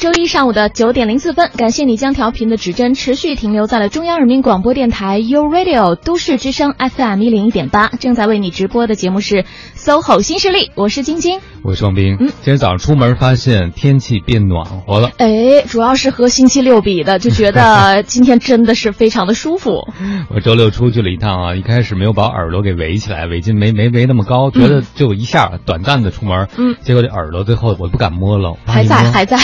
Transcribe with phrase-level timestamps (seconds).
[0.00, 9.44] 周一上午的九点零四分，感谢你将调频的指针持续停留在了中央人民广播电台 u Radio 都市之声 FM 一零一点八，正在为你直播的节目是
[9.76, 12.16] SOHO 新势力，我是晶晶，我是双冰。
[12.18, 19.86] 嗯，今天早上出门发现天气变暖和了，哎，主要是和星期六比的，就觉得 今天真的是非常的舒服。
[20.34, 29.36] 我周六出去了一趟啊，一开始没有把耳朵给围起来，围巾没没围那么高，觉得就一下短暂的出门，嗯，结果这耳朵最后我不敢摸了，还在还在，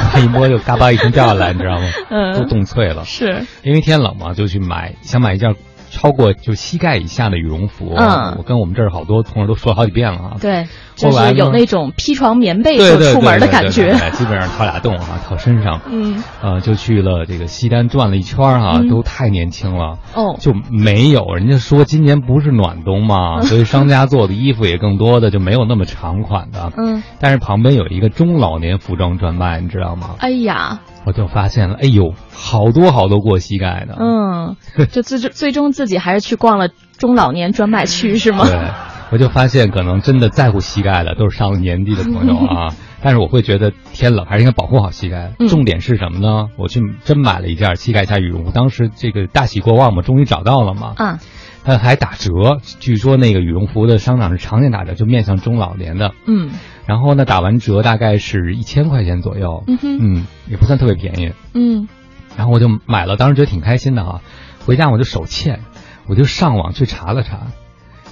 [0.00, 1.88] 他 一摸就嘎巴一声掉下来，你知道吗？
[2.10, 3.04] 嗯，都冻脆了。
[3.04, 5.54] 是因为天冷嘛，就去买，想买一件
[5.94, 7.94] 超过就膝盖以下的羽绒服。
[7.96, 10.36] 嗯，我跟我们这儿好多同事都说好几遍了啊。
[10.40, 13.92] 对，就是有那种披床棉被就出门的感觉。
[14.10, 15.80] 基本上掏俩洞啊，套身上。
[15.88, 19.98] 嗯，呃，就去了这个西单转了一圈啊，嗯、都太年轻了。
[20.14, 26.72] 哦，就没有人家说今年不是暖冬嘛，所以商家做的衣服也更多的就没有那么长款的。
[26.76, 30.16] 嗯，但是旁边有一个中老年服装专卖，你知道吗？
[30.18, 30.80] 哎呀。
[31.04, 33.96] 我就发现了，哎呦，好多好多过膝盖的。
[33.98, 34.56] 嗯，
[34.90, 38.46] 就最最终自己还是去逛了中老年专卖区，是吗？
[38.46, 38.70] 对，
[39.12, 42.74] 我就发现可能真的在乎膝盖的都是上了年纪的朋友啊。
[43.02, 45.34] 但是我会觉得天冷还是应该保护好膝盖。
[45.38, 46.48] 嗯、重点是什么呢？
[46.56, 50.94] 我去真买了一件膝盖下羽绒服，当时这个大喜过望嘛，终于找到了嘛。
[50.96, 51.18] 啊。
[51.64, 56.12] 它还打折，据说那个羽绒服的商场是常年打折，就面向中老年的。
[56.26, 56.50] 嗯。
[56.86, 59.64] 然后呢，打完折大概是一千块钱左右。
[59.66, 59.98] 嗯哼。
[60.00, 61.32] 嗯，也不算特别便宜。
[61.54, 61.88] 嗯。
[62.36, 64.20] 然后我就买了，当时觉得挺开心的哈。
[64.66, 65.60] 回家我就手欠，
[66.06, 67.46] 我就上网去查了查，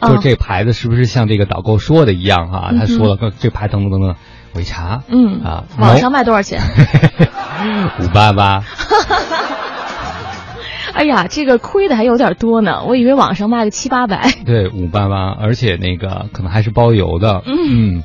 [0.00, 2.68] 哦、就这牌子是不是像这个导购说的一样哈？
[2.72, 4.16] 嗯、他说了，这牌等等等等，
[4.54, 6.62] 我一查，嗯啊，网上卖多少钱？
[8.00, 8.62] 五八八。
[10.94, 14.30] 哎呀，这个亏的还有点多呢，我以为网上卖个七八百。
[14.44, 17.42] 对，五八八，而且那个可能还是包邮的。
[17.46, 18.02] 嗯嗯，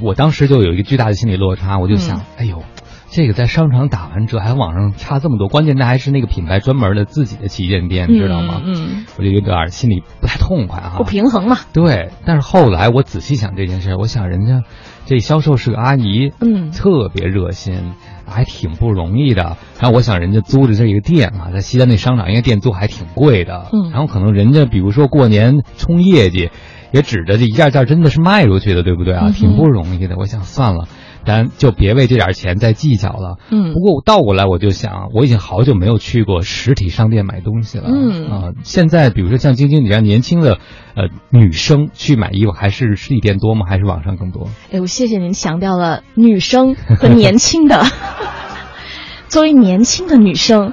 [0.00, 2.62] 我当时就有一个巨大的心理落差，我就想，嗯、哎呦，
[3.10, 8.62] 这个在商场打完折，还网上差这么多，关键那还是那个品牌专门的自己的旗舰店，你知道吗？
[8.64, 10.98] 嗯，我就有点心里不太痛快哈。
[10.98, 11.58] 不平衡嘛。
[11.72, 14.62] 对，但是后来我仔细想这件事，我想人家
[15.06, 17.92] 这销售是个阿姨，嗯，特别热心。
[18.28, 26.50] 还挺不容易的，然后我想人家租的这个店啊，在西单那商场，应该店租还挺贵的，嗯，然后可能人家比如说过年冲业绩，
[26.92, 29.26] 也指着这一件件真的是卖出去的，对不对啊？
[29.28, 30.16] 嗯、挺不容易的。
[30.16, 30.88] 我想算了，
[31.28, 33.36] 咱就别为这点钱再计较了。
[33.50, 37.84] 嗯，不过我倒过来我就想，我已经好久没有去过实体商店买东西了。
[37.86, 40.58] 嗯啊，现在比如说像晶晶你这样年轻的
[40.96, 43.66] 呃女生去买衣服，还是实体店多吗？
[43.68, 44.48] 还是网上更多？
[44.72, 47.82] 哎，我谢谢您强调了女生和年轻的。
[49.28, 50.72] 作为年轻的女生，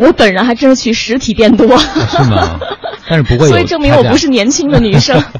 [0.00, 2.58] 我本人还真是去实体店多， 是吗？
[3.08, 5.22] 但是不会，所以证明我不是年轻的女生。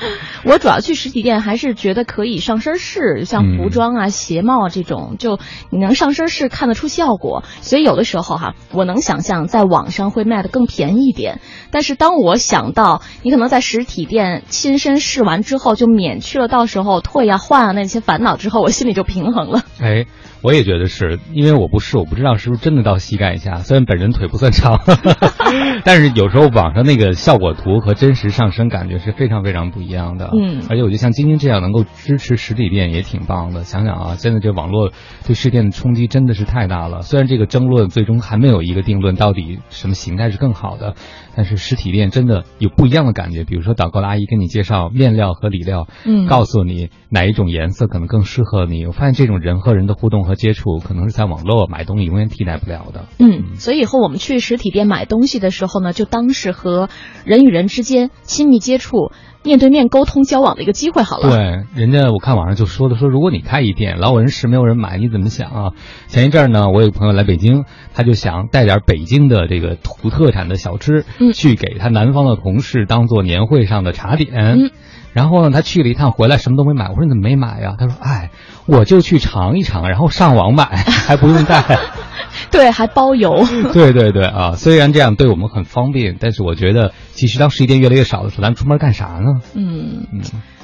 [0.44, 5.38] 我主要去实体店还是觉得可以上身试，像服装啊、嗯、鞋帽啊这种，就
[5.70, 7.44] 你能上身试看得出效果。
[7.60, 11.40] 所以有的时候哈，我能想象在网上会卖的更便宜一点。
[11.70, 19.62] 但是当我想到你可能在实体店亲身试完之后，就免去了到时候退呀、换啊那些烦恼之后，我心里就平衡了。
[19.80, 20.06] 哎。
[20.42, 23.56] 我也觉得是因为我不试，我不知道是不是真的到膝盖以下。
[23.56, 24.80] 虽然本人腿不算长，
[25.84, 30.30] 但是有时候网上那个效果图和真实上身感觉是非常非常不一样的。
[30.32, 33.64] 嗯，而且我觉得像晶晶这样能够支持实体店也挺棒的。
[33.64, 34.90] 想想啊，现在这网络
[35.26, 37.02] 对实体店的冲击真的是太大了。
[37.02, 40.94] 虽然这个争论最终还没有一个定论，到底什么形态是更好的，
[41.36, 43.44] 但是实体店真的有不一样的感觉。
[43.44, 48.86] 比如说导购的阿姨跟你介绍面料和里料，嗯，告诉你哪一种颜色可能更适合你。
[48.86, 53.06] 我发现这种人和人的互动和接触，可能是在网络买东西永远替代不了的。
[53.18, 56.88] 嗯，所以以后我们去实体店买东西的时候呢，就当是和
[57.24, 59.10] 人与人之间亲密接触、
[59.42, 61.28] 面对面沟通交往的一个机会好了。
[61.28, 65.72] 对，人家我看网上就说的说，如果你开一店，老有人试，没有人买，你怎么想啊？
[66.06, 74.30] 前一阵儿呢，我有个朋友来北京，他就想带点北京的这个土特产的小吃，嗯，去给他南方的同事当做年会上的茶点。
[74.32, 74.70] 嗯。
[75.12, 76.88] 然后呢，他去了一趟，回来什么都没买。
[76.88, 77.74] 我说你怎么没买呀？
[77.78, 78.30] 他说：“哎，
[78.66, 81.62] 我就去尝一尝，然后上网买， 还不用带。
[82.50, 83.44] ”对，还包邮。
[83.72, 84.52] 对对对啊！
[84.56, 89.40] 虽然这样对我们很方便，但是我觉得，其实当实体店越来越少的时候，咱们出门干啥呢？
[89.54, 90.20] 嗯嗯，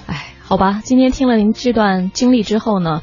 [0.06, 3.02] 哎，好吧，今天听了您这段经历之后呢，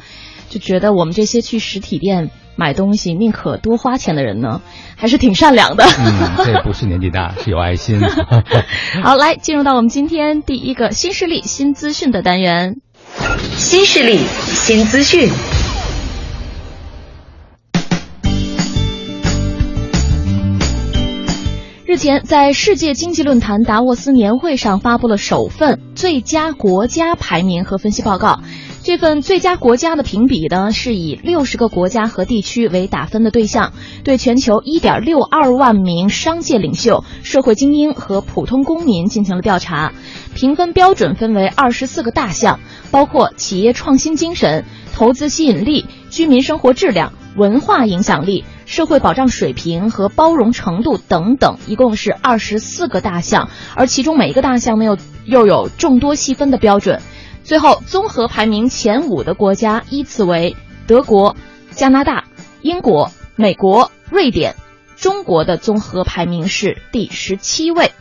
[0.50, 4.61] 就觉得我们这些去实体店买东西宁可多花钱的人呢，
[4.95, 5.83] 还是挺善良的。
[5.83, 8.00] 嗯，这不是年纪大，是有爱心。
[9.03, 12.75] 好，来进入到我们今天第一个新势力新资讯的单元。
[13.57, 15.29] 新势力新资讯。
[21.85, 28.39] 日前，在世界经济论坛达沃斯年会上发布了首份最佳国家排名和分析报告。
[28.83, 33.71] 这份最佳国家的评比呢，是以六十个国家和地区为打分的对象，
[34.03, 39.94] 对全球一点六二万名商界领袖、社会精英和普通公民进行了调查。
[40.35, 42.59] 评分标准分为二十四个大项，
[42.91, 53.47] 包括企业创新精神、投资吸引力、居民生活质量、文化影响力、社会保障水平和包容程度等等，一共是二十四个大项。
[53.75, 57.01] 而其中每一个大项呢，又又有众多细分的标准。
[57.43, 60.55] 最后，综合排名前五的国家依次为
[60.87, 61.35] 德国、
[61.71, 62.25] 加拿大、
[62.61, 64.55] 英国、美国、瑞典。
[64.95, 67.91] 中国的综合排名是第十七位。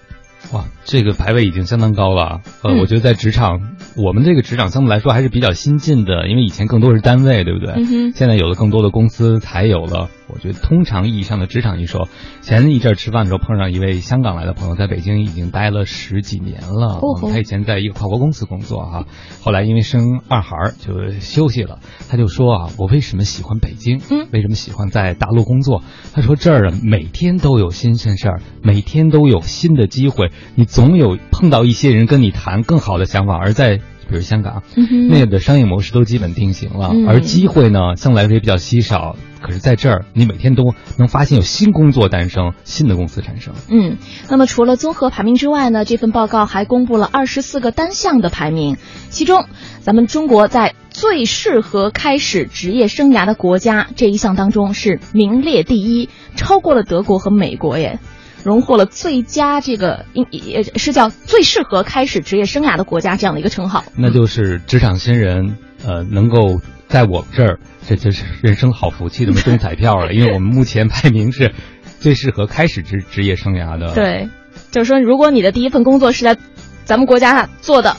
[0.52, 2.42] 哇，这个排位已经相当高了。
[2.62, 7.72] 呃，嗯我觉得在职场，我们这个职场相对来说还是比较新进的，因为以前更多是单位，对不对？
[7.74, 12.08] 嗯哼现在有了更多的公司，才有了我觉得通常意义上的职场一说。
[12.40, 17.00] 前一阵儿吃饭的时候碰上一位香港来的朋友，在北京已经待了十几年了。
[17.30, 19.06] 他以前在一个跨国公司工作哈，
[19.42, 21.78] 后来因为生二孩就休息了。
[22.08, 24.00] 他就说啊，我为什么喜欢北京？
[24.10, 25.82] 嗯为什么喜欢在大陆工作？
[26.14, 33.36] 他说这儿啊，每天都有新鲜事儿，每天都有新的机会，你总有碰到一些人跟你谈更好的想法。
[33.36, 34.62] 而在比如香港，
[35.08, 39.16] 那个商业模式都基本定型了，嗯而机会呢，相对来说也比较稀少。
[39.40, 43.54] 可是在这儿，你每天都能发现有新工作诞生，新的公司产生。
[43.68, 43.96] 嗯，
[44.30, 48.76] 那么除了综合排名之外呢，这份报告还公布了二十四个单项的排名，
[49.10, 49.46] 其中
[49.80, 57.98] 咱们中国在最适合开始职业生涯的国家这一项当中是名列第一，超过了德国和美国耶。
[58.44, 63.84] 荣获了最佳这个应也是叫最适合开始职业生涯的国家这样的一个称号。
[63.96, 70.12] 那就是职场新人，呃，能够在我们这儿，这就是人生好福气，这么中彩票了。
[70.14, 71.52] 因为我们目前排名是
[72.00, 74.28] 最适合开始职职业生涯的。，对，
[74.70, 76.36] 就是说，如果你的第一份工作是在
[76.84, 77.96] 咱们国家做的，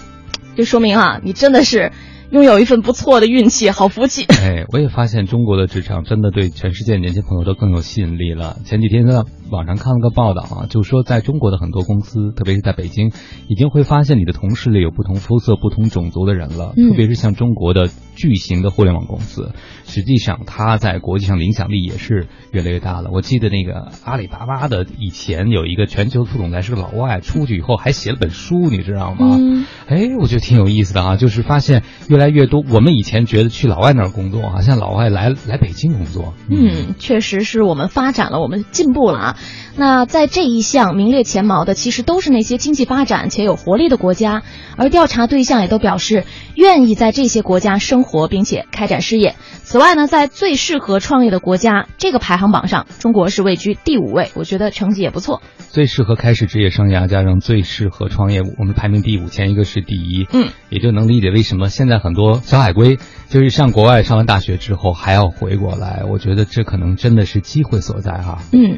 [0.56, 1.92] 就说明啊，你真的是
[2.32, 4.26] 拥有一份不错的运气，好福气。
[4.42, 8.58] 哎，我也发现中国的职场真的对全世界年轻朋友都更有吸引力了。
[8.66, 13.12] 前几天在网上看了个报道啊，就说在中国的很多公司，特别是在北京，
[13.48, 16.74] 已经会发现你的同事里有不同肤色、不同种族的人了。
[16.76, 19.54] 嗯特别是像中国的巨型的互联网公司，
[19.86, 23.10] 实际上它在国际上的影响力也是越来越大了。
[23.12, 29.38] 我记得那个阿里巴巴的以前有一个全球副总裁是个老外，出去以后还写了本书，你知道吗？
[29.40, 31.84] 嗯哎，我觉得挺有意思的啊，就是发现
[32.14, 39.38] 越来越多，我们以前觉得去老外那儿工作啊，像老外来来北京工作，嗯，确实是我们发展了，我们进步了啊。
[39.76, 44.44] 那在这一项名列前茅的，其实都是那些经济发展且有活力的国家，
[44.78, 46.26] 而调查对象也都表示
[46.56, 49.36] 愿意在这些国家生活并且开展事业。
[49.64, 55.42] 此外呢，在最适合创业的国家这个排行榜上，中国是位居第五位，我觉得成绩也不错。
[55.58, 63.00] 最适合开始职业生涯，加上最适合创业，我们排名第五，前一个是第一，嗯，也就能理解为什么现在很多小海归
[63.30, 68.38] 就是上国外上完大学之后还要回国来，我觉得这可能真的是机会所在哈。
[68.52, 68.78] 嗯。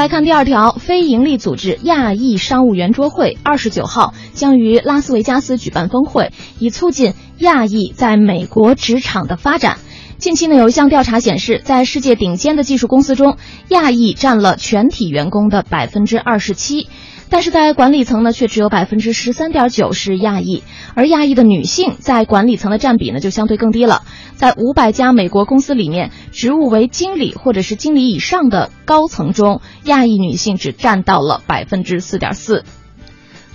[0.00, 9.76] 来看第二条，非营利组织亚裔商务圆桌会二十九号将于拉斯维加斯举办峰会，以促进亚裔在美国职场的发展。
[10.16, 13.36] 近期呢，有一项调查显示，在世界顶尖的技术公司中，
[13.68, 16.88] 亚裔占了全体员工的百分之二十七，
[17.30, 24.02] 但是在管理层呢，却只有百分之十三点九是亚裔，而亚裔的女性在管理层的占比呢，就相对更低了。
[24.34, 32.64] 在五百家美国公司里面，职务为经理或者是经理以上的高层中，亚裔女性只占到了百分之四点四。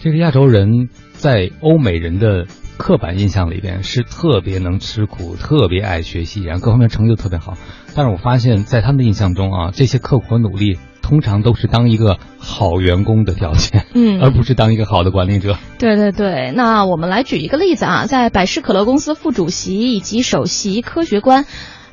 [0.01, 2.45] 这个亚洲人在欧美人的
[2.77, 7.57] 刻板印象里边是特别能吃苦、特别爱学习，然后各方面成就特别好。
[7.95, 10.77] 但是我发现，在他们的印象中啊，这些刻苦和努力
[11.07, 15.55] 通常都是当一个好员工的条件，嗯而不是当一个好的管理者。
[15.77, 21.45] 对对对，那我们来举一个例子啊，在百事可乐公司副主席以及首席科学官。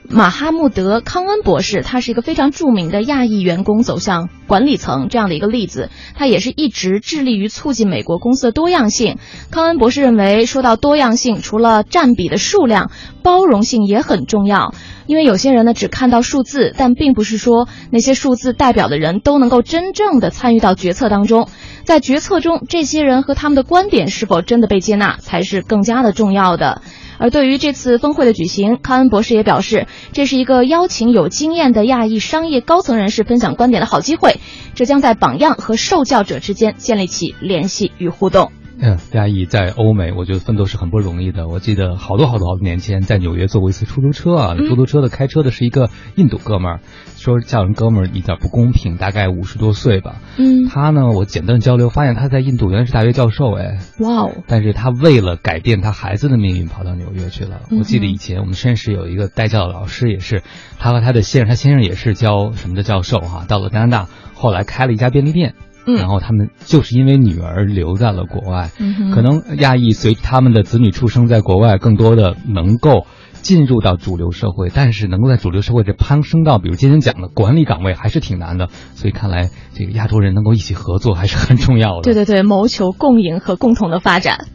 [0.09, 5.91] 马哈穆德·康恩博士，他是一个非常著名的亚裔员工走向管理层这样的一个例子。
[6.15, 9.19] 他也是一直致力于促进美国公司的多样性。
[9.51, 12.91] 康恩博士认为，说到多样性，除了占比的数量，
[13.23, 14.75] 包容性也很重要。
[15.07, 21.49] 因为有些人呢只看到数字，但并不是说那些数字代表的人都能够真正的参与到决策当中。
[21.85, 26.83] 在决策中，这些人和他们的观点是否真的被接纳，才是更加的重要的。
[27.23, 34.41] 而对于这次峰会的举行，康恩博士也表示，这是一个邀请有经验的亚裔商业高层人士分享观点的好机会，
[34.75, 38.51] 这将在榜样和受教者之间建立起联系与互动。
[38.85, 41.47] 嗯，亚裔在欧美，我觉得奋斗是很不容易的。
[41.47, 46.81] 我记得好多好多好多年前，在纽约坐过一次出租车啊，出租车的开车的是一个印度哥们儿，
[47.15, 50.17] 说叫人哥们儿有点不公平，大概五十多岁吧。
[50.37, 54.33] 嗯，他呢，我简单交流发现他在印度原来是大学教授，哎，哇哦！
[54.49, 57.61] 但是他为了改变他孩子的命运，跑到纽约去了。
[57.71, 60.43] 我记得以前我们实验室有一个代教的老师，也是
[60.81, 65.55] 他和他的先生，他先生也是教什么的教授哈，到了加拿大，后来开了一家便利店。
[65.87, 68.71] 然后他们就是因为女儿留在了国外，
[69.15, 78.69] 可能亚裔随他们的子女出生在国外，更多的能够进入到主流社会，但是能够在主流社会这攀升到，比如今天讲的管理岗位，还是挺难的。
[78.95, 82.03] 所以看来这个亚洲人能够一起合作还是很重要的。
[82.03, 84.47] 对对对，谋求共赢和共同的发展。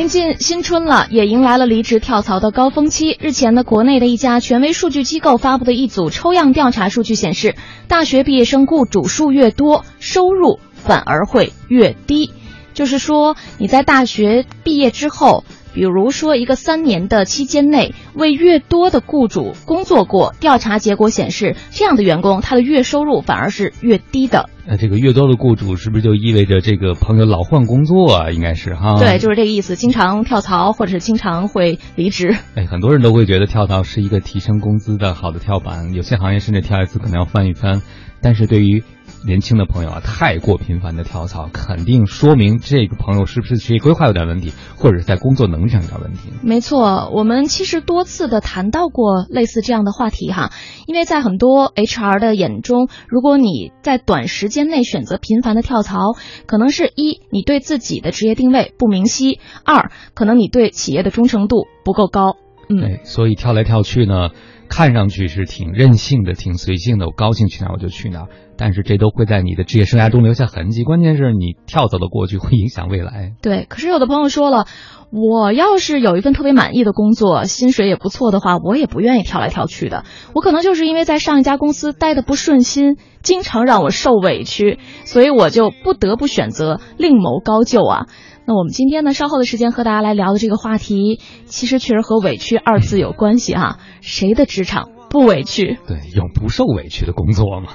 [0.00, 3.18] 临近新春了，也迎来了离职跳槽的高峰期。
[3.20, 7.54] 日前呢，国内的一家权威数据机构发布的一组抽样调查数据显示，
[7.86, 12.32] 大学毕业生雇主数越多，收入反而会越低。
[12.72, 15.44] 就是说，你在大学毕业之后。
[15.72, 24.48] 比如说，一个三年的期间内，为越多的雇主工作过，调查结果显示，这样的员工他的月收入反而是越低的。
[24.66, 28.30] 那这个越多的雇主，是不是就意味着这个朋友老换工作啊？
[28.30, 28.98] 应该是哈。
[28.98, 32.36] 对，就是这个意思，经常跳槽或者是经常会离职。
[32.54, 37.82] 哎，很多人都会觉得跳槽是一个提升工资的好的跳板，有些行业甚至跳一次可能要翻一番。
[38.22, 38.84] 但是对于
[39.26, 46.30] 年轻的朋友啊，太过频繁的跳槽，肯定说明这个朋友是不是职业规划有点问题，或者是在工作能力上有点问题。
[46.42, 50.50] 没错，我们其实多次的谈到过类似这样的话题哈，
[50.86, 55.98] 因为在很多 HR 的眼中，如果你在短时间内选择频繁的跳槽，
[56.46, 62.36] 可能是一你对自己的职业定位不明晰，二可能你对企业的忠诚度不够高。
[62.68, 64.30] 嗯，所以跳来跳去呢。
[64.72, 68.28] 看上去是挺任性的，挺随性的，我高兴去哪我就去哪，
[68.60, 70.84] 但是这都会在你的职业生涯中留下痕迹。
[70.84, 73.32] 关键是你跳走的过去会影响未来。
[73.40, 74.66] 对，可是有的朋友说了，
[75.10, 80.04] 我要是有一份特别满意的工作，薪水也不错的话，我也不愿意跳来跳去的。
[80.34, 88.04] 我可能就是因为在上一家公司待的不顺心，经常让我受委屈，所以我就不得不选择另谋高就啊。
[88.46, 93.78] 那我们今天呢，稍后的时间和大家来聊的这个话题，其实确实和委屈二字有关系哈。
[94.02, 95.78] 谁的职场不委屈？
[95.86, 97.72] 对，有不受委屈的工作吗？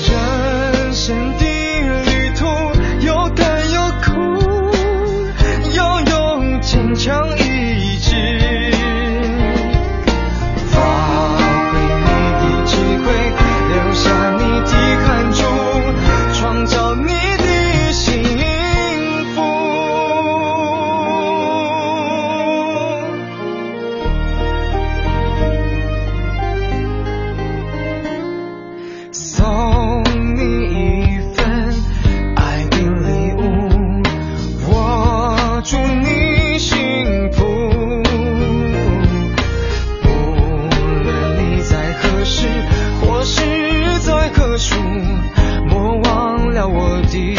[0.00, 1.44] 人生的
[2.04, 2.46] 旅途
[3.04, 4.12] 有甘有苦，
[5.74, 7.47] 要用坚强。
[44.58, 44.74] 书
[45.68, 47.37] 莫忘了我的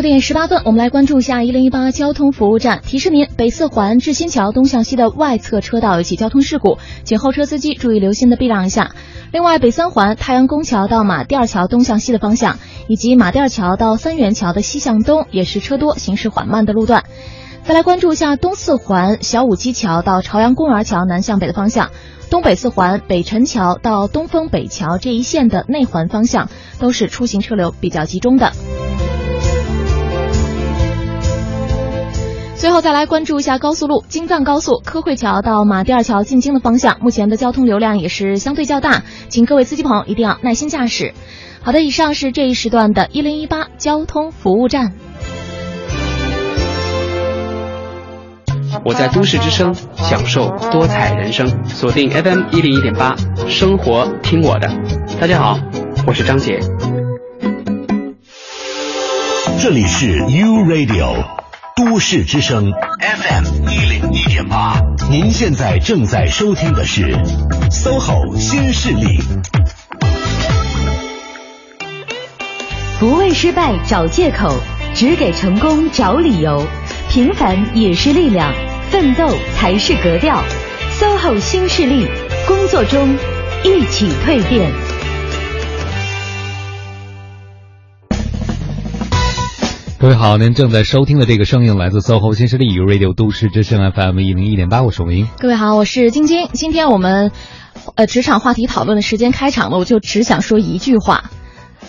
[0.00, 2.80] 九点十八分，我们来关注一下一零一八交通服务站。
[2.80, 8.94] 提示您：北四环志新桥东向西的外侧车道有起交通事故，请后车司机注意留心的避让一下。
[9.30, 17.04] 另外，北三环太阳宫桥到马甸桥东向西的方向，以及马甸桥到三元桥的西向东也是车多、行驶缓慢的路段。
[17.64, 21.90] 再来关注一下东四环小武基桥到朝阳公园桥南向北的方向，
[22.30, 28.50] 东北四环北辰桥到东风北桥这一线的内环方向都是出行车流比较集中的。
[32.60, 41.14] 最后再来关注一下高速路京藏高速科汇桥到马甸二桥进京的方向，目前的交通流量也是相对较大，请各位司机朋友一定要耐心驾驶。
[41.62, 44.92] 好的，以上是这一时段的一零一八交通服务站。
[48.84, 53.16] 我在都市之声享受多彩人生，锁定 FM 一零一点八，
[53.48, 54.68] 生活听我的。
[55.18, 55.58] 大家好，
[56.06, 56.60] 我是张杰。
[59.62, 61.24] 这里是 U Radio
[61.82, 62.70] 都市之声
[63.00, 64.78] FM 一零一点八，
[65.10, 67.16] 您现在正在收听的是
[67.70, 69.18] SOHO 新势力。
[72.98, 74.54] 不为失败找借口，
[74.94, 76.62] 只给成功找理由。
[77.08, 78.52] 平凡也是力量，
[78.90, 80.44] 奋斗才是格调。
[81.00, 82.06] SOHO 新势力，
[82.46, 83.08] 工作中
[83.64, 84.70] 一起蜕变。
[90.00, 95.28] 各位好，您正在收听的这个声音来自 SOHO 新势力 Radio 都市之声 FM 一零一点八，我是王英。
[95.38, 96.48] 各位好，我是晶晶。
[96.54, 97.32] 今天我们
[97.96, 101.24] 呃职场话题讨论的时间开场了，我就只想说一句话：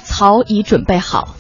[0.03, 1.35] 草已准备好，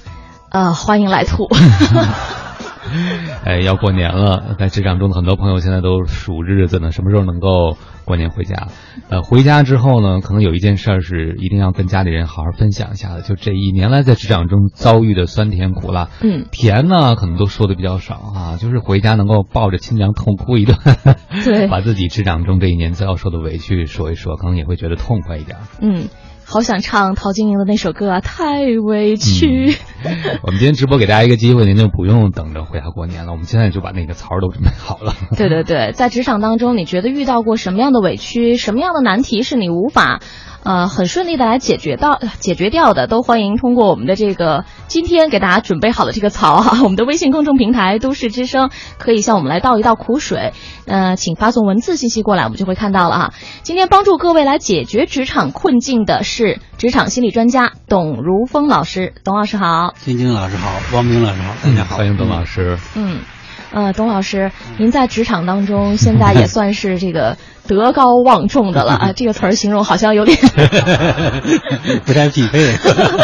[0.49, 1.49] 呃，欢迎来吐。
[3.43, 7.75] 哎，要过年了，在职场中的很多朋友现在都数日子呢，什么时候能够
[8.05, 8.67] 过年回家？
[9.09, 16.09] 呃，回家之后呢，可能有一件事儿是一定要跟家里人好好分享一下的，就这一年来在职场中遭遇的酸甜苦辣。
[16.21, 20.77] 嗯，甜呢可能都说的比较少啊，就是回家能够抱着亲娘痛哭一顿，
[21.43, 25.57] 对， 把自己职场中这一年遭受的委屈说一说，可能也会觉得痛快一点。
[25.81, 26.07] 嗯。
[26.51, 29.73] 好想唱陶晶莹的那首歌啊，太委屈。
[30.03, 35.13] 嗯、 我们今天直播给大家一个机会，您就不用等着回家过年了，我们现在就把那个槽都准备好了。
[35.37, 40.19] 对对对，在职场当中，你觉得遇到过什么样的委屈，什么样的难题是你无法？
[40.63, 50.53] 呃，很顺利的来解决到解决掉的，都欢迎通过我们的这个今天给大家准备好的这个槽哈， 我们的微信公众平台都市之声可以向我们来倒一倒苦水。
[50.85, 53.33] 呃，请发送文字信息过来，我们就会看到了哈。
[53.63, 62.77] 今天帮助各位来解决职场困境的是职场心理专家董如峰老师，董老师好，晶晶老师好，汪明老师好，大家好，欢迎董老师。
[62.95, 63.21] 嗯，
[63.71, 67.37] 呃，董老师，您在职场当中现在也算是这个。
[67.75, 70.37] 德高望重的了 啊，这个词儿形容好像有点
[72.05, 72.75] 不太匹配。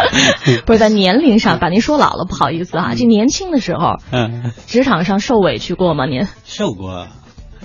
[0.66, 2.94] 不是在年龄上把您说老了，不好意思啊。
[2.96, 6.06] 这年轻的时候，嗯，职场上受委屈过吗？
[6.06, 7.08] 您受过，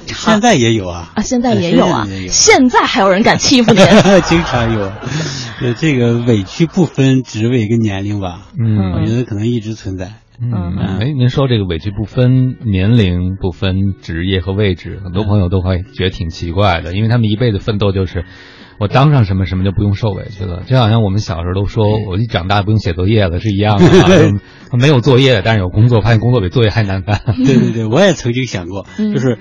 [0.07, 1.11] 现在也有啊。
[1.15, 2.07] 啊，现在也有啊。
[2.31, 3.85] 现在还有人敢欺负您？
[4.25, 4.93] 经常有。
[5.79, 8.41] 这个委屈不分职位跟年龄吧？
[8.59, 10.13] 嗯，我觉得可能一直存在。
[10.41, 18.25] 嗯，哎，您说这个委屈不分年龄、不分职业和位置，很多朋友都会觉得挺奇怪的，因为他们一辈子奋斗就是
[18.79, 24.33] 我当上什么什么就不用受委屈了，就好像我们小时候都说我一长大不用写作业了是一样的，
[24.77, 27.21] 没有作业，但是有工作，发现工作比作业还难干。
[27.45, 29.39] 对对对，我也曾经想过，就是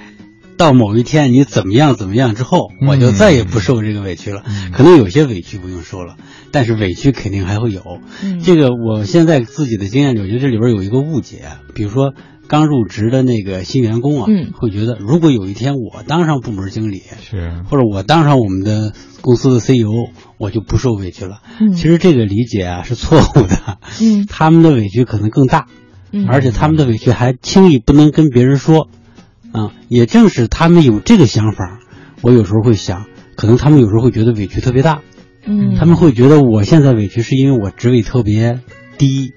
[0.61, 4.43] 到某一天你怎么样怎么样之后，我就再也不受这个委屈了。
[4.71, 6.17] 可能有些委屈不用说了。
[6.51, 7.81] 但是委屈肯定还会有，
[8.43, 11.45] 这个我现在自己的经验里，我觉得这里边有一个误解。
[11.73, 12.13] 比如说
[12.47, 21.39] 刚入职的那个新员工啊，会觉得如果有一天我当上部门经理，是或者我当上我们的公司的 CEO，我就不受委屈了。
[21.73, 23.79] 其实这个理解啊是错误的。
[23.99, 25.65] 嗯，他们的委屈可能更大，
[26.27, 28.87] 而且他们的委屈还轻易不能跟别人说。
[29.53, 31.79] 啊，也正是他们有这个想法，
[32.21, 35.01] 我有时候会想，可能他们有时候会觉得委屈特别大。
[35.43, 38.59] 嗯，他们会觉得我现在委屈是因为我职位特别
[38.97, 39.33] 低，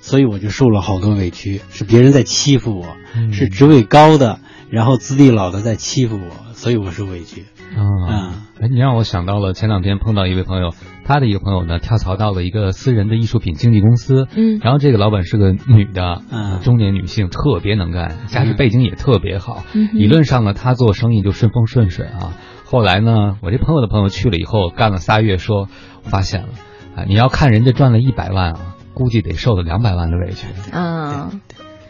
[0.00, 2.96] 所以我就受了好多委屈，是别人在欺负我，
[3.32, 7.46] 是职位高的，然后资历老的在欺负我，所以我受委屈。
[7.74, 10.74] 啊，哎，你让我想到了前两天碰到一位朋友，
[11.06, 22.34] 他的一个朋友呢跳槽到了一个私人的艺术品经纪公司，嗯，然后这个老板是个女的，嗯，中年女性，特别能干，家世背景也特别好，嗯，理论上呢，她做生意就顺风顺水啊。
[22.64, 25.68] 后来呢，我这朋友的朋友去了以后，干了仨月，说
[26.02, 26.48] 发现了，
[26.96, 30.48] 啊，你要看人家赚了一百万啊，估计得受了两百万的委屈。
[30.72, 31.40] 嗯，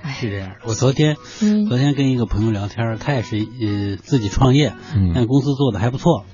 [0.09, 0.53] 是这样。
[0.65, 1.17] 我昨天，
[1.69, 4.75] 昨天跟一个朋友聊天，他也是呃自己创业，
[5.15, 6.25] 但公司做的还不错。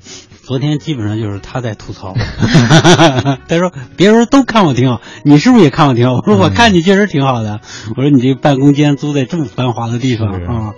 [0.42, 2.14] 昨天基本上就是他在吐槽，
[3.46, 6.14] 他说别人都看我挺好，你是不是也看我挺好？
[6.16, 7.60] 我说我看你确实挺好的。
[7.96, 10.74] 我说你这办公间租在这么繁华的地方啊。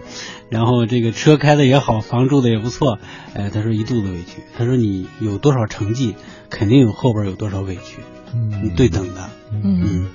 [0.51, 2.99] 然后这个车开的也好，房住的也不错，
[3.35, 4.43] 哎，他说一肚子委屈。
[4.57, 6.15] 他说你有多少成绩，
[6.51, 8.03] 肯定有后边有多少委屈，
[8.35, 10.07] 嗯，对等的，嗯。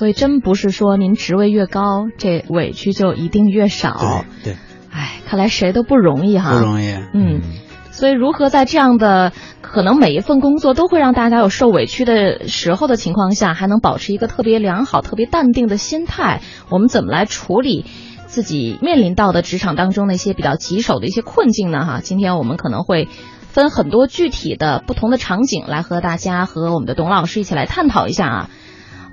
[0.00, 4.24] 所以真不是说您职位越高，这委屈就一定越少。
[4.42, 4.56] 对，
[4.90, 6.52] 哎，看来谁都不容易哈。
[6.54, 6.94] 不容易。
[7.12, 7.42] 嗯，
[7.90, 16.40] 所以如何在这样的可能每一份工作都会让大家有受委屈的时候的情况下，还能保持一个特别良好、特别淡定的心态？
[16.70, 17.84] 我们怎么来处理？
[18.24, 21.84] 自己面临到的职场当中那些比较棘手的一些困境呢？
[21.84, 23.06] 哈，今天我们可能会
[23.50, 28.50] 分很多具体的不同的场景来和大家和我们的董老师一起来探讨一下啊。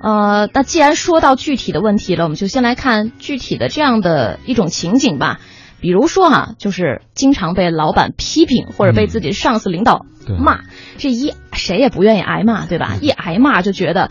[0.02, 5.40] 呃，那既然说到具体的问题了，我们就先来看具体的这样的一种情景吧。
[5.80, 10.06] 比如说哈，就是经常被老板批评或者被自己上司领导
[10.38, 10.60] 骂，
[10.96, 12.96] 这一谁也不愿意挨骂，对吧？
[13.00, 14.10] 一挨骂就觉得。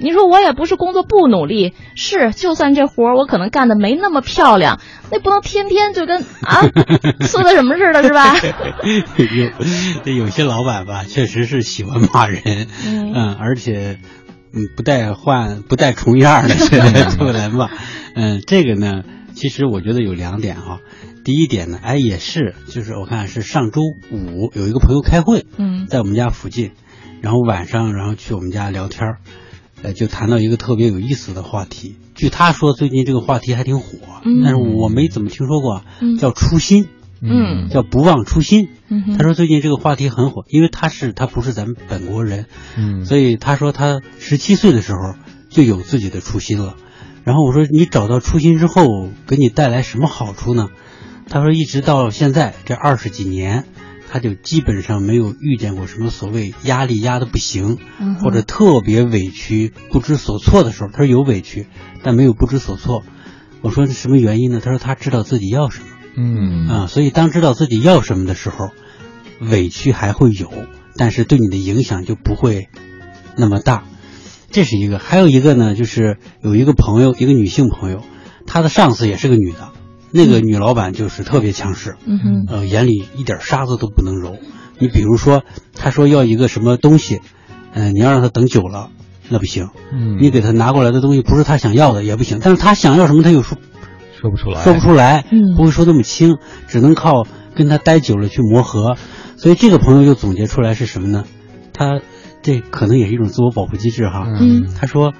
[0.00, 4.80] 你说我也不是工作不努力，是就算这活儿我可能干的没那么漂亮，
[5.12, 6.62] 那不能天天就跟啊
[7.22, 8.34] 说的什么似的，是吧？
[10.06, 13.98] 有有些老板吧，确实是喜欢骂人，嗯，而且
[14.52, 17.70] 嗯不带换 不带重样的出来吧，
[18.14, 19.02] 嗯，这个呢，
[19.34, 20.80] 其实我觉得有两点哈。
[21.24, 26.72] 第一点呢，哎也是，就是我看是上周五有一个朋友开会，嗯，在我们家附近，
[27.20, 29.18] 然后晚上然后去我们家聊天儿。
[29.84, 31.96] 呃，就谈到一个特别有意思的话题。
[32.14, 33.98] 据他说，最近这个话题还挺火，
[34.44, 35.82] 但是我没怎么听说过，
[36.20, 36.86] 叫初心，
[37.22, 38.68] 嗯，叫不忘初心。
[39.16, 45.14] 他说最近这个话题很火，因为他是他不是咱们本国人，嗯，所以他说他十七岁的时候
[45.48, 46.74] 就有自己的初心了。
[47.24, 48.84] 然后我说你找到初心之后，
[49.26, 50.68] 给你带来什么好处呢？
[51.28, 53.64] 他说一直到现在这二十几年。
[54.14, 57.78] 他就基本上没有遇见过什么所谓压力压的不行，
[58.20, 60.90] 或者特别委屈不知所措的时候。
[60.92, 61.66] 他说有委屈，
[62.02, 63.04] 但没有不知所措。
[63.62, 64.60] 我说什么原因呢？
[64.62, 65.86] 他说他知道自己要什么。
[66.16, 68.70] 嗯啊，所以当知道自己要什么的时候，
[69.40, 70.50] 委屈还会有，
[70.96, 72.68] 但是对你的影响就不会
[73.36, 73.84] 那么大。
[74.50, 78.02] 这是一个，还有一个呢，就是有一个朋友，一个女性朋友，
[78.46, 79.70] 她的上司也是个女的。
[80.14, 84.36] 那个女老板就是特别强势，嗯哼，呃，眼里一点沙子都不能揉。
[84.78, 85.42] 你比如说，
[85.74, 87.22] 她说要一个什么东西，
[87.72, 88.90] 嗯，你要让她等久了，
[89.30, 89.70] 那不行。
[89.90, 92.40] 嗯，你给她拿过来的东西不是她想要的也不行。
[92.42, 93.56] 但是她想要什么，她又说
[94.22, 98.96] 说不出来，说不出来，嗯，不会说那么轻，只能靠跟他待久了去磨合。
[99.36, 101.24] 所以这个朋友就总结出来是什么呢？
[101.72, 102.00] 他
[102.40, 104.24] 这可能也是一种自我保护机制哈。
[104.28, 105.12] 嗯，他说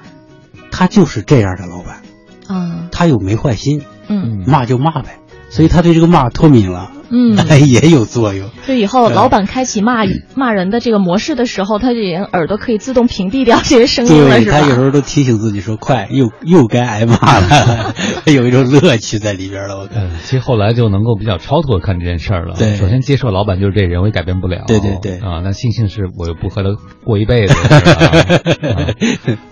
[0.70, 2.02] 他就是这样的老板，
[2.46, 3.82] 啊，他又没坏心。
[4.06, 5.18] 嗯，骂就骂呗，
[5.50, 7.36] 所以他对这个骂脱敏了，嗯，
[7.68, 8.50] 也有作用。
[8.66, 14.60] 就以后老板开启骂 骂人的这个模式的时候，他就已经耳朵可以自动屏蔽掉这些声音了，是吧？
[14.60, 17.94] 他有时候都提醒自己说：“快，又又该挨骂了。
[18.26, 19.78] ”有一种乐趣在里边了。
[19.78, 22.56] 我看，其实后来就能够比较超脱看这件事儿了。
[22.58, 24.64] 对，首先接受老板就是这人，我也改变不了。
[24.66, 26.70] 对对对啊，那庆幸是我又不和他
[27.04, 27.54] 过一辈子。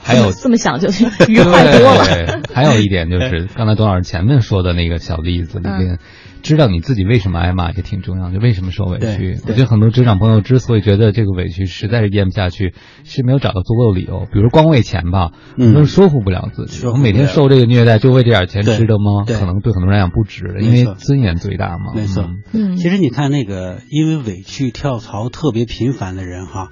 [0.03, 0.89] 还有这么想就
[1.29, 2.41] 愉快多了。
[2.55, 5.99] 还有一点就是刚才董老师前面说的那个小例子里面，
[6.43, 9.39] 知道你自己为什么挨骂也挺重要，就为什么受委屈。
[9.47, 12.75] 我觉得很多职场朋友之所以觉得这个委屈实在是咽不下去，
[13.05, 14.27] 是没有找到足够的理由。
[14.33, 16.87] 比如光为钱吧，嗯，都说服不了自己。
[16.87, 19.25] 我每天受这个虐待，就为这点钱值得吗？
[19.27, 21.93] 可能对很多人来讲不值，因为尊严最大嘛。
[21.95, 26.71] 没错，嗯，其实你看那个因为委屈跳槽特别频繁的人哈。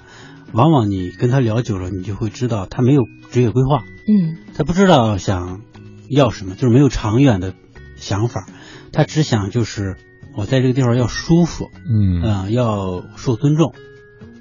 [0.51, 5.61] 往往你跟他聊久了，你就会知道他没有职业规划，嗯，他不知道想
[6.09, 7.53] 要什么，就是没有长远的
[7.97, 8.47] 想法，
[8.93, 9.97] 他只想就是
[10.37, 13.75] 我在这个地方要舒服，嗯要受尊重。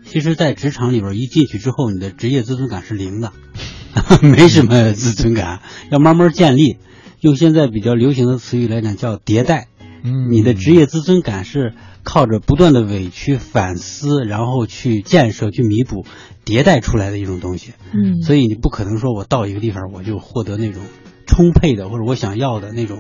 [0.06, 3.34] 其实，在职场里边一进去之后，你的职业自尊感是零的，
[4.22, 6.78] 没什么自尊感，要慢慢建立。
[7.22, 9.68] 用现在比较流行的词语来讲，叫迭代。
[10.04, 11.74] 嗯，你的职业自尊感是。
[12.04, 16.06] 靠着不断的委屈反思，然后去建设、去弥补、
[16.46, 17.74] 迭代出来的一种东西。
[17.92, 20.84] 嗯，所以你不可能说我到一个地方我就获得那种
[21.26, 23.00] 充沛的或者我想要的那种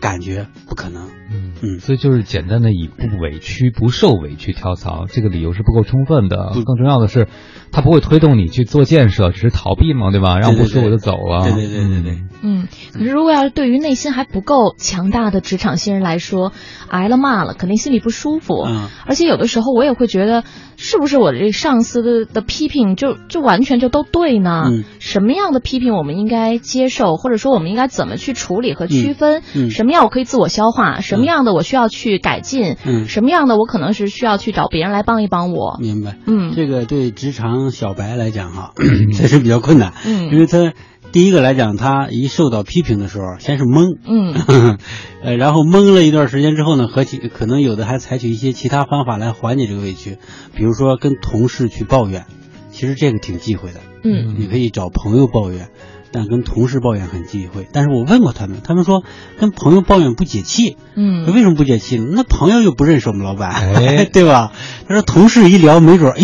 [0.00, 1.08] 感觉，不可能。
[1.30, 6.52] 嗯嗯，所以就是简单的以不委屈、不受委屈跳槽，这个理由是不够充分的。
[6.64, 7.28] 更重要的是，
[7.72, 10.38] 它不会推动你去做建设，只是逃避嘛，对吧？
[10.38, 11.42] 让不舒服就走了。
[11.44, 12.18] 对对对对对。
[12.40, 16.52] 嗯，可是如果要是对于内心还不够强大的职场新人来说，
[16.88, 18.64] 挨了骂了，肯定心里不舒服。
[18.64, 20.44] 嗯，而且有的时候我也会觉得，
[20.76, 24.66] 是不是我这上司的的批评就就完全就都对呢？
[24.66, 29.42] 嗯，什么样的批评我们应该接受，或者说我们应该怎么去处理和区分？
[29.56, 32.76] 嗯，什么样我可以自我消化，什么样的我需要去改进？
[32.84, 35.76] 嗯，什么样的我可能是需要去找别人来帮一帮我？
[35.80, 36.16] 明白。
[36.24, 38.72] 嗯，这个对职场小白来讲哈，
[39.14, 39.92] 确实比较困难。
[40.04, 40.72] 嗯，因为他。
[41.10, 44.76] 第一个来讲，他一受到批评的时候，先是懵，嗯，
[45.24, 50.18] 呃，然后懵了一段时间之后呢，和其可能有的还采取一些其他方法来缓解这个委屈，
[50.54, 52.26] 比如说跟同事去抱怨，
[52.70, 55.70] 其实这个挺忌讳的，嗯，你可以找朋友抱怨，
[56.12, 57.66] 但跟同事抱怨很忌讳。
[57.72, 59.02] 但是我问过他们，他们说
[59.38, 60.76] 跟朋友抱怨不解气。
[60.94, 62.04] 嗯，为什么不解气呢？
[62.12, 64.52] 那朋友又不认识我们老板，哎 对吧？
[64.86, 66.20] 他说同事一聊，没准哎，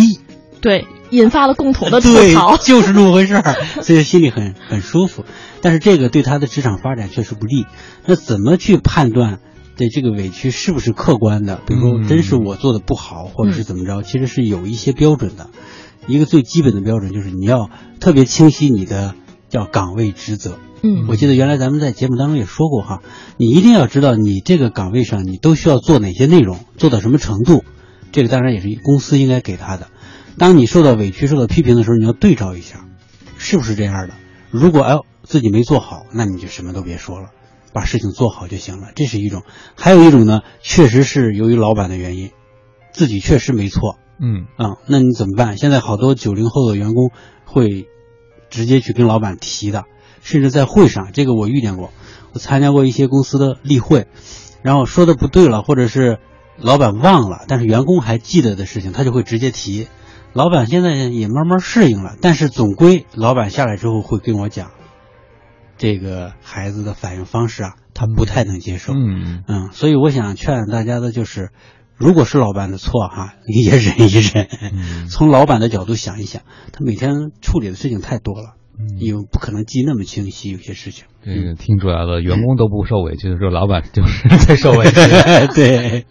[0.61, 5.25] 对，引发了共同的吐对槽，，就是这么回事儿，所以心里很很舒服。
[5.61, 7.67] 但是这个对他的职场发展确实不利。
[8.07, 9.39] 那怎么去判断？
[9.77, 11.61] 对这个委屈是不是客观的？
[11.67, 14.03] 比如说，嗯真是我做的不好，或者是怎么着？
[14.03, 15.51] 其实是有一些标准的。
[16.07, 19.15] 一个最基本的标准就是你要特别清晰你的
[19.49, 20.59] 叫岗位职责。
[20.83, 23.01] 嗯我记得原来咱们在节目当中也说过哈，
[23.37, 27.65] 你一定要知道你这个岗位上你都需要做哪些内容，做到什么程度。
[28.13, 29.89] 这个当然也是公司应该给他的。
[30.39, 32.85] 当你受到委屈、受到批评的时候，你要对照一下，
[33.39, 34.15] 是不是这样的？
[34.51, 37.31] 如果哎自己没做好，那你就什么都别说了，
[37.73, 38.89] 把事情做好就行了。
[38.95, 39.43] 这是一种。
[39.75, 42.31] 还有一种呢，确实是由于老板的原因，
[42.93, 45.57] 自己确实没错，嗯啊、那你怎么办？
[45.57, 47.11] 现在好多九零后的员工
[47.45, 47.87] 会
[48.51, 49.85] 直接去跟老板提的，
[50.23, 51.91] 甚至在会上，这个我遇见过，
[52.33, 54.07] 我参加过一些公司的例会，
[54.63, 56.19] 然后说的不对了，或者是
[56.59, 59.87] 老板忘了，但是员工还记得的事情，他就会直接提。
[60.35, 64.73] 老板现在也慢慢适应了，但是总归老板下来之后会跟我讲，
[65.79, 68.93] 这个孩子的反应方式啊，他不太能接受。
[68.95, 71.53] 嗯嗯，所以我想劝大家的就是，
[71.97, 76.43] 如果是老板的错哈，你也忍一忍，嗯从老板的角度想一想，
[76.73, 81.05] 他每天处理的事情太多了，嗯你不可能记那么清晰，有些事情。
[81.25, 84.95] 这个听出来了，员工都不受委屈的时候，老板就是在受委屈。
[85.55, 86.05] 对，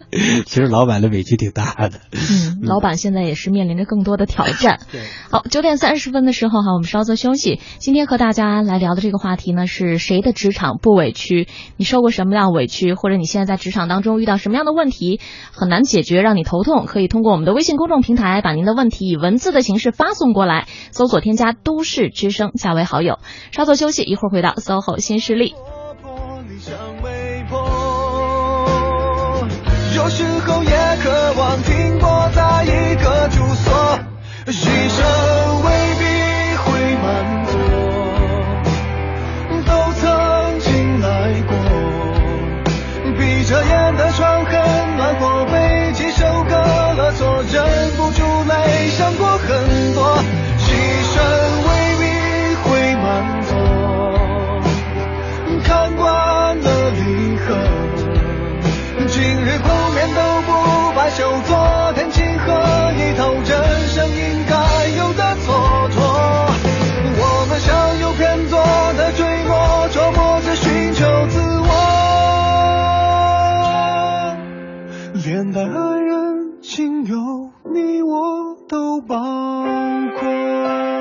[0.44, 2.00] 其实老板的委屈挺大的。
[2.12, 4.80] 嗯，老板现在也是面临着更多的挑战。
[4.90, 5.00] 对，
[5.30, 7.60] 好，九点三十分的时候哈，我们稍作休息。
[7.78, 11.46] 今天和大家来聊的这个话题呢，是谁的职场不委屈？
[11.76, 15.20] 你受过什么样委屈，或者你现在在职场当中遇到什么样的问题
[15.52, 16.86] 很难解决，让你头痛？
[16.86, 23.18] 可以通过我们的微信公众平台把您的问题以文字的形式发送过来，搜索添加“都市之声”加为好友。
[23.52, 25.54] 稍作休息，一会儿回到 SOHO 新势力。
[29.94, 30.70] 有时候也
[31.02, 33.98] 渴望停泊在一个住所，
[34.46, 34.52] 一
[34.88, 35.04] 生
[35.62, 35.68] 未
[36.00, 36.02] 必
[36.56, 36.64] 会
[37.02, 37.04] 满
[37.44, 37.52] 足，
[39.66, 41.06] 都曾经来
[41.42, 41.52] 过。
[43.18, 44.42] 闭着眼的窗
[61.14, 61.30] 不罢休。
[61.46, 62.52] 昨天情何
[62.96, 63.44] 以透人
[63.88, 64.54] 生应该
[64.96, 65.46] 有的蹉
[65.90, 65.96] 跎？
[67.16, 68.58] 我们相拥偏左
[68.94, 71.68] 的坠落，琢磨着寻求自我，
[75.24, 75.66] 连带爱
[76.00, 77.16] 人、亲友，
[77.72, 79.14] 你我都包
[80.18, 80.93] 括。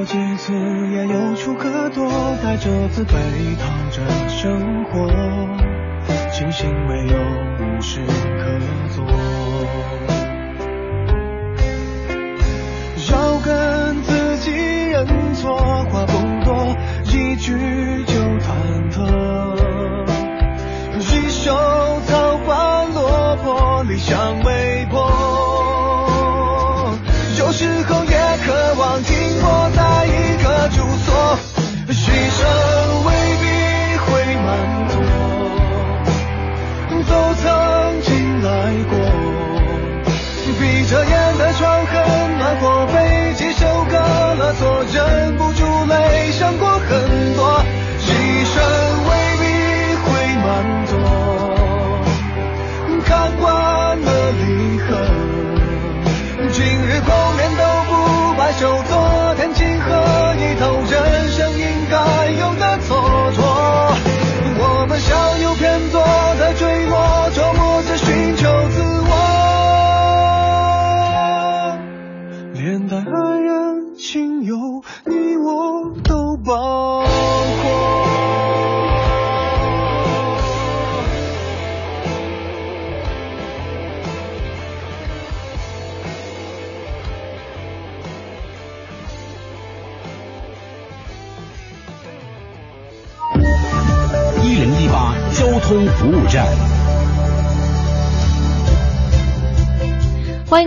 [0.00, 2.10] 有几次也有处可躲，
[2.42, 3.12] 带着自卑
[3.58, 5.06] 躺着生活，
[6.32, 7.18] 庆幸没有
[7.58, 8.00] 无事
[8.38, 8.58] 可
[8.94, 9.04] 做。
[13.10, 14.50] 要跟自己
[14.88, 15.58] 认错，
[15.90, 16.12] 话不
[16.46, 17.52] 多，一句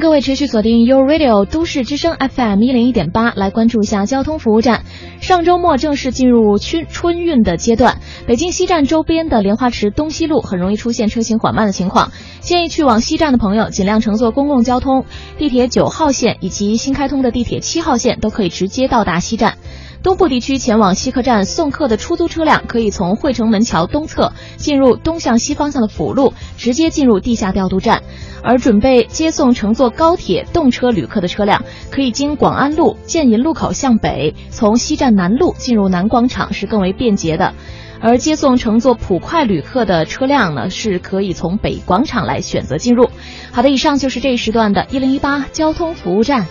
[0.03, 4.83] 各位持续锁定 u Radio 都市之声 FM 一零一点八，来关注一下交通服务站。
[5.21, 12.11] 上周末正式进入春春运的阶段，北京西站周边的莲花池东西路很容易出现车行缓慢的情况，
[12.41, 15.05] 建议去往西站的朋友尽量乘坐公共交通，
[15.37, 19.57] 地铁九号线以及新开通的地铁七号线都可以直接到达西站。
[20.03, 27.99] 东部地区前往西客站送客的出租车辆，可以从汇城门桥东侧进入东向西方向的辅路，直接进入地下调度站；
[28.43, 37.53] 而准备接送乘坐高铁动车旅客的车辆，可以经广安路建银路口向北，从西站南路进入南广场，是更为便捷的；
[38.01, 43.09] 而接送乘坐普快旅客的车辆呢，是可以从北广场来选择进入。
[43.53, 46.45] 好的，以上就是这一时段的一零一八交通服务站。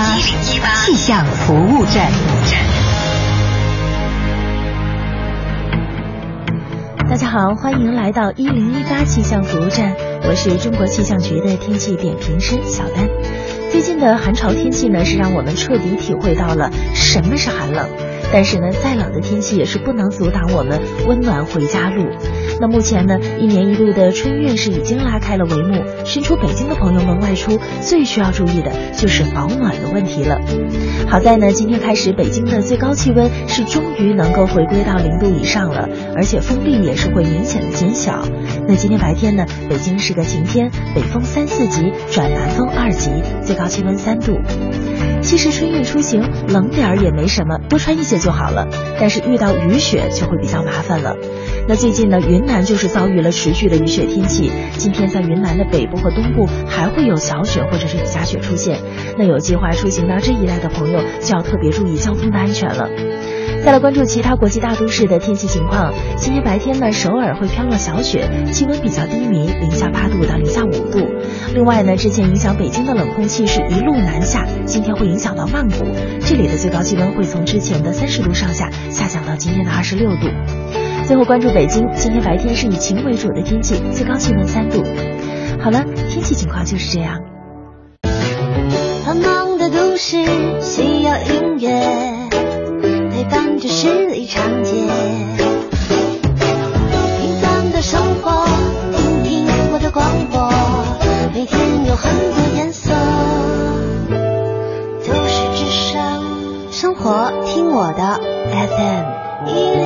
[0.00, 2.10] 八气象服务站。
[7.06, 9.94] 大家好，欢迎来到一零一八气象服务站，
[10.26, 13.10] 我是中国气象局的天气点评师小丹。
[13.70, 17.86] 最近的寒潮天气呢，是让我们彻底体会到了什么是寒冷。
[18.32, 22.06] 但是呢，再冷的天气也是不能阻挡我们温暖回家路。
[22.60, 25.82] 那目前呢，一年一度的春运是已经拉开了帷幕。
[26.04, 30.38] 身处北京的朋友们外出最需要注意的就是保暖的问题了。
[31.08, 38.22] 好在呢，今天开始北京的最高气温是终于能够回归到零度以上了，而且风力也是会明显的减小。
[38.68, 43.10] 那今天白天呢，北京是个晴天，北风三四级转南风二级，
[43.42, 44.38] 最高气温三度。
[45.22, 48.68] 其实春运出行冷点儿也没什么，多穿一些就好了。
[49.00, 51.16] 但是遇到雨雪就会比较麻烦了。
[51.66, 54.50] 那最近呢，云南就是遭遇了持续的雨雪天气。
[54.76, 58.78] 今天在云南的北部和东部还会有小雪或者是雨夹雪出现。
[59.16, 62.88] 那有计划出行到这一带的朋友就要特别注意交通的安全了。
[63.64, 65.92] 再来关注其他国际大都市的天气情况。
[66.16, 71.06] 今天白天呢，首尔会飘落小雪，气温比较低迷，零下八度到零下五度。
[71.54, 75.84] 另外呢，之前影响北京的冷空气是一路南下，今天会影响到曼谷，
[76.20, 80.28] 这里的最高气温会从之前的三十度上下下降到今天的二十六度。
[81.06, 84.82] 最后关注北京，今天白天是以晴为主的天气，最高气温三度。
[85.60, 87.20] 好了，天气情况就是这样。
[89.04, 90.16] 繁忙的都市
[90.60, 92.19] 需要音乐。
[93.82, 94.74] 十里长街，
[95.88, 98.44] 平凡的生活，
[98.92, 100.52] 听听我的广播，
[101.32, 102.92] 每天有很多颜色。
[105.06, 108.20] 都市之声，生活听我的
[108.52, 109.80] FM 一零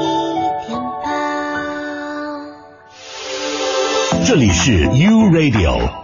[0.00, 0.04] 一
[0.66, 1.06] 点八。
[4.24, 6.03] 这里是 U Radio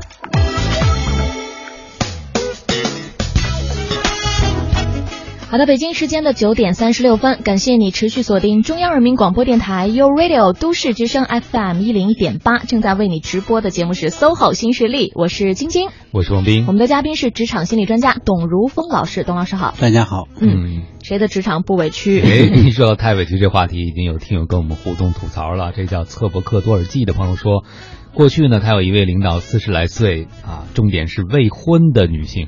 [5.51, 22.21] 好的，北京时间的九点三十六分，感谢你持续锁定中央人民广播电台 u Radio 都市之声 FM 一零一点八，正在为你直播的节目是 SOHO 新势力，我是晶晶，我是王斌，我们的嘉宾是职场心理专家董如峰老师，董老师好，大家好，嗯，谁的职场不委屈？
[22.21, 27.65] 哎，一说到太委屈这话题，已经有听友跟我们互动吐槽了，这叫测伯克多尔济的朋友说，
[28.13, 32.47] 过去呢，他有一位领导四十来岁啊，重点是未婚的女性。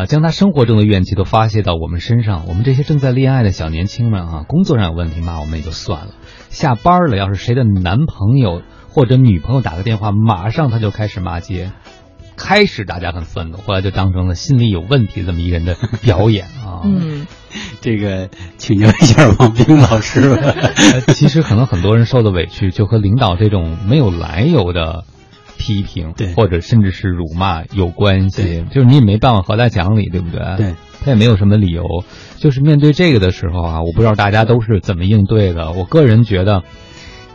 [0.00, 2.46] 啊，将他生活中的怨气都发泄到我们身上。
[2.48, 6.14] 我们这些正在恋爱的小年轻们啊，工作上有问题骂我们也就算了，
[6.48, 11.72] 下班了要是谁的男朋友或者女朋友打个电话，马上他就开始骂街。
[12.36, 16.80] 开始大家很愤怒，后来就当成了心理有问题这么一人的表演啊。
[16.84, 17.26] 嗯，
[17.82, 20.54] 这个请教一下王冰老师吧。
[21.08, 25.04] 其实可能很多人受的委屈，就和领导这种没有来由的。
[25.60, 30.40] 批评，对，或者甚至是辱骂有关系，就是你也没办法和他讲理，对不对？
[30.56, 31.84] 对，他也没有什么理由。
[32.38, 35.72] 就是面对这个的时候啊，我不知道大家都是怎么应对的。
[35.72, 36.62] 我个人觉得，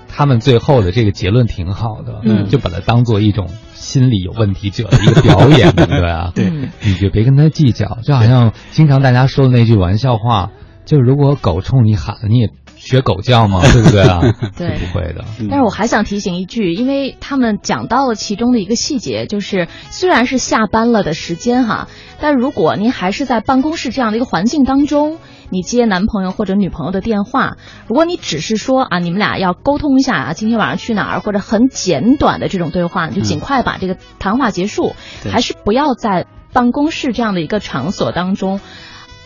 [0.08, 6.32] 他们最后的这个结论挺好的，嗯，就把它当做一种心理有问题者的一个表演，对不对啊？
[6.36, 6.52] 对，
[6.84, 8.00] 你就别跟他计较。
[8.04, 10.52] 就好像经常大家说的那句玩笑话，
[10.86, 12.50] 就如果狗冲你喊，你也。
[12.86, 13.62] 学狗叫吗？
[13.74, 14.22] 对不对啊？
[14.56, 15.26] 对，不会的。
[15.50, 21.88] 但是我还想提醒一句，因为他们讲到了其中的一个细节，就是虽然是下班了的时间哈，
[22.22, 25.18] 但如果您还是在办公室这样的一个环境当中，
[25.50, 34.96] 你接男朋友或者女朋友的电话，如果你只是说啊，你们俩要沟通一下啊，今天晚上去哪儿，或者很简短的这种对话，你就尽快把这个谈话结束，
[35.32, 38.60] 还是不要在办公室这样的一个场所当中。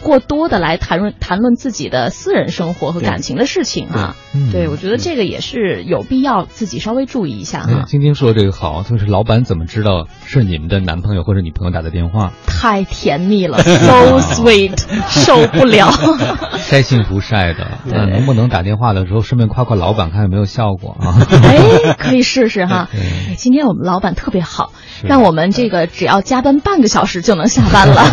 [0.01, 4.15] 过多的来谈论谈论自己的私人生活和感情的事情啊，
[4.51, 7.83] 对，我觉得这个也是有必要自己稍微注意一下哈。
[7.87, 12.31] 晶晶说这个好，就是老板怎么知道是你们的男朋友或者女朋友打的电话？
[12.45, 14.77] 太甜蜜了， so sweet，
[15.07, 15.89] 受不了。
[16.59, 21.25] 晒幸福晒的，那能不能打电话的时候顺便夸夸老板，看有没有效果啊？
[21.43, 22.89] 哎，可以试试哈。
[23.35, 24.73] 今天我们老板特别好，
[25.03, 28.03] 让我们这个只要加班半个小时就能下班了。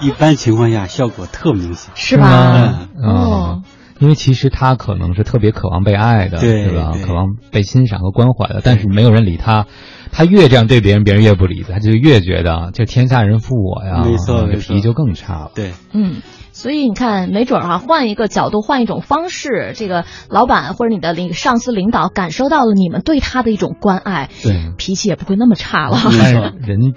[0.00, 2.88] 一般情况下效果特明显，是吧？
[3.02, 3.62] 哦。
[4.02, 6.90] 因为其实他可能是特别渴望被爱的，对吧？
[7.06, 9.66] 渴望被欣赏和关怀的，但是没有人理他。
[10.10, 14.02] 他越这样对别人，别人越不理他，他就越觉得这天下人负我呀。
[14.04, 15.52] 没错，脾气就更差了。
[15.54, 16.16] 对，嗯，
[16.50, 25.96] 所以你看，没准儿哈，换一个角度，换一种方式，这个老板或者你的那个上司领导感受到了你们对他的一种关爱，对，脾气也不会那么差了。
[26.66, 26.92] 人。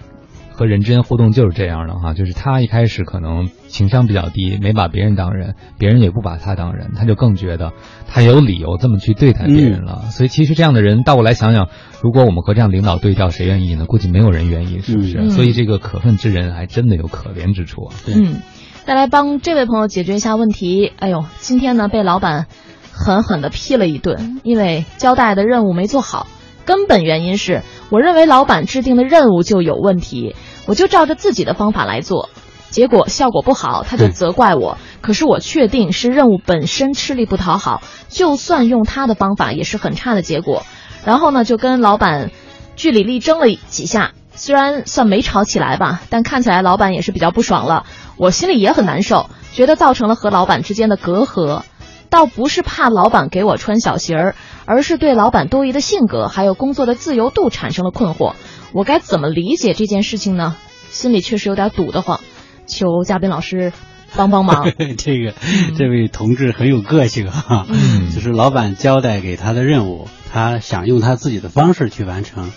[0.55, 7.73] 和人之间互动就是这样的哈，就是他一开始可能情商比较低，没把别人当人，别人也不把他当人，他就更觉得
[8.07, 10.03] 他有理由这么去对待别人了。
[10.11, 11.67] 所以其实这样的人，倒过来想想，
[12.01, 13.85] 如果我们和这样领导对调，谁愿意呢？
[13.85, 15.29] 估计没有人愿意，是不是？
[15.29, 17.95] 所以这个可恨之人还真的有可怜之处啊。
[18.07, 18.37] 嗯，
[18.85, 20.93] 再来帮这位朋友解决一下问题。
[20.97, 22.47] 哎呦，今天呢被老板
[22.93, 26.27] 狠狠的批了一顿，因为交代的任务没做好。
[26.65, 30.35] 根本原因是，我认为老板制定的任务就有问题，
[30.65, 32.29] 我就照着自己的方法来做，
[32.69, 34.77] 结果效果不好，他就责怪我。
[35.01, 40.63] 可是我确定是任务本身吃力不讨好，就算用他的方法也是很差的结果。
[41.05, 42.31] 然后呢，就跟老板
[42.75, 47.85] 据理力争了几下，虽然算没吵起来吧，但看起来老板也是比较不爽了。
[48.17, 51.61] 我心里也很难受，觉得造成了和老板之间的隔阂。
[52.09, 54.35] 倒不是怕老板给我穿小鞋儿，
[54.65, 58.33] 而是对老板多疑的性格还有工作的自由度产生了困惑。
[58.73, 60.55] 我该怎么理解这件事情呢？
[60.89, 62.21] 心里确实有点堵得慌，
[62.67, 63.73] 求嘉宾老师
[64.15, 64.71] 帮帮忙。
[64.97, 65.33] 这个
[65.77, 67.67] 这位同志很有个性啊，
[68.13, 72.51] 就是老板交代给他的任务，他想用他自己的方式去完成。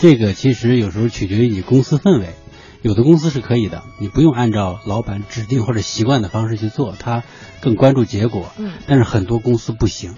[0.00, 2.30] 这个其实有时候取决于你公司氛围。
[2.84, 7.22] 有的公司是可以的，你不用按照老板指定或者习惯的方式去做，他
[7.62, 8.52] 更关注结果。
[8.58, 10.16] 嗯，但是很多公司不行，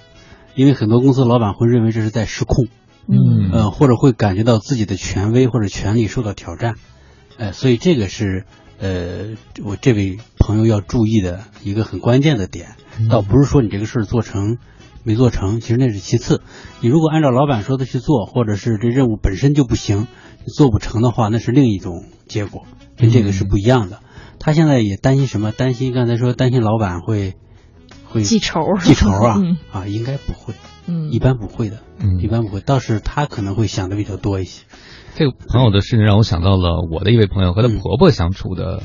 [0.57, 2.67] 因为很多公司老板会认为这是在失控。
[3.07, 6.75] 嗯，呃，或者会感觉到自己的权威或者权利受到挑战。
[7.37, 8.47] 呃，所以这个是
[8.81, 12.71] 呃我这位朋友要注意的一个很关键的点。
[13.09, 14.59] 倒不是说你这个事儿做成
[15.05, 16.43] 没做成，其实那是其次。
[16.81, 20.09] 你如果按照老板说的去做，或者是这任务本身就不行。
[20.57, 22.65] 做不成的话，那是另一种结果，
[22.97, 24.01] 跟这个是不一样的。
[24.39, 25.53] 他现在也担心什么？
[25.53, 27.35] 担心刚才说担心老板会
[28.05, 29.41] 会记仇记仇啊
[29.73, 30.55] 啊，应该不会，
[30.87, 32.61] 嗯，一般不会的，嗯，一般不会。
[32.61, 34.65] 倒是他可能会想的比较多一些。
[35.15, 38.83] 这个朋友的事情让我想到了我的一位朋友和她婆婆相处的。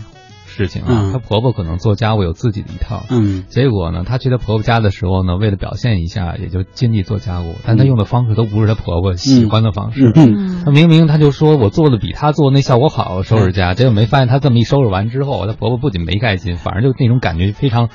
[0.51, 17.89] 事情啊，她婆婆可能做家务有自己的一套，嗯，结果呢，她去她婆婆家的时候呢，为了表现一下，也就尽力做家务，但她用的方式都不是她婆婆喜欢的方式，嗯，她明明她就说我做的比她做那效果好，收拾家，结果没发现她这么一收拾完之后，她婆婆不仅没开心，反而就那种感觉非常。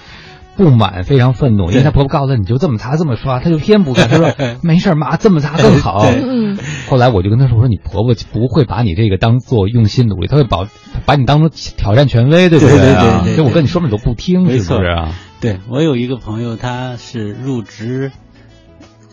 [0.56, 4.08] 不满，非常愤怒，因为他婆婆告诉他，你就这么擦，这么刷，他就偏不干。
[4.10, 6.06] 他说没事妈，这么擦更好。
[6.88, 10.66] 后来我就跟他说，我说你婆婆不会把你这个当做用心努力，她会把
[11.04, 12.78] 把你当做挑战权威，对不对？
[12.78, 13.36] 对对对。
[13.36, 15.14] 就我跟你说你都不听，是不是啊？
[15.40, 18.10] 对我有一个朋友，他是入职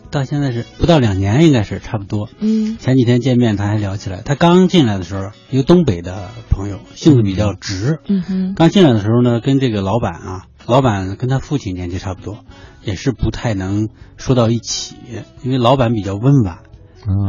[0.09, 2.29] 到现在是不到两年，应该是差不多。
[2.39, 2.77] 嗯。
[2.77, 4.21] 前几天见面，他还聊起来。
[4.23, 7.99] 他刚进来的时候，一个东北的朋友，性子比较直。
[8.07, 8.53] 嗯哼。
[8.55, 10.45] 刚进来的时候呢，跟这个老板啊。
[10.65, 12.45] 老板跟他父亲年纪差不多，
[12.83, 14.95] 也是不太能说到一起，
[15.43, 16.59] 因为老板比较温婉，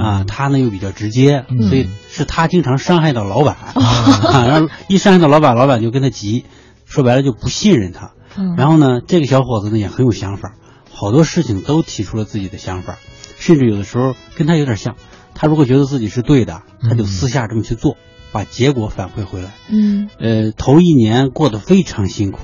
[0.01, 6.45] 啊，他呢又比较直接，所以是他经常伤害到老板， 啊，然后一伤害到老板，老板就跟他急，
[6.85, 8.13] 说白了就不信任他。
[8.57, 10.55] 然后呢，这个小伙子呢也很有想法，
[10.93, 12.99] 好多事情都提出了自己的想法，
[13.39, 14.97] 甚至有的时候跟他有点像，
[15.35, 17.97] 他如果觉得自己是对的，他就私下这么去做，
[18.33, 19.51] 把结果反馈回来。
[19.69, 22.41] 嗯，呃，头一年过得非常辛苦。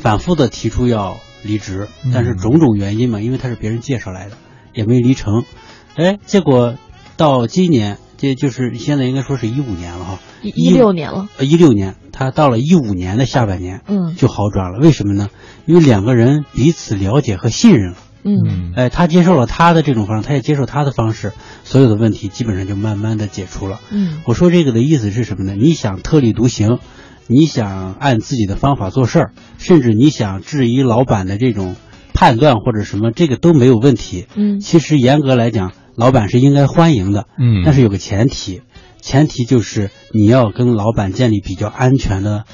[0.00, 4.36] 反复的提出要离职，但是种种原因嘛，因为他是别人介绍来的，
[4.72, 5.44] 也没离成。
[5.96, 6.76] 哎，结果
[7.16, 11.28] 到今年，这就是现在应该说是一五年了哈，一六年了。
[11.36, 14.78] 呃，一六年，他到了一五年的下半年，嗯，就好转了。
[14.78, 15.28] 为什么呢？
[15.66, 17.96] 因为两个人彼此了解和信任了。
[18.24, 21.32] 嗯，哎，他接受了他的这种方式，他也接受他的方式，
[21.64, 23.80] 所有的问题基本上就慢慢的解除了。
[23.90, 25.54] 嗯，我说这个的意思是什么呢？
[25.54, 26.78] 你想特立独行。
[27.28, 31.76] 你想按自己的方法做事儿，甚至你想质疑老板的这种
[32.14, 34.26] 判断或者什么，这个都没有问题。
[34.34, 37.26] 嗯，其实严格来讲，老板是应该欢迎的。
[37.38, 38.62] 嗯，但是有个前提，
[39.00, 42.44] 前提就是你要跟老板建立比较安全的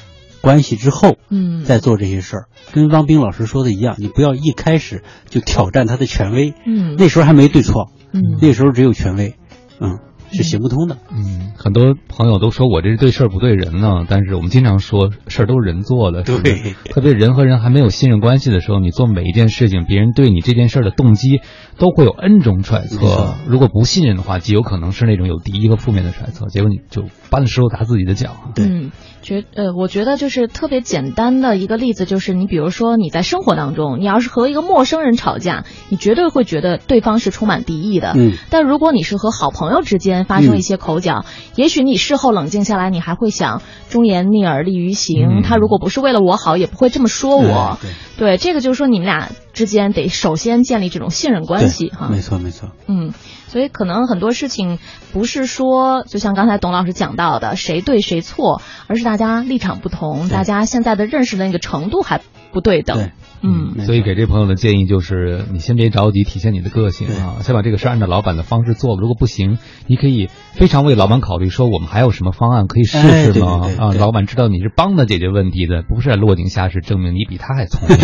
[0.41, 2.45] 关系之后，嗯，再做这些事儿。
[2.73, 9.35] 跟汪冰老师说的一样，你不要一开始就挑战他的权威，嗯，那时候还没对错，嗯，那时候只有权威，
[9.79, 9.99] 嗯。
[10.35, 10.97] 是行不通的。
[11.11, 21.41] 嗯，很多朋友都说我这是对事儿不对人呢，但是我们经常说事儿都是人做的，对，特别人和人还没有信任关系的时候，你做每一件事情，别人对你这件事儿的动机
[21.77, 23.35] 都会有 N 种揣测。
[23.47, 28.31] 如果不信任的话，极有可能是那种有敌意和负面的揣测，结果你就搬了石头砸自己的脚。
[28.55, 38.13] 对，觉呃，我觉得就是特别简单的一个例子，就是你比如说你在生活当中，你要是和一个陌生人吵架，你绝对会觉得对方是充满敌意的。
[38.15, 45.41] 嗯，但如果你是和好朋友之间，发生一些口角，也许你事后冷静下来，你还会想忠言逆耳利于行。
[45.43, 47.79] 他如果不是为了我好，也不会这么说我。
[48.17, 52.09] 对，这个就是说你们俩之间得首先建立这种信任关系哈。
[52.09, 52.69] 没错，没错。
[52.85, 53.13] 嗯，
[53.55, 54.79] 所以可能很多事情
[55.13, 62.19] 不是说，就像刚才董老师讲到的，谁对谁错，而是大家立场不同，大家现在的认识的那个程度还
[62.51, 63.11] 不对等。
[63.41, 68.97] 嗯，所以给这朋友的建议就是，你先别着急体现你的个性啊，先把这个事按照老板的方式做。
[68.99, 72.99] 如果不行，你可以非常为老板考虑，说我们还有什么方案可以试
[73.31, 73.69] 试吗？
[73.79, 77.97] 啊，老板知道你是帮他解决问题的，不是落井下石，证明你比他还聪明。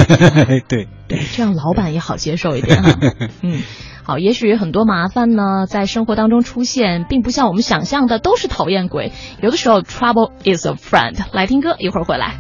[0.70, 3.00] 对 对，这样老板也好接受一点啊。
[3.44, 3.60] 嗯，
[4.04, 11.18] 好，也许很多麻烦呢，在生活当中出现，并不像我们想象的都是讨厌鬼，有的时候 trouble is a friend。
[11.32, 12.36] 来听歌，一会儿回来。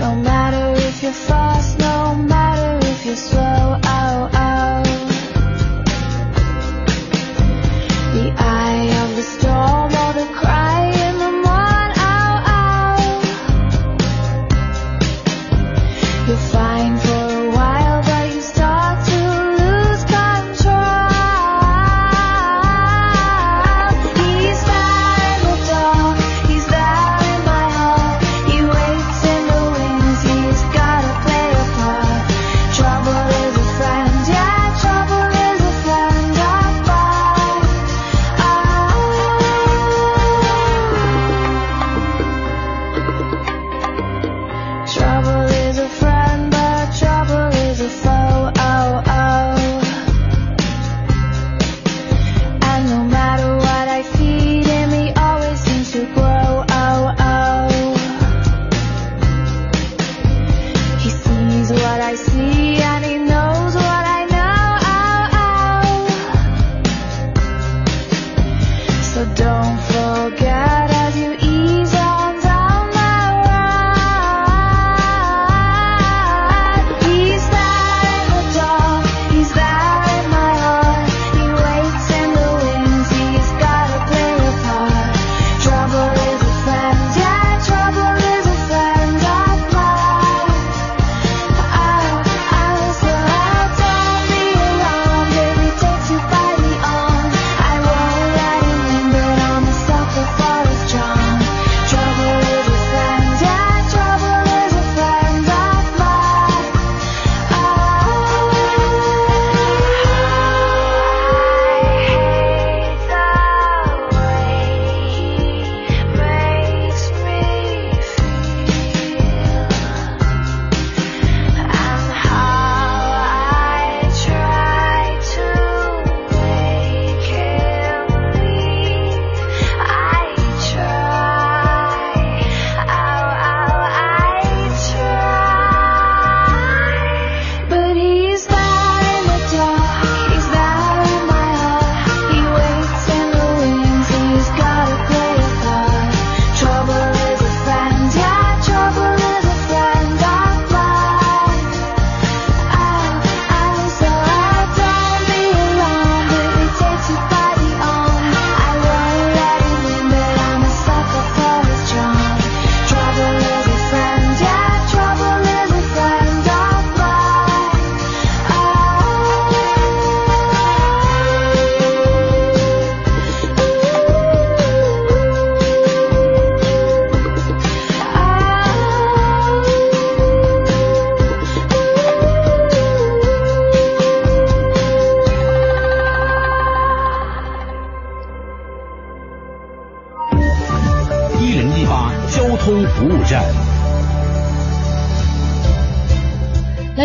[0.00, 3.51] No matter if you're fast, no matter if you're slow,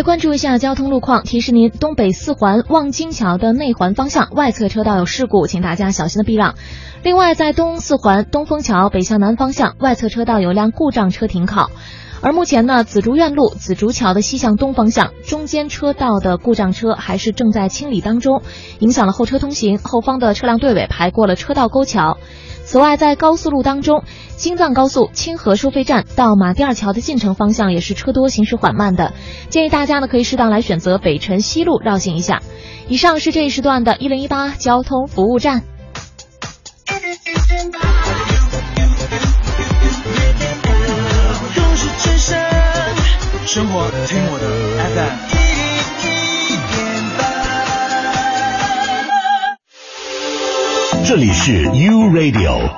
[0.08, 6.56] 关注一下交通路况，提示您：东北四环望京桥的内环方向外侧车道有事故，请大家小心的避让。
[7.04, 11.70] 另外，在东四环东风桥北向南方向外侧车道有辆故障车停靠。
[12.22, 18.42] 而目前呢，紫竹院路紫竹桥的西向东方向中间车道的故障车还是正在清理当中，
[18.80, 22.17] 影响了后车通行，后方的车辆队尾排过了车道沟桥。
[22.68, 24.04] 此外，在高速路当中，
[24.36, 29.14] 京藏高速清河收费站到马甸二桥的进城方向也是车多，行驶缓慢的。
[29.50, 32.42] 建议大家呢可以适当来选择北辰西路绕行一下。
[32.90, 35.64] 以上是这一时段的一零一八交通服务站。
[43.46, 45.27] 生活听我的 FM。
[51.08, 52.70] 这里是 U Radio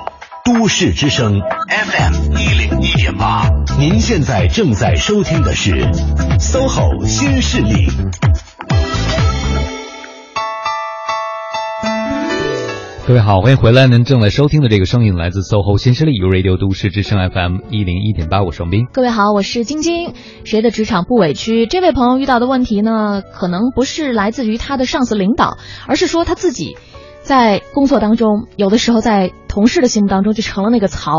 [0.44, 5.84] 都市之声 FM 一零一点八，您现在正在收听的是
[6.38, 7.88] SOHO 新势力。
[13.08, 13.88] 各位好，欢迎回来。
[13.88, 18.86] 您正在收听的这个声音来自 SOHO 新势力 U Radio 都市之声 FM 一零一点八，我是王斌。
[18.92, 20.14] 各位好，我是晶晶。
[20.44, 21.66] 谁的职场不委屈？
[21.66, 25.58] 这位朋友遇到的问题呢，可能不是来自于他的上司领导，
[25.88, 26.76] 而是说他自己。
[27.30, 31.12] 在工作当中，有的时候在同事的心目当中就成了那个槽，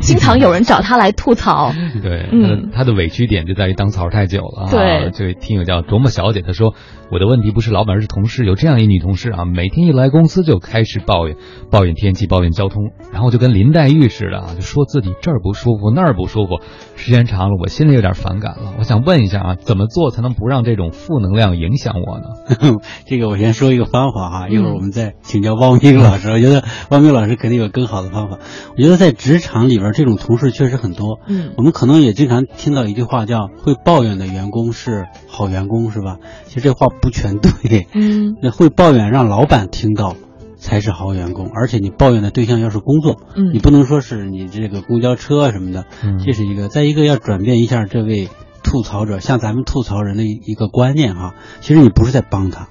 [0.00, 1.72] 经常有人找他来吐槽。
[2.00, 4.68] 对，嗯，他的委屈点就在于当槽太久了。
[4.70, 6.74] 对，这位听友叫琢磨小姐，她说
[7.10, 8.44] ：“我的问题不是老板，而是同事。
[8.44, 11.36] 有这样一女同事啊，每天一来公司就开始抱怨，
[11.70, 16.60] 抱怨天气，抱怨交通，然后就跟林黛玉似的啊，就说自己这儿不舒服，那儿不舒服。
[16.94, 18.74] 时间长了，我心里有点反感了。
[18.78, 22.78] 我想问一下啊，怎么做才能不让这种负能量影响我呢？
[23.06, 26.30] 这个我先说一个方法哈，一会儿我们再请教汪冰老师。
[26.30, 28.38] 我觉得汪冰老师肯定有更好的方法。
[28.76, 31.18] 我觉得在职场里边，这种同事确实很多。
[31.26, 36.18] 嗯，我们可能也经常听到一句话，叫“会抱怨的员工是好员工”，是吧？
[36.46, 37.88] 其实这话不全对。
[37.94, 40.14] 嗯，那会抱怨让老板听到
[40.56, 46.68] 才是好员工，而且你抱怨的对象要是工作，嗯，你不能说是你这个公交车什么的，嗯，这是一个。
[46.68, 48.28] 再一个要转变一下这位
[48.62, 52.68] 吐槽者，像咱们吐槽人的一个观念哈，其实你不是在帮他。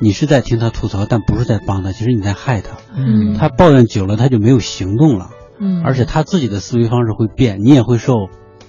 [0.00, 2.78] 你是在听他吐槽，但不是在帮他，其实你在害他。
[2.96, 5.30] 嗯，他抱怨久了，他就没有行动了。
[5.60, 8.14] 嗯，而且他自己的思维方式会变，你也会受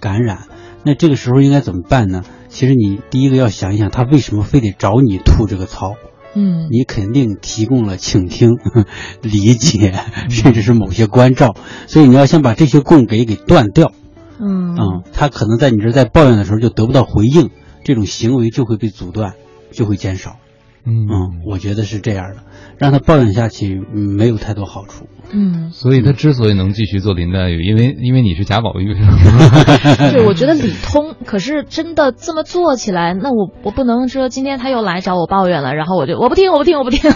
[0.02, 0.44] 感染。
[0.84, 2.24] 那这个时候应该怎么办呢？
[2.50, 5.94] 其实你第一个要想一想，他为什么非得找你吐这个槽？
[6.34, 8.58] 嗯，你肯定提供了倾听、
[9.24, 9.94] 理解，
[10.30, 11.56] 甚至是某些关照。
[11.88, 13.94] 所以你要先把这些供给给断掉。
[14.40, 17.52] 嗯，嗯，他可能在你这儿在抱怨的时候就得不到回应，
[17.86, 19.34] 这种行为就会被阻断，
[19.72, 20.38] 就会减少。
[20.86, 22.44] 嗯，我觉得是这样的，
[22.78, 25.08] 让他抱怨下去没有太多好处。
[25.34, 28.94] 嗯，所以他之所以能继续做林黛玉，因为因为你是贾宝玉。
[28.94, 31.16] 对， 我觉得理通。
[31.26, 37.10] 可是真的这么做起来，那我我不能说今天他又来找我抱怨了，然后我就我不听我不听我不听，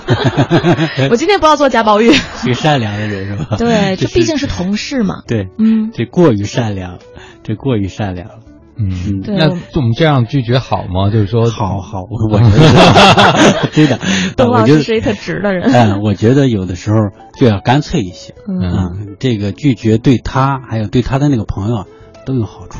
[1.11, 2.11] 我今天不要做贾宝玉。
[2.11, 3.57] 是个善良的人是吧？
[3.57, 5.23] 对，这毕竟是同事嘛。
[5.27, 6.99] 对，嗯，这过于善良，
[7.43, 8.35] 这过于善良了。
[8.77, 11.09] 嗯，那我们这样拒绝好吗？
[11.09, 13.99] 就是说，好好，我 我觉得 真的，
[14.35, 15.71] 董老师是一特直的人。
[15.71, 16.97] 嗯，我觉得有的时候
[17.39, 18.33] 就要干脆一些。
[18.47, 21.85] 嗯，这个拒绝对他还有对他的那个朋友
[22.25, 22.79] 都有好处。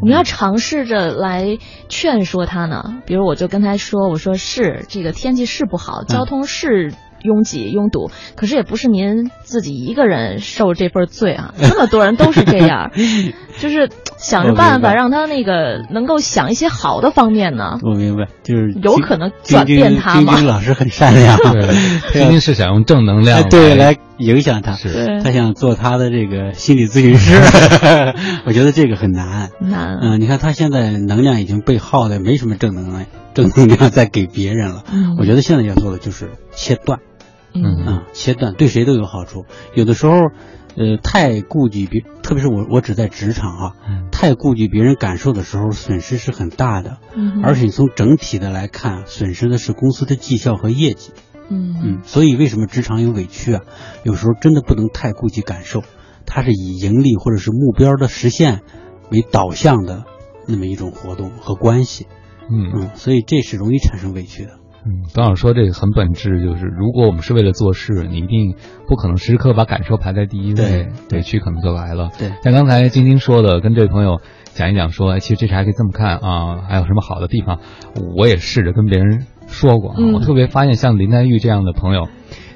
[0.00, 1.58] 我们要尝试着来
[1.88, 3.00] 劝说他呢。
[3.06, 6.92] 比如，我就跟他说：“我说是这个天气是不好，交通是。”
[7.22, 12.90] 拥挤拥堵，可是也不是您自己一个人受这份罪啊， 这么多人都是这样，
[13.58, 17.78] 就是想着办法让他那个能够想一些好的方面呢。
[17.82, 20.34] 我明白，就是有可能转变他嘛。
[20.34, 21.38] 晶晶老师很善良，
[22.12, 27.36] 晶晶 是想用正能量对来影响他，是他想做他的这个心理咨询师。
[28.44, 29.98] 我觉得这个很难，难。
[30.00, 34.84] 嗯，你看他现在能量已经被耗的没什么正能量，正能量在给别人了。
[34.92, 37.00] 嗯，我觉得现在要做的就是切断。
[37.62, 39.44] 嗯啊，切断对谁都有好处。
[39.74, 40.12] 有的时候，
[40.76, 43.72] 呃，太顾及别，特别是我，我只在职场啊，
[44.12, 46.98] 太顾及别人感受的时候，损失是很大的。
[47.14, 51.12] 嗯，而且你从整体的来看，损失的是公司的绩效和业绩。
[51.50, 53.62] 嗯嗯，所以为什么职场有委屈啊？
[54.04, 55.82] 有时候真的不能太顾及感受，
[56.26, 58.60] 它是以盈利或者是目标的实现
[59.10, 60.04] 为导向的
[60.46, 62.06] 那么一种活动和关系。
[62.50, 64.58] 嗯嗯，所以这是容易产生委屈的。
[64.88, 68.54] 嗯，董老师说这个很本质，就是如果我们是为了做事，你一定
[68.88, 72.08] 不可能时刻把感受排在第一位，委屈可能就来了。
[72.18, 74.22] 对，像刚才晶晶说的，跟这位朋友
[74.54, 77.60] 讲一讲，说，哎，其实这事还可以这么看啊，还有什么好的地方？
[78.16, 82.08] 我也试着跟别人说过啊，嗯、我特别发现像林黛玉这样的朋友，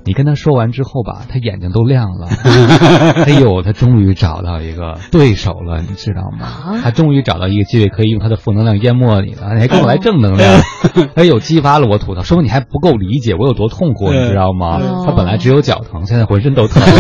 [0.05, 2.27] 你跟他说完之后吧，他眼睛都亮了。
[3.27, 6.81] 哎呦，他终于找到一个对手了，你知道吗？
[6.83, 10.61] 他终于找到一个机会可以用他的负能量淹没你了，你还跟我来正能量。
[11.15, 14.81] 哎呦，激发了我吐槽，说明你还不够理解我有多痛苦，你知道吗？
[15.07, 16.83] 他本来只有脚疼， 现在浑身都疼。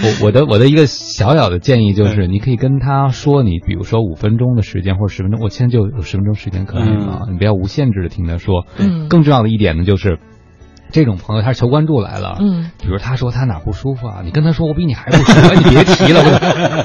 [0.00, 7.22] 我我的我的一个小小的建议就是，你可以跟他说，你比如说五分钟的时间或者十分钟，我现在就有十分钟时间可以吗？
[7.30, 8.64] 你不要无限制的听他说。
[8.78, 9.08] 嗯。
[9.08, 10.18] 更重要的一点呢，就是。
[10.90, 16.22] 这种朋友他是求关注来了，嗯，比如他说他哪不舒服啊，你跟他说我比你还不舒服， 你别提了，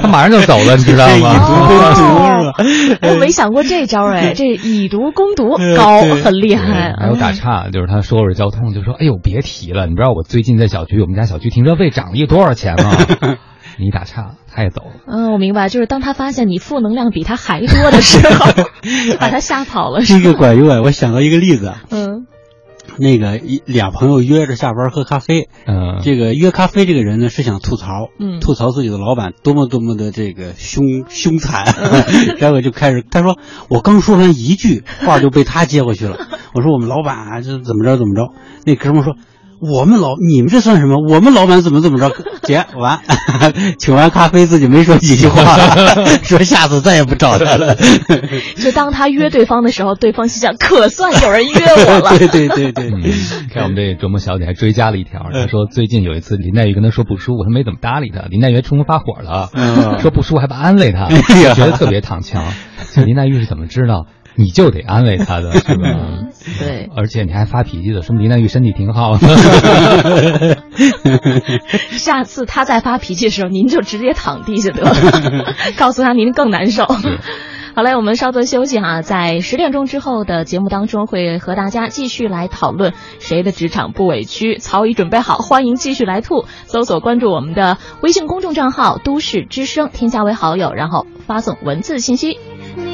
[0.01, 2.53] 他 马上就走了，你知道吗？
[3.01, 6.93] 我没想过这招哎， 这以毒攻毒高，很厉害。
[6.99, 12.91] 还有打岔，就是他说说交通，就说哎呦别提了，你知道我最近在小区，我们家小区停车费涨了一多少钱吗？
[13.79, 14.91] 你打岔，他也走了。
[15.07, 18.45] 嗯，我明白，就是当他发现你负能量比他还多的时候，
[19.19, 20.01] 把他吓跑了。
[20.01, 20.81] 这个管用啊！
[20.83, 22.27] 我想到一个例子，嗯。
[22.97, 31.65] 那个一俩朋友约着下班喝咖啡，嗯，这个约咖啡这个人呢是想吐槽，嗯，吐槽自己的老板多么多么的这个凶凶残，
[32.39, 33.37] 然后就开始他说
[33.69, 36.17] 我刚说完一句话就被他接过去了，
[36.53, 38.33] 我说我们老板啊这怎么着怎么着，
[38.65, 39.15] 那哥们说。
[39.71, 40.97] 我们老你们这算什么？
[41.07, 42.11] 我们老板怎么怎么着？
[42.43, 42.99] 姐完，
[43.79, 45.57] 请完咖啡自己没说几句话，
[46.23, 47.75] 说下次再也不找他了。
[48.57, 52.17] 就当他约对方的时候，对方心想可算有人约我了。
[52.17, 52.91] 对对对对，
[53.53, 59.49] 看我们这琢磨小姐还追加了一条，她说最近有一次林黛玉跟她说不舒服，她没怎么搭理她，林黛玉冲她发火了，
[60.01, 61.07] 说不舒服还不安慰她，
[61.55, 62.43] 觉得特别躺枪。
[63.05, 64.05] 林黛玉是怎么知道？
[64.35, 65.83] 你就得安慰他的 是吧？
[66.59, 69.27] 对，而且你还发脾气的，说明林黛玉身体挺好的。
[71.91, 74.93] 下次他再发脾气的时候，您就直接躺地下得了，
[75.77, 76.85] 告诉他您更难受。
[77.75, 84.57] 好嘞，我们稍作休息哈，在十点钟之后的节目当中，会和大家继续来讨论谁的职场不委屈。
[84.57, 86.45] 曹宇准备好，欢迎继续来吐。
[86.67, 92.37] 搜索关注我们的微信公众账号“都市之声”，添加为好友，然后发送文字信息。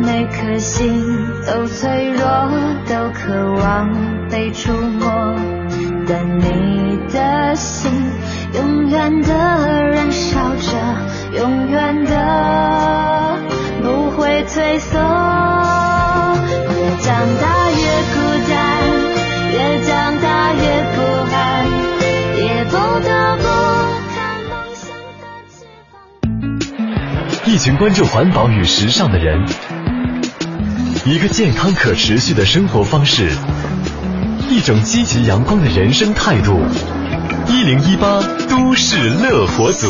[0.00, 1.04] 每颗心
[1.46, 2.24] 都脆弱，
[2.88, 4.18] 都渴望。
[4.30, 5.34] 被触摸，
[6.06, 7.90] 但你的心
[8.52, 9.32] 永远的
[9.88, 10.76] 燃烧着，
[11.34, 13.38] 永远的
[13.82, 14.98] 不会退缩。
[14.98, 17.80] 越长大越
[18.12, 18.16] 孤
[18.50, 18.54] 单，
[19.50, 19.90] 越长
[20.20, 20.60] 大越
[20.94, 21.00] 不
[21.32, 21.36] 安，
[22.36, 23.44] 也不得不
[24.12, 25.96] 看梦想的翅膀。
[27.46, 29.42] 一群关注环保与时尚的人，
[31.06, 33.30] 一个健康可持续的生活方式。
[34.50, 36.58] 一种积极阳光的人生态度。
[37.48, 39.88] 一零一八都市乐活族，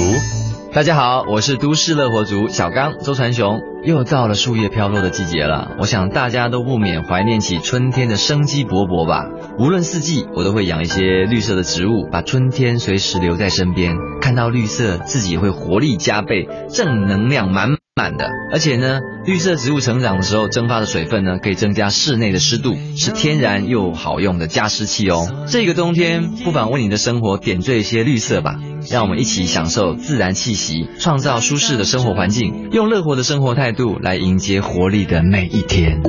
[0.72, 3.60] 大家好，我是都市乐活族小刚周传雄。
[3.84, 9.24] 又到了树叶飘落的季节了，我想大家都不免怀念起春天的生机勃勃吧。
[9.58, 13.96] 无论四季，我都会养一些绿色的植物，把春天随时留在身边。
[14.20, 17.77] 看到绿色，自己会活力加倍，正能量满满。
[17.98, 25.26] 满的，而且呢，绿色植物成长的时候蒸发的水分呢，可以增加室内的湿度，是天然又好用的加湿器哦。
[25.48, 28.54] 这个冬天，不妨为你的生活点缀一些绿色吧，
[28.88, 36.00] 让我们一起享受自然气息，创造舒适的生活环境，用乐活的生活态度来迎接活力的每一天。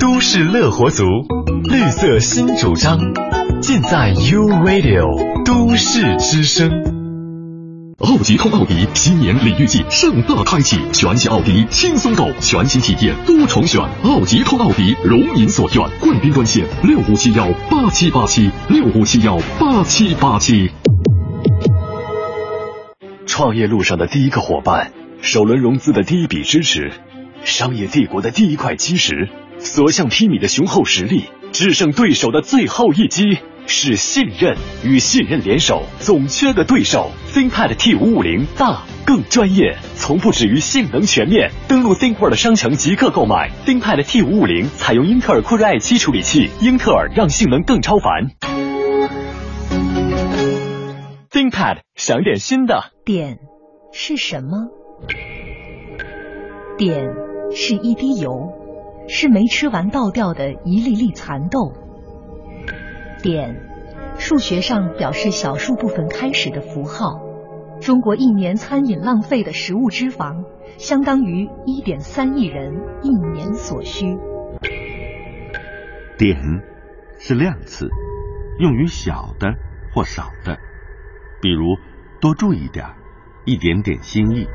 [0.00, 1.04] 都市乐活族，
[1.70, 2.98] 绿色新主张，
[3.62, 6.97] 尽在 U Radio 都市之声。
[7.98, 13.82] 奥迪通奥迪新年礼遇季盛大开启，全系奥迪轻松购，全新体验多重选。
[14.04, 20.70] 奥迪通奥迪如您所愿，贵宾专线六五七幺八七八七六五七幺八七八七。
[23.26, 26.92] 创业路上的第一个伙伴，首轮融资的第一笔支持，
[27.42, 29.28] 商业帝国的第一块基石。
[29.58, 33.38] 所向披靡的雄厚实力，制胜对手的最后一击
[33.68, 34.56] 是信任。
[34.82, 37.10] 与信任联手，总缺个对手。
[37.32, 41.50] ThinkPad T 五五零大更专业，从不止于性能全面。
[41.68, 48.30] 登录 ThinkPad 商城即刻购买 ThinkPad T 五五零，采用英特尔酷睿 i 七处理器，英特尔让性能更超凡。
[51.30, 52.92] ThinkPad 想点新的。
[53.04, 53.38] 点
[53.92, 54.68] 是什么？
[56.78, 57.06] 点
[57.54, 58.52] 是一滴油，
[59.08, 61.87] 是没吃完倒掉的一粒粒蚕豆。
[63.22, 63.56] 碘，
[64.18, 67.20] 数学上表示小数部分开始的符号。
[67.80, 70.44] 中国一年餐饮浪费的食物脂肪，
[70.78, 74.16] 相当于一点三亿人一年所需。
[76.16, 76.36] 碘
[77.18, 77.88] 是量词，
[78.58, 79.54] 用于小的
[79.94, 80.58] 或少的，
[81.40, 81.76] 比如
[82.20, 82.86] 多注意点，
[83.44, 84.48] 一点点心意。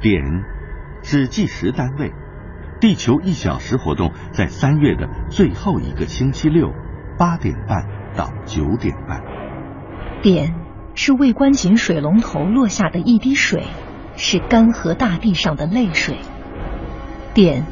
[0.00, 0.42] 碘
[1.02, 2.12] 是计时单位，
[2.80, 6.72] 地球一小时活动在三月的最后一个星期六，
[7.20, 9.22] 八点半到九点半。
[10.22, 10.54] 点
[10.94, 13.64] 是未关紧水龙头落下的一滴水，
[14.16, 16.16] 是干涸大地上的泪水。
[17.34, 17.66] 点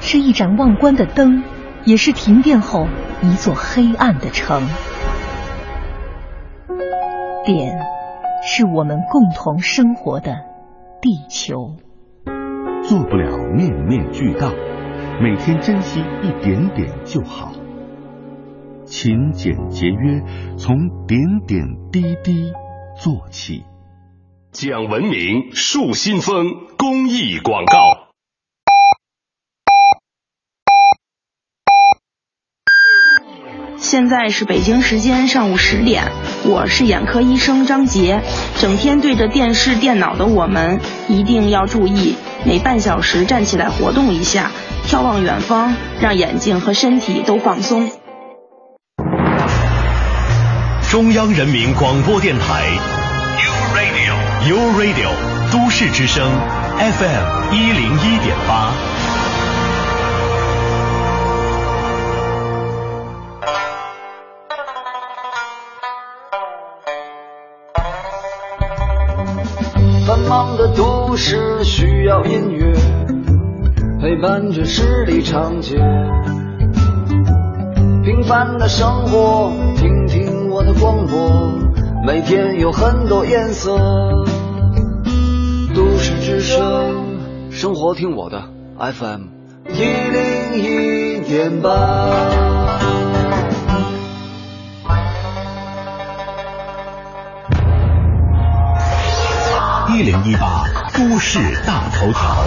[0.00, 1.42] 是一盏忘关的灯，
[1.84, 2.86] 也是停电后
[3.20, 4.62] 一座黑暗的城。
[7.44, 7.76] 点
[8.42, 10.34] 是我们共同生活的
[11.02, 11.76] 地球。
[12.82, 14.50] 做不了面面俱到，
[15.20, 17.52] 每天珍惜一点点就好。
[18.86, 20.22] 勤俭节约，
[20.58, 20.76] 从
[21.06, 22.52] 点点滴滴
[23.02, 23.64] 做起。
[24.52, 26.44] 讲文明树新风
[26.76, 28.04] 公益广告。
[33.78, 36.04] 现在是北京时间上午十点，
[36.44, 38.20] 我是眼科医生张杰。
[38.58, 42.16] 整天对着电视、电脑的我们，一定要注意，
[42.46, 44.50] 每半小时站起来活动一下，
[44.86, 47.90] 眺望远方，让眼睛和身体都放松。
[50.94, 52.62] 中央人民广播电台
[53.40, 55.10] ，U Radio，U Radio，
[55.50, 56.24] 都市之声
[56.78, 58.72] ，FM 一零一点八。
[70.06, 72.72] 繁忙的都市需要音乐
[74.00, 75.74] 陪伴着十里长街，
[78.04, 80.43] 平凡的生活，听听
[80.84, 81.50] 广播，
[82.04, 83.74] 每天有很多颜色。
[85.74, 88.42] 都市之声，生活听我的
[88.78, 89.22] FM
[89.70, 91.70] 一零一点八。
[99.88, 102.44] 一零一八都市大头条，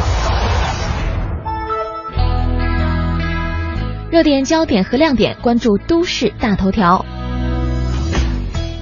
[4.12, 7.04] 热点焦点和亮点，关注都市大头条。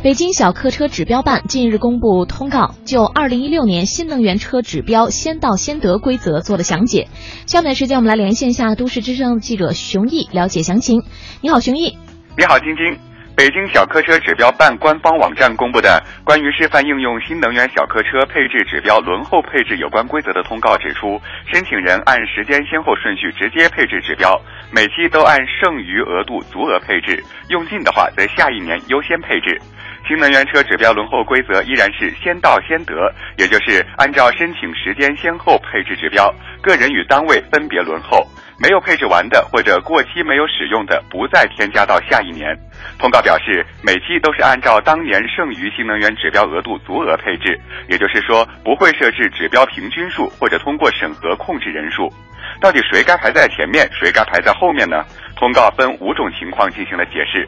[0.05, 7.07] 北京小客车指标办近日公布通告，就二零一六年新能源车指标先到先得规则做了详解。
[7.47, 11.01] 下面时间我们来连线一下都市之声记者熊毅，了解详情。
[11.41, 11.97] 你好，熊毅。
[12.37, 12.95] 你好，晶晶。
[13.35, 21.19] 北京小客车指标办官方网站公布的关于示范应用新能源小客车配置指标轮候配置有关规则的通告指出，
[21.51, 24.39] 申请人按时间先后顺序直接配置指标，
[24.71, 29.59] 每期都按剩余额度足额配置，用尽的话则下一年优先配置。
[30.07, 38.25] 新能源车指标轮候规则依然是先到先得，也就是按照申请时间先后配置指标，个人与单位分别轮候。
[38.57, 42.55] 没有配置完的或者过期没有使用的，不再添加到下一年。
[42.97, 52.07] 通告表示，每期都是按照当年剩余新能源指标额度足额配置，也就是说不会设置指标平均数或者通过审核控制人数。
[52.61, 55.03] 到底谁该排在前面，谁该排在后面呢？
[55.35, 57.45] 通告分五种情况进行了解释：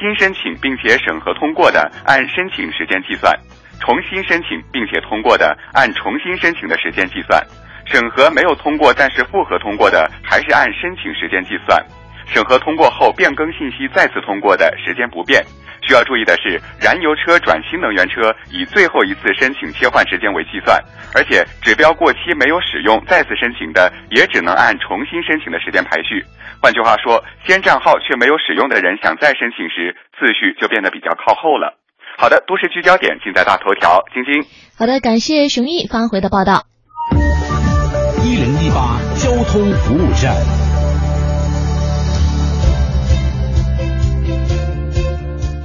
[0.00, 3.30] 新申请并且审核通过的，按申请时间计算；
[3.80, 7.38] 重新申请并且通过的，按重新申请的时间计算。
[7.84, 11.78] 审核没有通过，但是复核通过的，还是按申请时间计算；
[12.26, 15.44] 审核通过后变更信息再次通过的时间不变。
[15.82, 20.78] 需要注意的是，燃油车转新能源车以最后一次申请切换时间为计算，
[21.14, 26.24] 而且指标过期没有使用再次申请的，也只能按重新申请的时间排序。
[26.60, 31.78] 换句话说，先账号却没有使用的人想再申请时，次序就变得比较靠后了。
[32.18, 34.44] 好的，都市聚焦点尽在大头条，晶晶。
[34.76, 36.64] 好的，感谢熊毅发回的报道。
[38.22, 40.69] 一零一八交通服务站。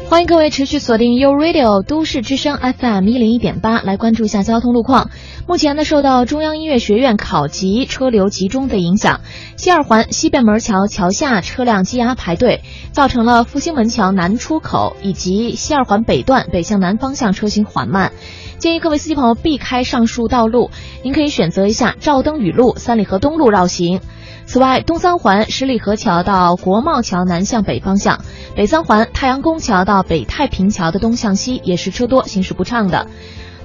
[0.08, 5.10] 欢迎各位持续锁定 u Radio 都市之声 FM 一零一点八，来关注一下交通路况。
[5.47, 9.22] 目前呢，受到中央音乐学院考级车流集中的影响，
[9.58, 18.12] 西二环西便门桥桥下车辆积压排队，造成了复兴门桥南出口以及西二环北段北向南方向车行缓慢。
[18.60, 20.70] 建议各位司机朋友避开上述道路，
[21.03, 23.99] 您可以选择一下赵登禹路、三里河东路绕行。
[24.48, 28.20] 此外，东三环十里河桥到国贸桥南向北方向，
[28.56, 33.08] 北三环太阳宫桥到北太平桥的东向西也是车多，行驶不畅的。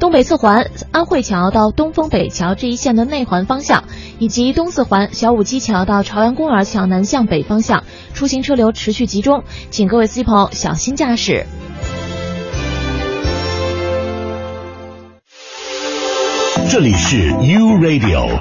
[0.01, 3.85] 东北四环安慧桥到东风北桥这一线的内环方向，
[4.19, 11.47] 以及东四环小武基桥到朝阳公园桥南向北方向，出行车流持续集中，请各位司机朋友小心驾驶。
[16.71, 18.41] 这里是 U Radio。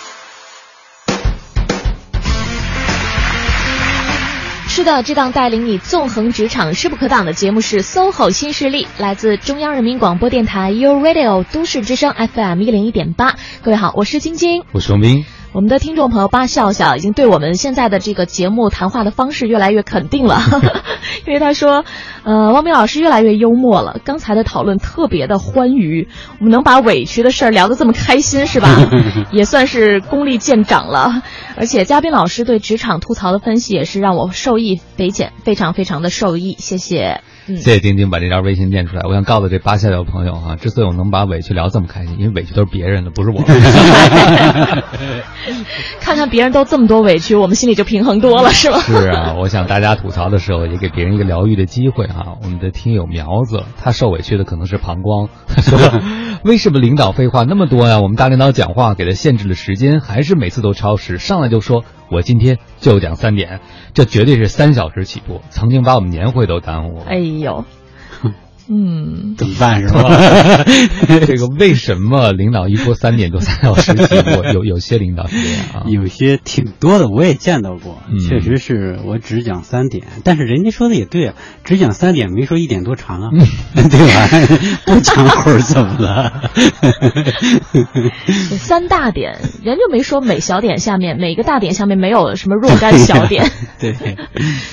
[4.73, 13.35] 是的，这档带领你纵横职场势不可挡的节目是 SOHO 新势力，来自中央人民广播电台 u Radio 都市之声 FM 一零一点八。
[13.61, 15.25] 各位好，我是晶晶，我是王斌。
[15.53, 20.39] 我们的听众朋友巴笑笑已经对我们现在的这个节目谈话的方式越来越肯定了，
[21.27, 21.83] 因为他说，
[22.23, 23.99] 呃，汪明老师越来越幽默了。
[24.05, 26.07] 刚才的讨论特别的欢愉，
[26.39, 28.69] 我们能把委屈的事儿聊得这么开心，是吧？
[29.33, 31.21] 也算是功力见长了。
[31.57, 37.19] 而且嘉宾老师对职场吐槽的分析也是让我受益匪浅，非常非常的受益，谢谢。
[37.47, 39.01] 谢谢丁丁把这条微信念出来。
[39.03, 43.41] 我想 告诉这八笑笑朋友啊，之所以我能把委屈聊这么开心，因为委屈都是别人的，不是我。
[45.99, 48.79] 看看别人都这么多委屈，我们心里就平衡多了， 是吧？
[48.79, 52.37] 是啊，我想大家吐槽的时候，也给别人一个疗愈的机会啊。
[52.43, 55.29] 我们的听友苗子，他受委屈的可能是膀胱。
[56.43, 57.99] 为什么领导废话那么多呀？
[57.99, 61.83] 我们大领导讲话给他限制了时间，还是每次都超时，上来就说。
[62.11, 63.61] 我今天就讲三点，
[63.93, 67.05] 这绝对是三小时起步，曾经把我们年会都耽误了。
[67.07, 67.63] 哎呦。
[68.69, 70.63] 嗯，怎么办是吧？
[71.27, 74.43] 这个为什么领导一说三点多三小时起步？
[74.53, 78.01] 有有些领导是这样啊，有些挺多的，我也见到过。
[78.29, 81.33] 确实是我只讲三点，但是人家说的也对啊，
[81.63, 83.29] 只讲三点没说一点多长啊，
[83.75, 84.75] 对吧？
[84.85, 86.51] 不讲会儿怎么了？
[88.57, 93.49] 三大点，人就没说每小点下面每个大点下面没有什么若干小点。
[93.79, 93.95] 对，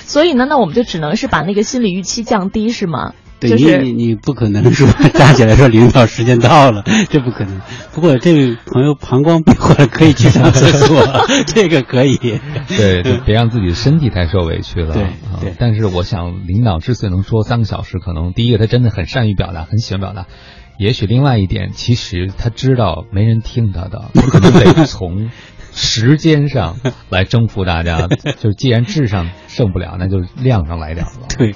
[0.04, 3.12] 所以呢，那我们就只能是把那个心理预期降低，是吗？
[3.40, 7.60] 对你你你不可能说 站起来说领导时间到了，这不可能。
[7.94, 11.02] 不过这位朋友膀胱闭坏了，可以去上厕所，
[11.46, 12.16] 这个可以。
[12.68, 14.94] 对，别让自己的身体太受委屈了。
[14.94, 15.06] 对
[15.40, 15.54] 对。
[15.58, 20.26] 但是我想，领导之所以能说三个小时，可能第一个他真的很善于表达，很喜欢表达。
[20.78, 25.30] 也许另外一点，其实他知道没人听他的，可能得 从
[25.72, 26.76] 时间上
[27.10, 28.08] 来征服大家。
[28.38, 31.12] 就既然质上胜不了，那就量上来点吧。
[31.36, 31.54] 对。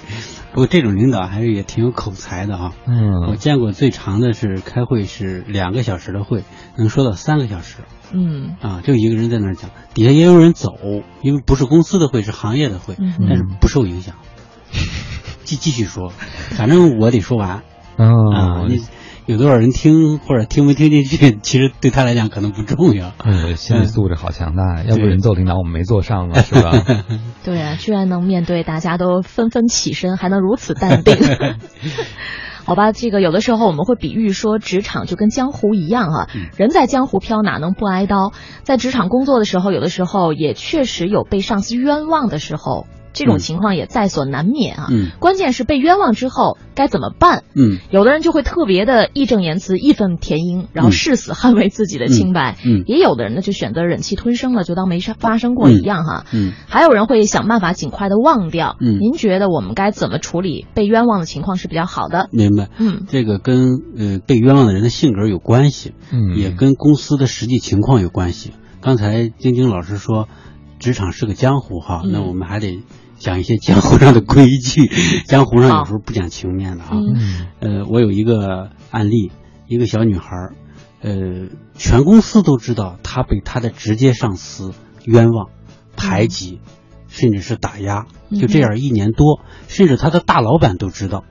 [0.53, 2.72] 不过这种领导还是也挺有口才的哈。
[2.86, 6.44] 嗯，我见过最长的是开会是两个小时的会，
[6.76, 7.78] 能说到三个小时。
[8.12, 10.76] 嗯，啊，就一个人在那儿讲，底下也有人走，
[11.22, 12.96] 因为不是公司的会，是行业的会，
[13.28, 14.16] 但是不受影响，
[15.44, 16.11] 继继续说，
[16.50, 17.62] 反正我得说完。
[17.96, 18.80] 啊，你。
[19.27, 23.12] 有多少人听或者听没听进去， 其实对他来讲可能不重要。
[23.25, 26.73] 嗯，心理素质好强大，要不人做领导我们没做上嘛，是吧？
[27.45, 31.16] 对啊，居然能面对大家都纷纷起身，还能如此淡定。
[32.64, 38.33] 好吧，这个有的时候我们会比喻说，职场就跟江湖一样啊，人在江湖飘，哪能不挨刀？
[38.64, 42.87] 在职场工作的时候，有的时候也确实有被上司冤枉的时候。
[43.12, 44.88] 这种情况也在所难免啊。
[44.90, 47.44] 嗯，关键是被冤枉之后该怎么办？
[47.54, 52.56] 嗯，有的人就会特别的义正言辞、义愤填膺，然后誓死捍卫自己的清白。
[52.64, 56.24] 嗯，也有的人呢就选择忍气吞声了，就当没发生过一样哈。
[56.32, 58.76] 嗯，还有人会想办法尽快的忘掉。
[58.80, 62.28] 嗯，您觉得我们该怎么处理被冤枉的情况是比较好的？
[62.32, 62.68] 明白。
[62.78, 68.52] 嗯，这个跟呃被冤枉的人的性格有关系，嗯，也跟公司的实际情况有关系。
[68.80, 70.28] 刚才晶晶老师说，
[70.78, 72.82] 职场是个江湖哈，那我们还得。
[73.23, 74.91] 讲一些江湖上的规矩，
[75.27, 76.91] 江湖上有时候不讲情面的啊。
[77.61, 79.31] 呃，我有一个案例，
[79.68, 80.51] 一个小女孩，
[81.01, 84.73] 呃，全公司都知道她被她的直接上司
[85.05, 85.51] 冤枉、
[85.97, 86.61] 排挤，
[87.07, 88.07] 甚至是打压，
[88.41, 91.23] 就这样一年多，甚至她的大老板都知道，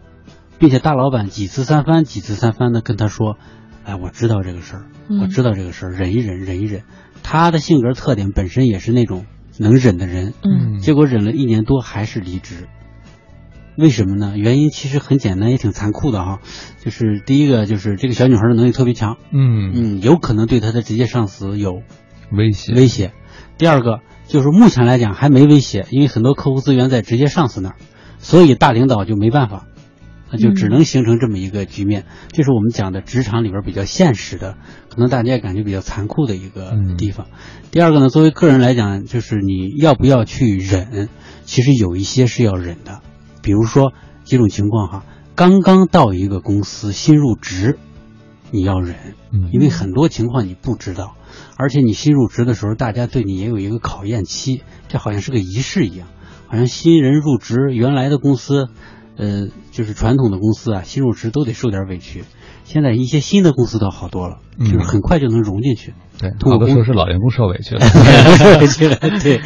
[0.60, 3.36] 并且大老板几次三番、几次三番的跟她说
[3.84, 4.86] ：“哎，我知道这个事儿，
[5.22, 6.84] 我知道这个事儿，忍一忍，忍一忍。”
[7.22, 9.26] 她的性格特点本身也是那种
[9.58, 12.68] 能忍的人，嗯，结果忍了一年多还是离职。
[13.78, 14.34] 为什么呢？
[14.38, 16.40] 原因其实很简单，也挺残酷的哈。
[16.84, 21.82] 就是第一个，就是这个小女孩的能力特别强，嗯嗯，有可能对她的直接上司有
[22.32, 23.14] 威胁威胁。
[23.58, 27.76] 第二个就是目前来讲还没威胁，因为很多客户资源在直接上司那儿，
[28.20, 29.66] 所以大领导就没办法，
[30.32, 32.06] 那就只能形成这么一个局面。
[32.32, 34.56] 这是我们讲的职场里边比较现实的，
[34.90, 37.28] 可能大家也感觉比较残酷的一个地方。
[37.70, 41.10] 第二个呢，作为个人来讲，就是你要不要去忍，
[41.44, 43.02] 其实有一些是要忍的。
[43.42, 45.06] 比如说几种情况哈，
[45.36, 47.78] 刚刚到一个公司新入职，
[48.52, 48.96] 你要忍，
[49.52, 51.16] 因为很多情况你不知道，
[51.58, 56.08] 而且你新入职的时候，大家对你也有一个考验期，这好像是个仪式一样，
[56.48, 58.68] 好像新人入职，原来的公司，
[59.18, 62.24] 呃，就是传统的公司啊，新入职都得受点委屈，
[62.64, 65.94] 现在一些新的公司倒好多了，就是很快就能融进去。
[66.18, 67.82] 对，好多时候是老员工受委屈了，
[68.38, 69.42] 受委屈了，对，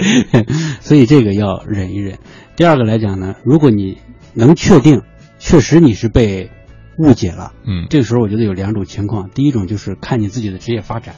[0.82, 2.20] 所以这个要忍一忍。
[2.56, 3.98] 第二个来讲呢，如果你
[4.34, 5.02] 能确定，
[5.40, 6.52] 确实你是被
[6.98, 11.16] 误解了，嗯，这个时候我觉得有两种情况，第一种就是看你自己的职业发展，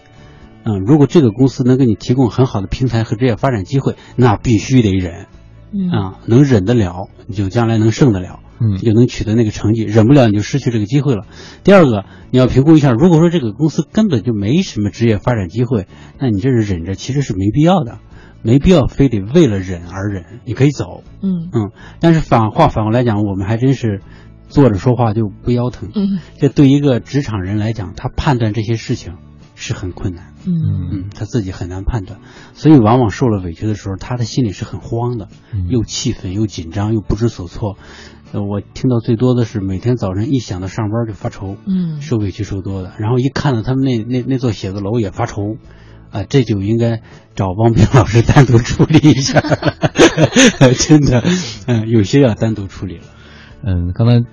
[0.63, 5.27] 嗯，如果这个公司能给你提供很好的平台和职业发展机会，那必须得忍，
[5.71, 8.39] 嗯啊，能忍得了，你就将来能胜得了。
[8.59, 11.27] 嗯，就能取得那个成绩，忍不了你就失去这个机会了。
[11.63, 15.85] 第二个，你要评估一下，如果说这个公司根本就没什么职业发展机会，
[16.17, 17.99] 那你这是忍着，其实是没必要的，
[18.41, 21.03] 没必要非得为了忍而忍，你可以走。
[21.21, 24.01] 嗯嗯，但是反话反过来讲，我们还真是
[24.47, 25.89] 坐着说话就不腰疼。
[25.93, 29.17] 嗯，这对一个职场人来讲，他判断这些事情
[29.57, 30.33] 是很困难。
[30.45, 30.53] 嗯
[30.91, 32.19] 嗯，他自己很难判断，
[32.53, 35.27] 所以往往受了委屈的时候，他的心里是很慌的，
[35.67, 37.75] 又气愤又紧张又不知所措。
[38.31, 45.57] 呃，我听到最多的是每天早晨一想到上班就发愁，嗯，受委屈受多的，然后一看到他们那那那座写字楼也发愁，
[46.11, 47.01] 啊，这就应该
[47.35, 49.41] 找汪冰老师单独处理一下，
[50.77, 51.23] 真的，
[51.67, 53.03] 嗯，有些要单独处理了。
[53.63, 54.27] 嗯，刚才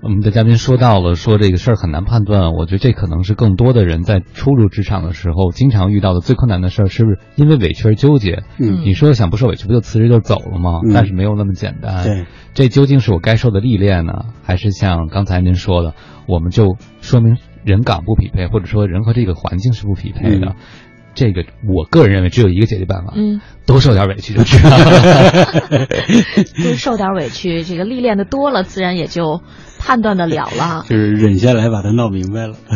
[0.00, 8.44] 我们的嘉宾说到了，说这个事儿很难判断，我觉得这可能是更多的人在初入职场的时候经常遇到的最困难的事儿，是不是因为委屈而纠结？
[8.58, 10.80] 嗯，你说想不受委屈不就辞职就走了吗？
[10.84, 12.04] 嗯、但是没有那么简单。
[12.04, 15.94] 对，这究竟是我该受的历练呢，还是像刚才您说的，
[16.26, 20.50] 我们就说明人岗不匹配，或者说人和这个环境是不匹配的？
[20.50, 20.56] 嗯
[21.18, 25.88] 这个我个人认为只有一个解决办法，嗯，多受点委屈就知道了。
[26.62, 29.42] 多受点委屈，这个历练的多了，自然也就
[29.80, 30.84] 判断得了了。
[30.88, 32.54] 就是忍下来，把它闹明白了。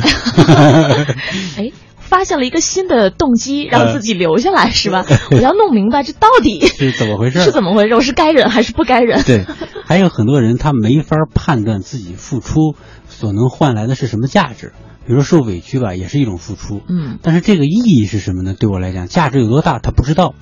[1.57, 5.07] 哎，发现了一个新的动机，让自己留下来、是吧？
[5.31, 9.23] 我要弄明白这到底是怎么回事，是怎么回事，我是该忍还是不该忍？
[9.23, 9.47] 对，
[9.87, 12.75] 还有很多人他没法判断自己付出
[13.09, 14.73] 所能换来的是什么价值。
[15.07, 18.55] 比如说受委屈吧，也是一种付出，嗯，但是这个意义是什么呢？
[18.55, 20.35] 对我来讲，价值有多大，他不知道，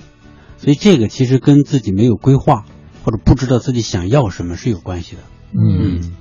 [0.59, 2.65] 所以这个其实跟自己没有规划
[3.05, 5.23] 或者不知道自己想要什么是有关系的。
[5.53, 6.13] 嗯，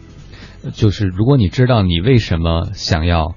[0.74, 3.36] 就是如果你知道你为什么想要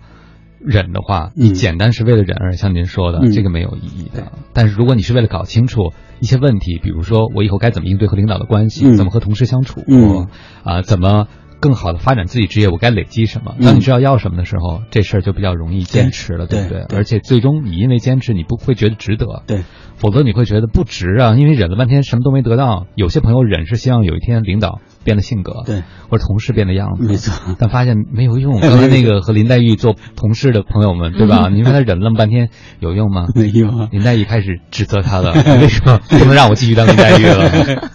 [0.60, 4.30] 忍的话，嗯、你简单是为了忍而像您说的，嗯、这个没有意义的。
[4.52, 10.28] 但是如果你是为了搞清楚一些问题，比如说我以后该怎么应对和领导的关系，嗯、怎么和同事相处，嗯
[10.62, 11.26] 啊，怎么。
[11.62, 13.54] 更好的发展自己职业，我该累积什么？
[13.62, 16.84] 当你知道要什么的时候，嗯、这事儿就比较容易坚持了，对不对？
[16.88, 19.62] 对而且最终你因为坚持，你不会觉得值得，对，
[19.94, 22.88] 否则你会觉得不值啊，因为忍了半天什么都没得到。
[22.96, 28.60] 有些朋友忍是希望有一天领导变了性格，对，或者同事变了样子，没错，但发现 没有用。
[28.60, 31.48] 刚才那个和林黛玉做同事的朋友们，对吧？
[31.48, 32.50] 你说他忍了那么半天
[32.80, 33.26] 有用吗？
[33.34, 33.88] 没用。
[33.90, 37.90] 林黛玉开始指责他了， 为什么 不能让我继续当林黛玉了？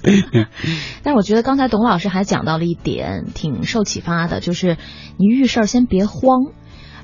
[1.04, 4.40] 但是我觉得刚才董老师还讲到了一点，挺受启发的。
[4.40, 4.78] 就是
[5.18, 6.52] 你遇事儿先别慌，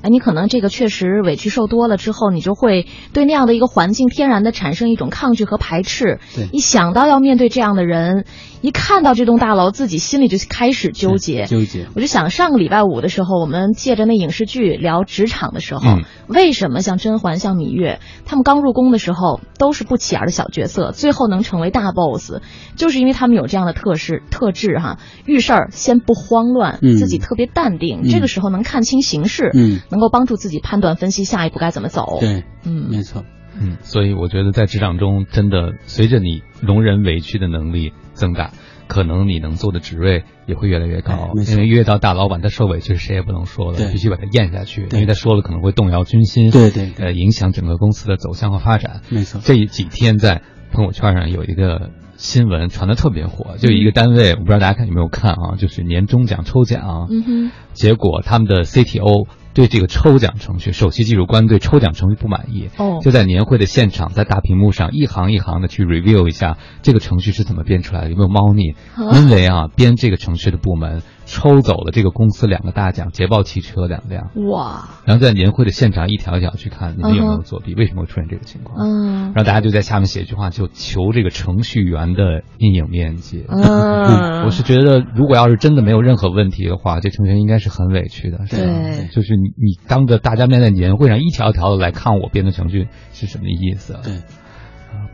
[0.02, 6.18] 哎，你可能这个确实委屈受多了之后，你就会对那样的一个环境天然的产生一种抗拒和排斥。
[6.34, 8.24] 对，一想到要面对这样的人，
[8.64, 11.44] 一看到这栋大楼，自己心里就开始纠结。
[11.44, 11.86] 纠结。
[11.94, 22.40] 我就想上个礼拜五的时候，我们借着那影视剧聊职场的时候，嗯、为什么像甄嬛、像芈月，他们刚入宫的时候都是不起眼的小角色，最后能成为大 boss，
[22.74, 24.96] 就是因为他们有这样的特质特质哈。
[25.26, 32.16] 遇事儿先不慌乱，嗯、自己特别淡定，嗯、这个时候能看清形势，嗯，能够帮助自己判断分析下一步该怎么走。
[32.18, 33.24] 对，嗯，没错。
[33.60, 38.50] 嗯，所以我觉得在职场中，真的随着你容忍委屈的能力增大，
[38.88, 41.30] 可能你能做的职位也会越来越高。
[41.46, 49.02] 因为越到大老板，他受委屈谁也不能说了，必须把他咽下去，因为他说了可能会动摇军心，对对，呃，影响整个公司的走向和发展。
[49.08, 49.40] 没错。
[49.44, 59.26] 这几天在朋友圈上有一个新闻传的特别火，就一个单位，我不知道大家看有没有看啊，就是年终奖抽奖，嗯哼，结果他们的 CTO。
[59.54, 68.74] 对这个抽奖程序，首席技术官对抽奖程序不满意，哦，就在年会的现场，在大屏幕上一行一行的去 review 一下这个程序是怎么编出来的，有没有猫腻？
[69.14, 71.02] 因为啊，编这个程序的部门。
[71.26, 74.30] 抽走了这个公司两个大奖，捷豹汽车两辆。
[74.50, 74.88] 哇！
[75.04, 77.74] 然后在年会的现场一条一条去看，你们有没有作弊？
[77.74, 78.76] 为什么会出现这个情况？
[78.78, 79.32] 嗯。
[79.34, 83.44] 然后大家就在下面写一句话，就求这个程序员的阴影面积。
[83.48, 84.44] 嗯。
[84.44, 88.38] 我是觉得，如果要是真的没有任何问题的话，这程序员应该是很委屈的。
[88.50, 89.08] 对。
[89.08, 93.98] 就是你你当着大家面在年会上一条一条的来看我编的程序是什么意思？
[94.02, 94.12] 对。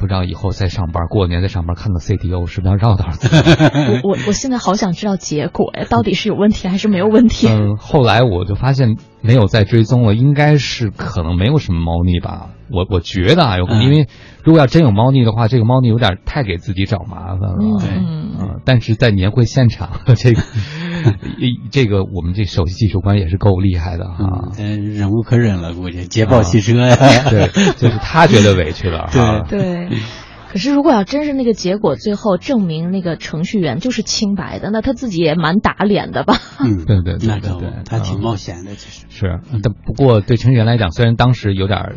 [0.00, 3.04] 不知道以后再上班，过年再上班，看到 CTO 是不是要绕道？
[4.02, 7.46] 我我我现在好想知道结果呀，到底是有问题还是没有问题？
[7.52, 12.48] 嗯，后来我就发现没有再追踪了，应该是可能没有什么猫腻吧。
[12.72, 14.08] 我我觉得啊，有可能，因为
[14.42, 17.56] 如果要真有猫腻的话，这个猫腻有点太给自己找麻烦了。
[17.60, 20.40] 嗯嗯，但是在年会现场， 这个
[21.70, 24.50] 这个我们这首席技术官也是够厉害的哈。
[24.58, 26.96] 嗯，忍无可忍了，估计捷豹汽车呀，
[27.30, 29.08] 对，就是他觉得委屈了。
[29.48, 29.98] 对对。
[30.52, 36.34] 可是如果要真是那个结果最后证明那个程序员就是清白的，那他自己也蛮打脸的吧？
[36.58, 39.40] 嗯，对对对对对，他挺冒险的，其实是。
[39.62, 41.94] 但不过对程序员来讲，虽然当时有点。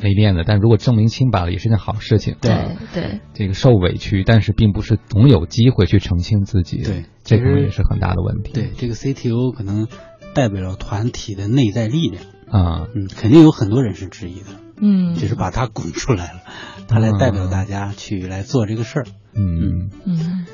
[0.00, 2.36] 没面子，但如果证明清白了，也是件好事情。
[2.40, 6.82] 对对，这个受委屈，但是并不是总有机会去澄清自己。
[6.82, 8.52] 对，这个也是很大的问题。
[8.52, 9.88] 对，这个 CTO 可能
[10.34, 14.46] 代表了团体的内在力量啊，嗯，肯定有很多人是质疑的，
[14.80, 16.40] 嗯，只是把他拱出来了，
[16.88, 19.06] 他来代表大家去来做这个事儿。
[19.34, 20.46] 嗯嗯。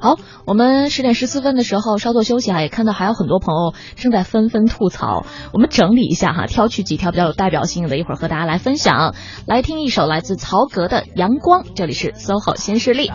[0.00, 0.16] 好，
[0.46, 5.26] 我们十点十四分的时候稍作休息啊，也看到还有很多朋友正在纷纷吐槽。
[5.52, 9.14] 我们整理一下哈，挑取几条比较有代表性的，一会儿和大家来分享。
[9.46, 13.12] 来听一首来自曹格的《阳光》，这里是 SOHO 新势力。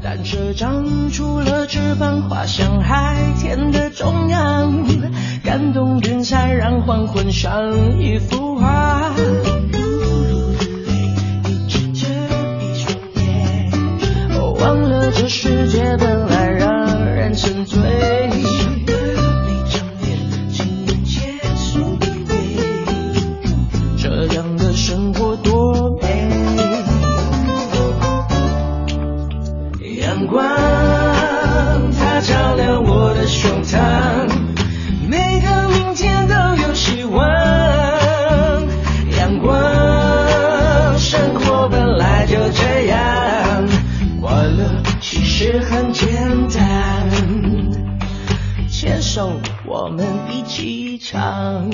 [0.00, 4.84] 单车长出了翅膀，滑向海天的中央，
[5.42, 9.12] 感动云彩，让黄昏上一幅画。
[14.58, 17.80] 忘了这世界本来让人沉醉，
[23.96, 26.28] 这样的生活多美。
[30.00, 30.42] 阳光
[31.92, 34.28] 它照亮我的胸膛，
[35.08, 37.47] 每个明天都有希望。
[45.50, 47.08] 实很简单，
[48.70, 49.32] 牵手
[49.64, 51.72] 我们一起唱。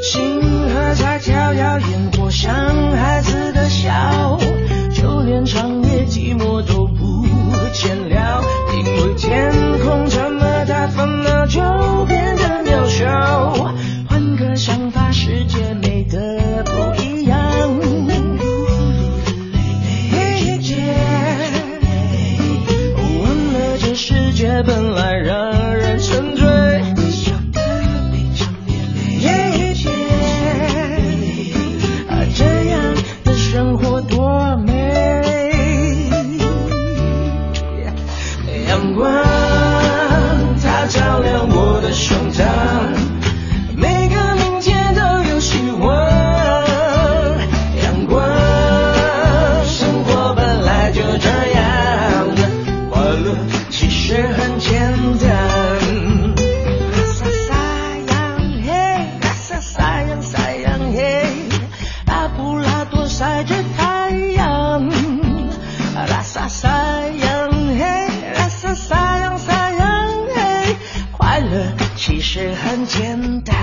[0.00, 2.54] 星河在跳跃，烟火像
[2.92, 4.38] 孩子的笑，
[4.94, 7.26] 就连长夜寂寞都不
[7.72, 8.44] 见了，
[8.76, 11.60] 因为天空这么大，烦恼就
[12.04, 13.74] 变得渺小。
[14.08, 15.74] 换个想法，世界
[24.46, 25.65] 世界本来人。
[72.86, 73.55] 简单。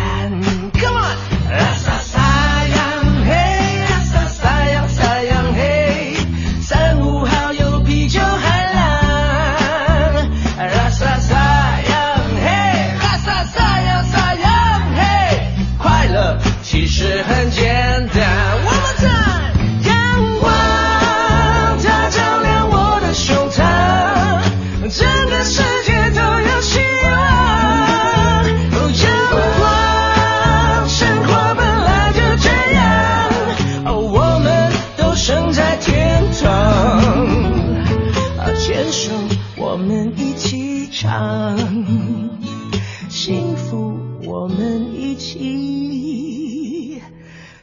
[43.10, 47.02] 幸福我们一起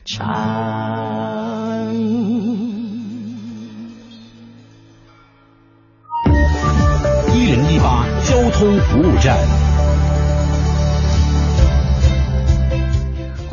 [0.05, 0.50] 唱。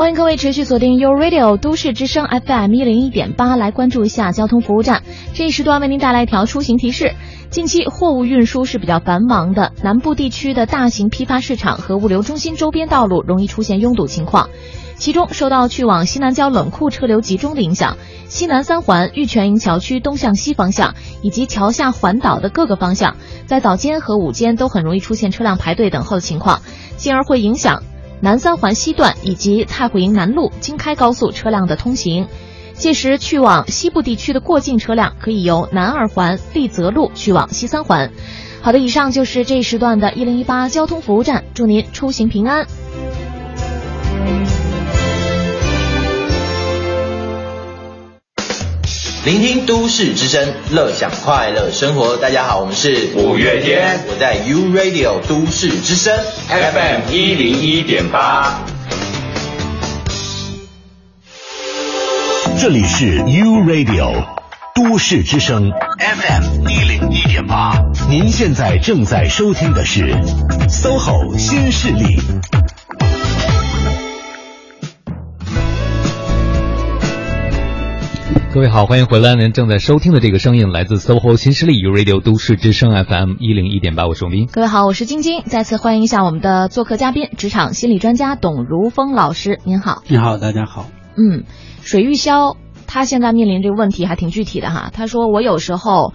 [0.07, 5.03] 欢迎各位持续锁定 u Radio 都市之声 FM 一零一点八，来关注一下交通服务站。
[5.34, 7.13] 这一时段为您带来一条出行提示：
[7.49, 14.49] 近期货物运输是比较繁忙的，南部地区的大型批发市场和物流中心周边道路容易出现拥堵情况。
[14.95, 17.97] 其中，受到去往西南郊冷库车流集中的影响，
[18.29, 26.61] 西南三环玉泉营桥区东向西方向以及桥下环岛的各个方向，在早间和午间都很容易出现车辆排队等候的情况，
[26.95, 27.84] 进而会影响。
[28.19, 32.27] 南三环西段以及太湖营南路京开高速车辆的通行，
[32.73, 38.11] 届时去往西部地区的过境车辆可以由南二环立泽路去往西三环。
[38.61, 42.65] 好的，以上就是这一时段的一零一八交通服务站，祝您出行平安。
[49.28, 52.16] 聆听都市之声，乐享快乐生活。
[52.16, 56.18] 大家好，我们是五月天，我在 U Radio 都市之声
[56.48, 58.62] FM 一零一点八。
[62.58, 64.14] 这里是 U Radio
[64.74, 67.78] 都市之声 FM 一零一点八，
[68.10, 70.16] 您现在正在收听的是
[70.70, 72.18] SOHO 新势力。
[78.57, 79.35] 各位好，欢迎回来。
[79.35, 84.47] 您正在收听的这个声音来自 SOHO 新势力 U Radio 都市之声 FM 一零一点八，我是王斌。
[84.51, 85.43] 各位好，我是晶晶。
[85.43, 89.59] 再次欢迎一下我们的做客嘉宾，职场心理专家董如峰老师。
[89.63, 90.88] 您好，你好，大家好。
[91.15, 91.43] 嗯，
[91.84, 92.57] 水玉潇
[92.88, 94.89] 他现在面临这个问题还挺具体的哈。
[94.91, 96.13] 他说我有时候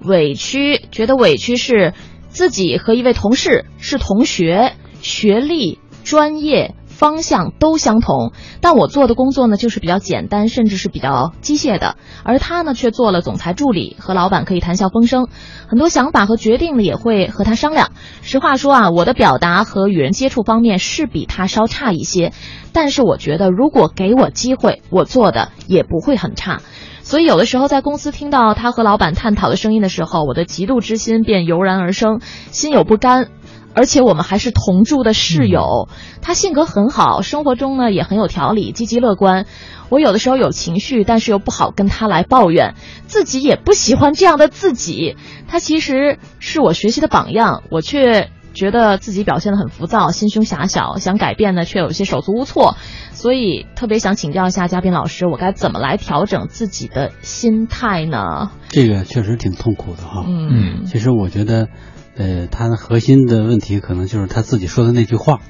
[0.00, 1.94] 委屈，觉得委屈是
[2.28, 6.76] 自己和一位同事是同学，学历、专业。
[7.00, 15.28] 方向都相同，但我做的工作呢，就是比较简单，甚至是比较机械的，而他呢，却做了总裁助理，和老板可以谈笑风生，
[15.66, 17.92] 很多想法和决定呢，也会和他商量。
[18.20, 22.34] 实话说啊，我的表达和与人接触方面是比他稍差一些，
[22.74, 26.60] 但是我觉得如果给我机会，我做的也不会很差。
[27.02, 32.20] 所以有的时候在公司听到他和老板探讨的声音的时候，我的嫉妒之心便油然而生，
[32.52, 33.28] 心有不甘。
[33.72, 35.88] 而且我们还是同住的室友，
[36.22, 39.46] 他性格很好，生活中呢也很有条理，积极乐观。
[39.88, 42.74] 我有的时候有情绪，但是又不好跟他来抱怨，
[43.06, 45.16] 自己也不喜欢这样的自己。
[45.48, 52.76] 他其实是我学习的榜样，我却觉得自己表现的很浮躁，心胸狭小，想改变呢却有些手足无措。
[53.12, 58.50] 所以特别想请教一下嘉宾老师，我该怎么来调整自己的心态呢？
[58.68, 60.24] 这个确实挺痛苦的哈。
[60.26, 61.68] 嗯，其实我觉得。
[62.16, 65.40] 呃，他的核心的问题可能就是他自己说的那句话，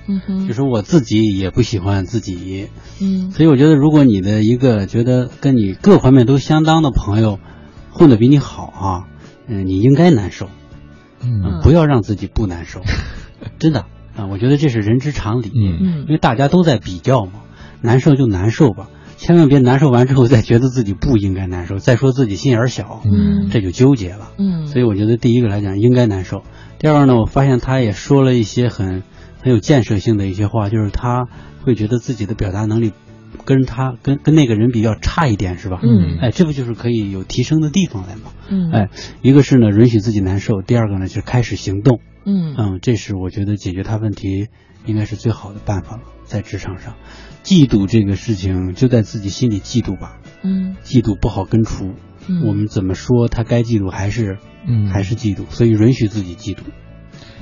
[0.46, 2.68] 就是我自己也不喜欢自己，
[3.00, 7.38] 嗯，所以我觉得，如果你的一个觉得跟你各方面都相当的朋友
[7.90, 9.08] 混得比你好啊，
[9.48, 10.48] 嗯，你应该难受，
[11.22, 12.82] 嗯，不要让自己不难受，
[13.58, 13.86] 真的。
[14.16, 17.42] 啊，我觉得这是人之常理，嗯，因为大家都在比较嘛，
[17.80, 26.42] 难受就难受吧，千万别难受完之后再觉得自己不应该难受，再说自己心眼小，嗯，这就纠结了，嗯，所以我觉得第一个来讲应该难受。
[26.78, 29.02] 第二呢，我发现他也说了一些很
[29.42, 31.28] 很有建设性的一些话，就是他
[31.62, 32.92] 会觉得自己的表达能力
[33.44, 35.80] 跟他跟跟那个人比较差一点，是吧？
[35.82, 38.32] 嗯，哎，这不就是可以有提升的地方来吗？
[38.48, 38.88] 嗯，哎，
[39.20, 42.00] 一个是呢允许自己难受，第二个呢就是开始行动。
[42.24, 44.48] 嗯嗯，这是我觉得解决他问题
[44.86, 46.96] 应该是最好的办法了，在职场上，
[47.42, 50.20] 嫉妒这个事情就在自己心里嫉妒吧。
[50.42, 51.94] 嗯，嫉妒不好根除。
[52.28, 56.60] 嗯，我们怎么说他该嫉妒还是嗯还是嫉妒，所以允许自己嫉妒。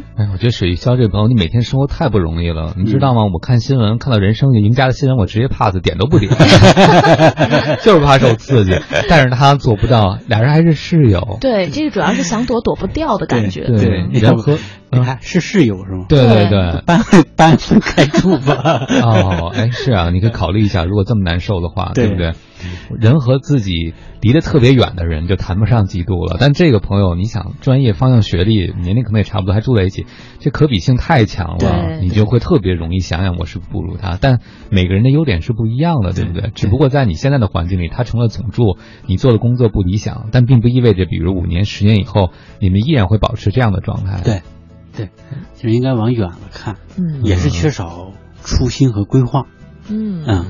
[0.16, 3.24] 哎，我觉得水玉潇这朋友，你每天生活太不容易了，你知道吗？
[3.32, 6.30] 我看新闻，看到人生赢家的新闻，我直接 pass，点都不点，
[7.82, 8.78] 就是怕受刺激。
[9.08, 11.38] 但是他做不到，俩人还是室友。
[11.40, 13.64] 对，这个主要是想躲躲不掉的感觉。
[13.66, 14.58] 对，人和
[14.90, 16.06] 你看是室友是吗？
[16.09, 17.01] 对对对，搬
[17.36, 18.86] 搬分开住吧。
[19.02, 22.32] 哦， 哎，是啊，你可以考虑一下，如果这么难受的话，对不对？
[22.98, 30.06] 人和自己离得特别远的人就谈不上嫉妒了，但这个朋友，你想专业方向、学历、年龄可能也差不多，还住在一起，
[30.40, 34.19] 这可比性太强了，你就会特别容易想想我是不如他。
[34.20, 34.40] 但
[34.70, 36.51] 每个人的优点是不一样的，对不对？
[36.55, 44.20] 只不过在你现在的环境里，他成了总助，你做的工作不理想，但并不意味着，比如五年、十年以后，你们依然会保持这样的状态。
[44.24, 44.43] 对，
[44.98, 45.10] 对，
[45.56, 46.76] 就应该往远了看。
[46.98, 48.12] 嗯，也是缺少
[48.42, 49.46] 初心和规划。
[49.88, 50.46] 嗯嗯。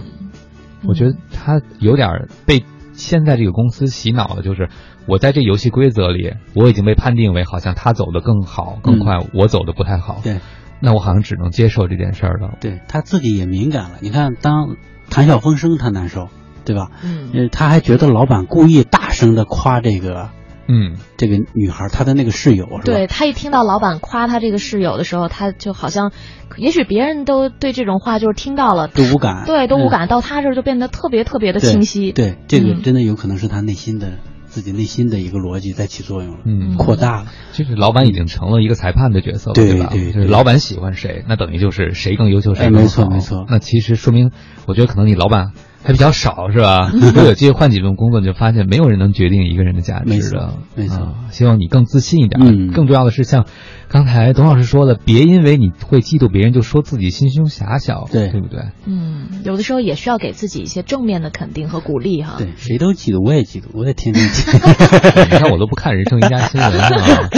[0.86, 4.68] 我觉得他有点被现在这个公司洗脑了，就是
[5.06, 10.20] 我在这游戏规则里，我已经被判定为好像他走的更好更快，我走的不太好。
[10.22, 10.38] 对，
[10.80, 12.56] 那我好像只能接受这件事儿了。
[12.60, 14.76] 对他自己也敏感了，你看，当
[15.10, 16.28] 谈笑风生他难受，
[16.64, 16.92] 对吧？
[17.02, 20.30] 嗯，呃，他还觉得老板故意大声的夸这个
[20.68, 22.82] 嗯，这个女孩她的那个室友是吧？
[22.84, 26.12] 对她一听到老板夸她这个室友的时候，她就好像，
[26.56, 32.12] 也许别人都对这种话就是听到了都无感，对，都无感，到她这儿就变得特别特别的清晰。
[32.12, 37.26] 对，这个嗯真的有可能是她内心的自己内心的一个逻辑在起作用了，嗯，扩大了。
[37.52, 39.90] 就是老板已经成了一个裁判的角色了，吧？
[39.90, 42.82] 对对就是老板喜欢谁，那等于就是谁更优秀谁哎更好。
[42.82, 44.30] 没错没错那其实说明，
[44.66, 46.90] 我觉得可能你老板还比较少，是吧？
[46.94, 50.54] 如果有机会换几份工作，你就发现没有人能决定一个人的价没错值的。
[50.74, 52.40] 没错啊希望你更自信一点。
[52.42, 53.46] 嗯更重要的是，像
[53.88, 58.60] 刚才董老师说的，别因为你会嫉妒别人，就说自己心胸狭小，对对不对？
[58.84, 62.34] 嗯，有的时候也需要给自己一些正面的肯定和鼓励哈。
[62.38, 65.24] 对，谁都嫉妒，我也嫉妒，我也天天嫉妒。
[65.32, 67.28] 你看我都不看人生赢家新闻啊，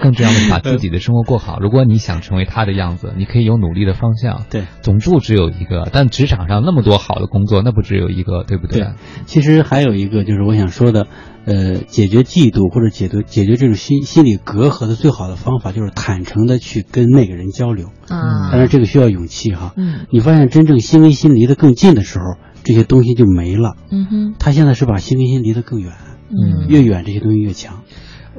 [0.00, 1.58] 更重要的是把自己的生活过好。
[1.60, 4.46] 如果你想成为他的样子，你可以有努力的方向。
[4.48, 8.80] 对，总助只有一个，但职场上那么多好的工作，那不只有一个，对不对？
[8.80, 8.88] 对，
[9.26, 11.06] 其实还有一个就是我想说的，
[11.44, 17.88] 呃，解决嫉妒或者解决解决这种心心理隔阂的最好的方法就是坦诚的去跟那个人交流。
[18.08, 19.72] 啊但是这个需要勇气哈。
[19.76, 22.24] 嗯你发现真正心跟心离得更近的时候，
[22.62, 23.74] 这些东西就没了。
[23.90, 25.92] 嗯哼他现在是把心跟心离得更远，
[26.30, 27.80] 嗯越远这些东西越强。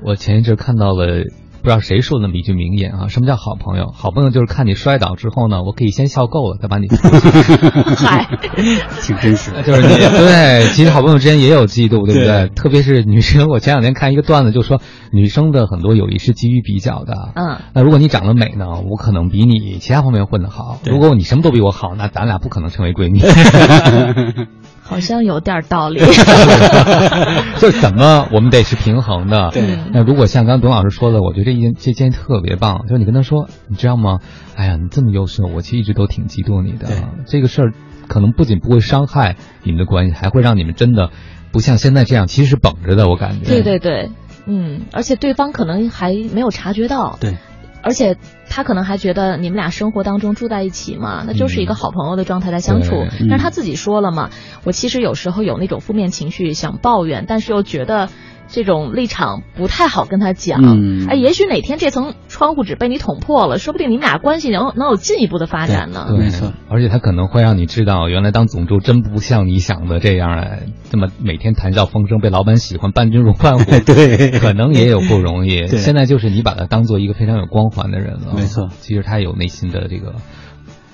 [0.03, 1.25] 我前一阵看到了。
[1.63, 3.07] 不知道谁说的那么一句名言啊？
[3.07, 3.93] 什么叫好朋友？
[3.95, 6.87] 好朋友就是看你摔倒之后呢，我可以先笑够了，再把你
[9.01, 9.63] 挺真实的。
[9.63, 12.25] 就是你对，其实好朋友之间也有嫉妒，对不对？
[12.25, 14.81] 对特别是女生，我前两天看一个段子，就说
[15.13, 17.31] 女生的很多友谊是基于比较的。
[17.35, 23.21] 嗯，那如果你长得美呢，我可能比你其他方面混得好；如果你什么都比我好，那咱俩不可能成为闺蜜。
[24.93, 25.99] 好像有点道理。
[27.59, 29.49] 就是怎么我们得是平衡的。
[29.51, 34.19] 对那如果像刚刚董老师说的，我觉得这一件这件特别棒，就是你跟他说，你知道吗？
[34.55, 36.87] 哎呀，你这么优秀，我其实一直都挺嫉妒你的。
[37.25, 37.73] 这个事儿
[38.07, 41.09] 可能不仅不会伤害你们的关系，还会让你们真的
[41.51, 43.07] 不像现在这样，其实是绷着的。
[43.09, 43.45] 我感觉。
[43.45, 44.11] 对对对，
[44.45, 47.17] 嗯，而且对方可能还没有察觉到。
[47.19, 47.37] 对。
[47.83, 48.17] 而且
[48.49, 52.91] 他可能还觉得你们俩生活当中住在一起嘛，那就是一个好朋友的状态在相处。
[52.91, 54.29] 对但是他自己说了嘛，
[54.63, 58.09] 我其实有时候有那种负面情绪想抱怨，但是又觉得
[58.53, 60.61] 这种立场不太好跟他讲。
[60.63, 66.05] 嗯哎，也许哪天这层窗户纸被你捅破了，说不定你们俩关系能能有进一步的发展呢。
[66.09, 66.29] 对，
[66.69, 73.63] 而且他可能会让你知道，原来当总助真不像你想的这样哎，这么每天谈笑风生，被老板喜欢，伴君如伴虎。
[73.83, 75.65] 对可能也有不容易。
[75.67, 78.33] 对现在就是你把他当做一个非常有光环的人了。
[78.35, 80.13] 没错，其实他有内心的这个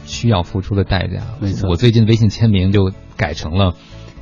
[0.05, 1.23] 需要付出的代价。
[1.41, 3.73] 没错我最近微信签名就改成了。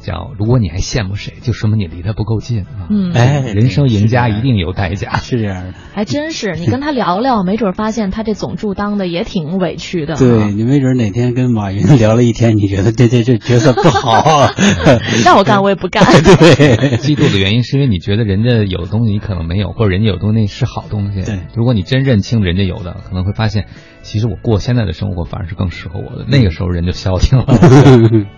[0.07, 2.87] 叫如果你还羡慕谁，就说明你离他不够近啊！
[2.89, 5.73] 嗯哎人生赢家一定有代价，是这样的。
[5.93, 10.15] 还真是，你跟他聊聊，没准发现他这总助当的也挺委屈的。
[10.15, 14.49] 对你没准哪天跟马云聊了一天，你觉得这这这角色不好，
[15.25, 16.03] 让我干我也不干。
[16.23, 21.23] 对，嫉妒的原因是因为你觉得人家有东西你可能没有，或者人家有东西是好东西。
[21.23, 23.65] 对，如果你真认清人家有的，可能会发现，
[24.03, 26.25] 其实我过现在的生活反而是更适合我的。
[26.29, 27.45] 那个时候人就消停了。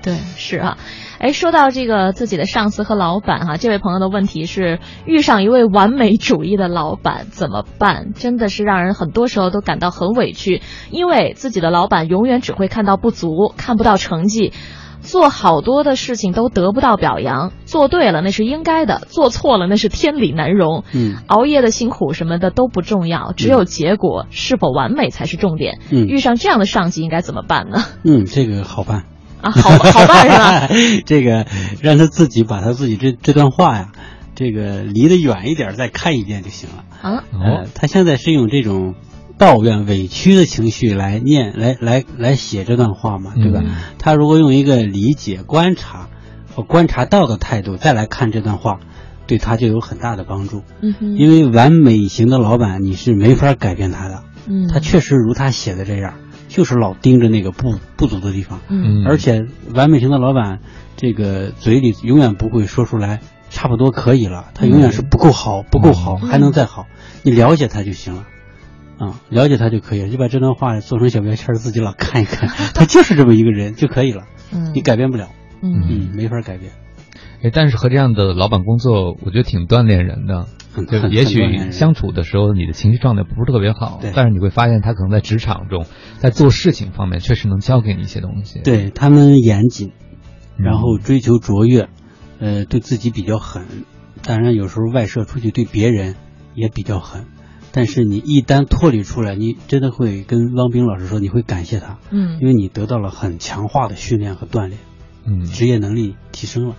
[0.02, 0.78] 对，是啊。
[1.20, 8.14] 哎，说到这个自己的上司和老板哈、这位朋友的问题是遇上一位完美主义的老板怎么办？
[8.14, 14.54] 真的是让人很多时候都感到很委屈，因为自己的老板永远只会看到不足，看不到成绩。
[15.02, 20.84] 做好多的事情都得不到表扬，做对了那是应该的，做错了那是天理难容。
[20.94, 25.80] 嗯，熬夜的辛苦什么的都不重要，只有结果、是否完美才是重点。
[25.90, 27.80] 嗯遇上这样的上级应该怎么办呢？
[28.04, 29.06] 嗯，这个好办
[29.42, 30.70] 啊，好好办是吧？
[31.06, 31.46] 这个
[31.82, 33.92] 让他自己把他自己这这段话呀，
[34.36, 36.84] 这个离得远一点，再看一遍就行了。
[37.02, 38.96] 啊，呃，他现在是用这种
[39.38, 43.62] 抱怨、委屈的情绪来念、来来来写这段话嘛，对吧？
[43.64, 46.08] 嗯他如果用一个理解、观察
[46.54, 48.80] 和观察到的态度再来看这段话，
[49.28, 50.64] 对他就有很大的帮助。
[50.82, 56.16] 嗯哼，因为完美型的老板你是没法改变他的，嗯，他确实如他写的这样，
[56.50, 58.60] 就是老盯着那个不不足的地方。
[58.68, 60.60] 嗯而且完美型的老板，
[60.98, 66.88] 这个嘴里永远不会说出来差不多可以了，他永远是不够好，不够好，还能再好。
[67.24, 68.26] 你了解他就行了。
[68.98, 74.24] 啊、了解他就可以了，就把这段话做成小标签，自己老看一看， 他就是这么一个人就可以了。
[74.52, 75.30] 嗯你改变不了，
[75.62, 76.74] 嗯嗯，没法改变。
[77.42, 80.48] 哎，但是和这样的老板工作，我觉得挺锻炼人的。
[80.90, 85.86] 就很也许相处的时候，你的情绪状态不是特别好，但是你会发现他可能在职场中，
[86.20, 88.62] 在做事情方面确实能教给你一些东西。
[88.64, 89.92] 对他们严谨，
[90.58, 91.90] 嗯然后追求卓越，
[92.40, 93.66] 呃，对自己比较狠，
[94.24, 96.16] 当然有时候外设出去对别人
[96.54, 97.26] 也比较狠。
[97.72, 104.80] 但是你一旦脱离出来，你真的会跟汪冰老师说，你会感谢他，嗯因为你得到了很强化的训练和锻炼，
[105.26, 106.76] 嗯，职业能力提提升了。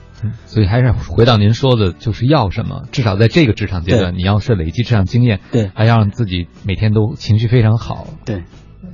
[0.46, 8.42] 所以还是回到您说的，就是要什么，至少在这个职场阶段，你要是累积职场经验，对，还要让自己每天都情绪非常好，对。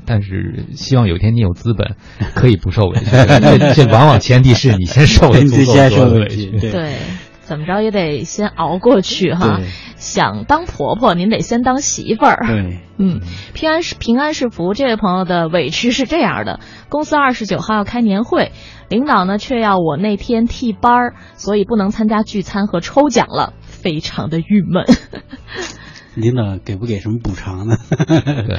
[0.09, 1.97] 但是希望有一天你有资本，
[2.35, 3.07] 可以不受委屈。
[3.11, 6.47] 这这往往前提是你先受了足够多的委屈。
[6.61, 6.95] 对，
[7.47, 9.61] 怎么着也得先熬过去哈。
[9.97, 12.45] 想当婆婆，您得先当媳妇儿。
[12.47, 13.21] 对， 嗯，
[13.55, 14.75] 平安是平安是福。
[14.75, 18.53] 这位朋友的委屈是这样的：公司二十九号要开年会，
[18.91, 24.85] 领导呢却要我那天替班儿，所以不能参加聚餐和抽奖了，非常的郁闷。
[26.17, 27.77] 领导给不给什么补偿呢？
[27.89, 28.59] 对，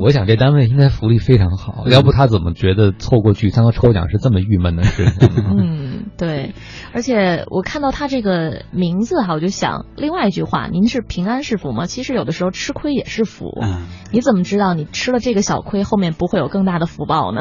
[0.00, 5.06] 我想这单位应该福利非常好，要不他怎么觉得错过聚餐和抽奖是这么郁闷的事？
[5.56, 6.52] 嗯，对。
[6.92, 11.86] 而且我看到他这个名字哈，我就想另外一句话：您是平安是福吗？
[11.86, 13.46] 其实有的时候吃亏也是福。
[13.62, 13.82] 嗯。
[14.10, 17.40] 你怎么知道你吃了这个小亏，后面不会有更大的福报呢？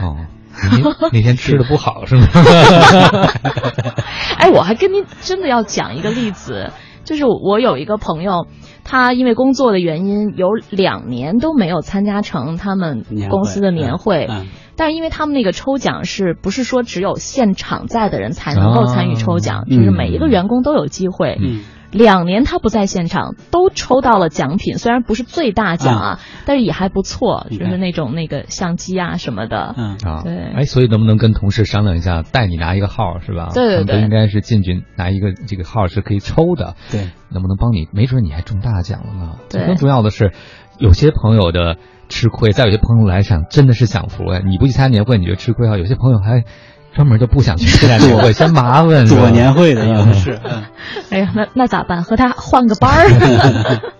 [0.00, 0.16] 哦，
[1.12, 2.26] 那天吃的不好是吗？
[4.38, 6.70] 哎，我还跟您真的要讲一个例子。
[7.06, 8.46] 就是我有一个朋友，
[8.84, 14.28] 他因为工作的原因，有两年都没有参加成他们公司的年会。
[14.78, 21.38] 但是因为他们那个抽奖是不是说只有现场在的人才能够参与抽奖，就是每一个员工都有机会。
[21.92, 29.74] 两年他不在现场，都抽到了奖品，虽然不是最大奖啊，但是也还不错，就是那种那个相机啊什么的。
[29.76, 30.36] 嗯啊，对。
[30.36, 33.50] 哎，所以能不能跟同事商量一下，带你拿一个号是吧？
[33.54, 34.00] 对对对。
[34.02, 36.74] 应该是进去拿一个这个号是可以抽的。
[36.90, 37.10] 对。
[37.30, 37.88] 能不能帮你？
[37.92, 39.36] 没准你还中大奖了呢。
[39.48, 39.66] 对。
[39.66, 40.32] 更重要的是，
[40.78, 41.76] 有些朋友的
[42.08, 44.40] 吃亏，在有些朋友来讲真的是享福哎。
[44.40, 45.76] 你不去参加年会，你就吃亏啊？
[45.76, 46.44] 有些朋友还。
[46.96, 50.40] 专门就不想去参加年会，嫌麻烦，躲年会的也是。
[51.12, 52.02] 哎呀，那那咋办？
[52.02, 53.10] 和他换个班儿。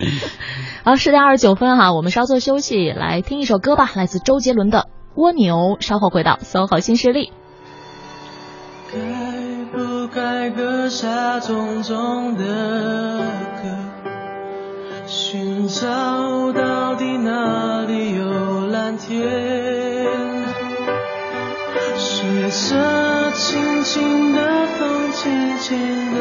[0.82, 4.78] 好，十点二十九分哈，我们稍作休息，来听一首歌吧，来自周杰伦的
[5.14, 5.76] 《蜗牛》。
[5.84, 7.32] 稍后回到 SOHO 新势力。
[8.90, 8.98] 该
[9.76, 12.44] 不该割下重重的
[13.62, 13.68] 歌？
[15.06, 15.86] 寻找
[16.54, 20.35] 到底哪里有蓝天？
[22.34, 26.18] 夜色轻轻的风，轻轻的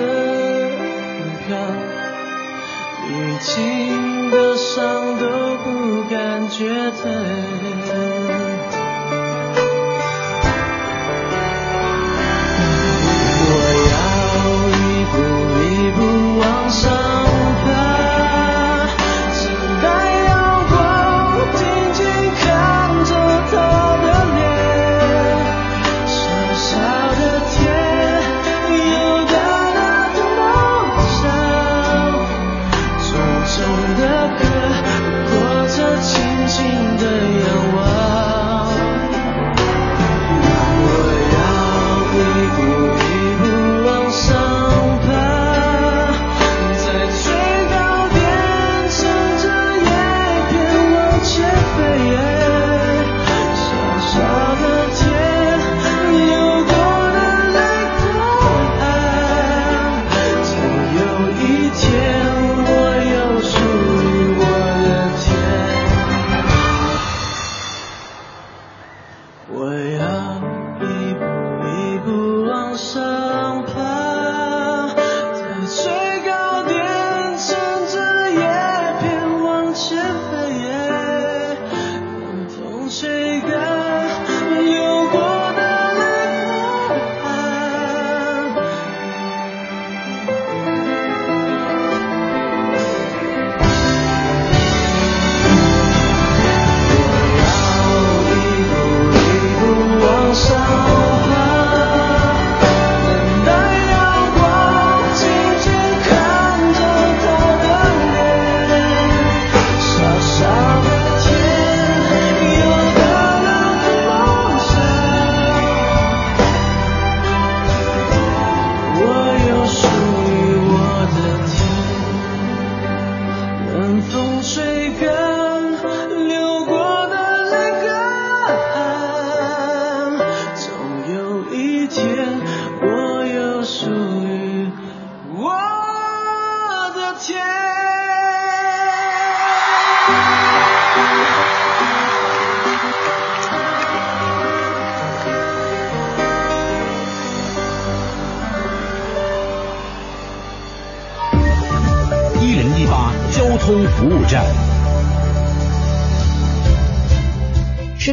[1.47, 1.57] 飘，
[3.09, 7.05] 已经的伤都不感觉疼。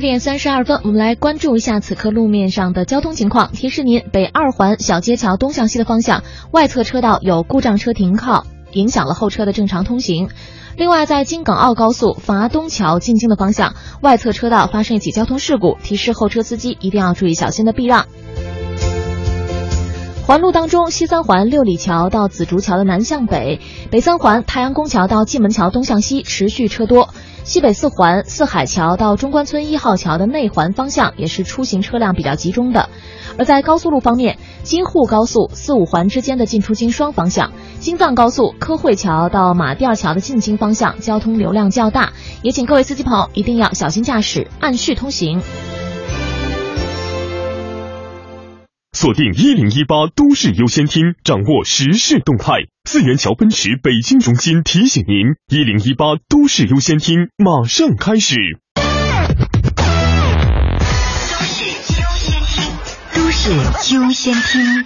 [0.03, 3.53] 点三十二分，我们来关注一下此刻路面上的交通情况。
[3.53, 10.29] 提示您，北二环小街桥东向西的方向外侧车道有故障车停靠，影响了后车的正常通行。
[10.77, 18.07] 另外，在京港澳高速阀东桥进京的方向外侧车道发生一起交通事故，提示后车司机一定要注意小心的避让。
[20.25, 27.09] 环路当中，西三环六里桥到紫竹桥的南向北，北三环太阳宫桥到蓟门桥东向西持续车多。
[27.43, 32.89] 西北四环四海桥到中关村一号桥的内环方向也是出行车辆比较集中的。
[33.37, 37.51] 而在高速路方面，京沪高速四五环之间的进出京双方向，
[37.81, 42.13] 京藏高速科惠桥到马甸桥的进京方向交通流量较大，
[42.43, 45.43] 也请各位司机朋友一定要小心驾驶，按序通行。
[49.03, 52.53] 锁定一零一八都市优先厅，掌握时事动态。
[52.85, 58.37] 四元桥奔驰北京中心提醒您：一零一八都市优先厅马上开始。
[63.13, 63.51] 都市
[63.97, 64.85] 优先厅，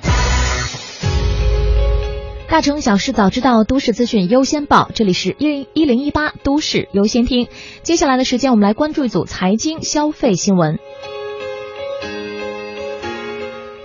[2.48, 4.90] 大城小事早知道，都市资讯优先报。
[4.94, 7.48] 这里是一零一零一八都市优先厅。
[7.82, 10.78] 接下来的时间，我们来关注一组财经消费新闻。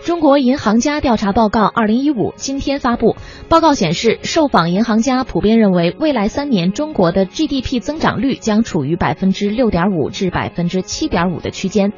[0.03, 3.15] 中国银行家调查报告二零一五今天发布，
[3.49, 11.93] 报告显示，受访银行家普遍认为，未来三年中国的 GDP 增长率将处于百分之六点五至百分之七点五的区间。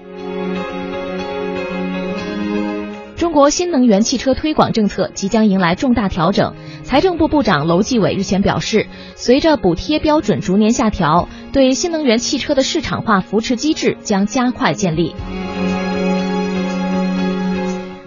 [3.16, 6.54] 中国新能源汽车推广政策即将迎来重大调整。
[6.84, 15.16] 财政部部长楼继伟日前表示，随着补贴标准逐年下调，对新能源汽车的市场化扶持机制将加快建立。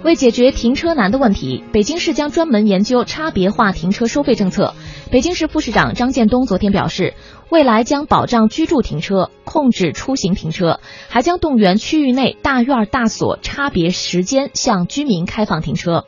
[0.07, 4.73] 为解决停车难的问题，北京市将专门研究差别化停车收费政策。
[5.11, 7.15] 北京市副市长张建东昨天表示，
[7.51, 10.79] 未来将保障居住停车，控制出行停车，
[11.09, 16.05] 还将动员区域内大院大所差别时间向居民开放停车。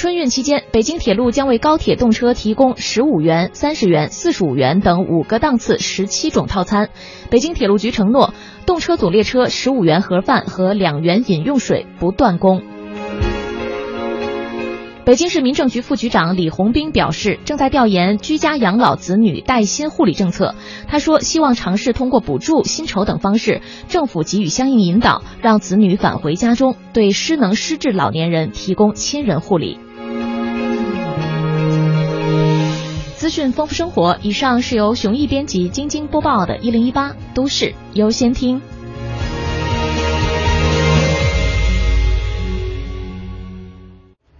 [0.00, 6.88] 春运期间，北京铁路将为高铁动车提供十五元、三十元、四十五元等五个档次十七种套餐。
[7.28, 8.32] 北京铁路局承诺，
[8.64, 12.62] 动车组列车十五元盒饭和两元饮用水不断供。
[15.04, 20.54] 北京市民政局副局长李红兵表示，正在调研居家养老子女带薪护理政策。
[20.88, 29.78] 他说，希望尝试通过补助、薪酬等方式，政府给予相应引导，让子女返回家中，对失能失智老年人提供亲人护理。
[33.20, 34.16] 资讯丰富生活。
[34.22, 38.58] 以上是由熊毅编辑、晶晶播报的《一零一八都市优先听》。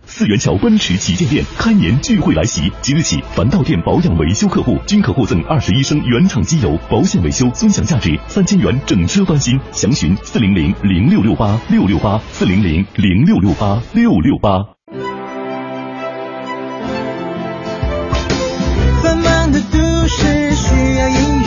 [0.06, 9.60] 四元桥奔驰旗舰店开年聚会来袭，即日起，凡到店保养维修客户均可获赠二十一升原厂机油，保险维修尊享价值三千元，整车翻新。
[9.72, 14.79] 详询四零零零六六八六六八四零零零六六八六六八。
[20.10, 21.46] 的都市需要音乐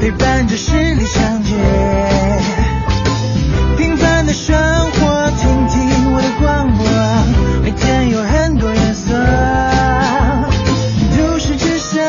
[0.00, 1.54] 陪伴着十里长街，
[3.78, 4.54] 平凡的生
[4.92, 6.86] 活，听听我的广播，
[7.62, 9.14] 每天有很多颜色。
[11.16, 12.02] 都市之声，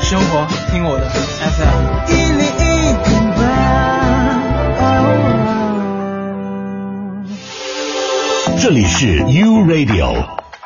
[0.00, 2.60] 生活听我的 FM 一零一
[3.04, 3.40] 点八。
[8.58, 10.41] 这里是 U Radio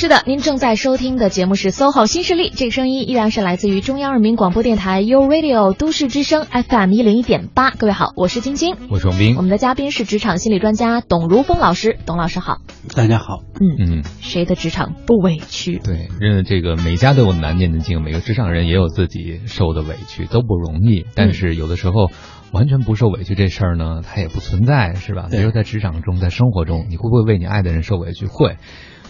[0.00, 7.72] 是的，您正在收听的节目是 SOHO 新势力，这个声音依然是来自于中央人民广播电台 u Radio 都市之声 FM 一零一点八。
[7.72, 12.58] 各位好，我是晶晶，我是王斌，我们的嘉宾是职场心理专家董如峰老师，董老师好。
[12.94, 15.80] 大家好，嗯嗯，谁的职场不委屈？
[15.82, 21.06] 对，认这个每家都有难念的经，每个职场人也有自己受的委屈，都不容易。
[21.16, 22.12] 但是有的时候。
[22.50, 25.26] 完全不受委屈这事儿呢，它也不存在，是吧？
[25.30, 28.24] 比如在职场中，在生活中，你会不会为你爱的人受委屈？
[28.24, 28.56] 会。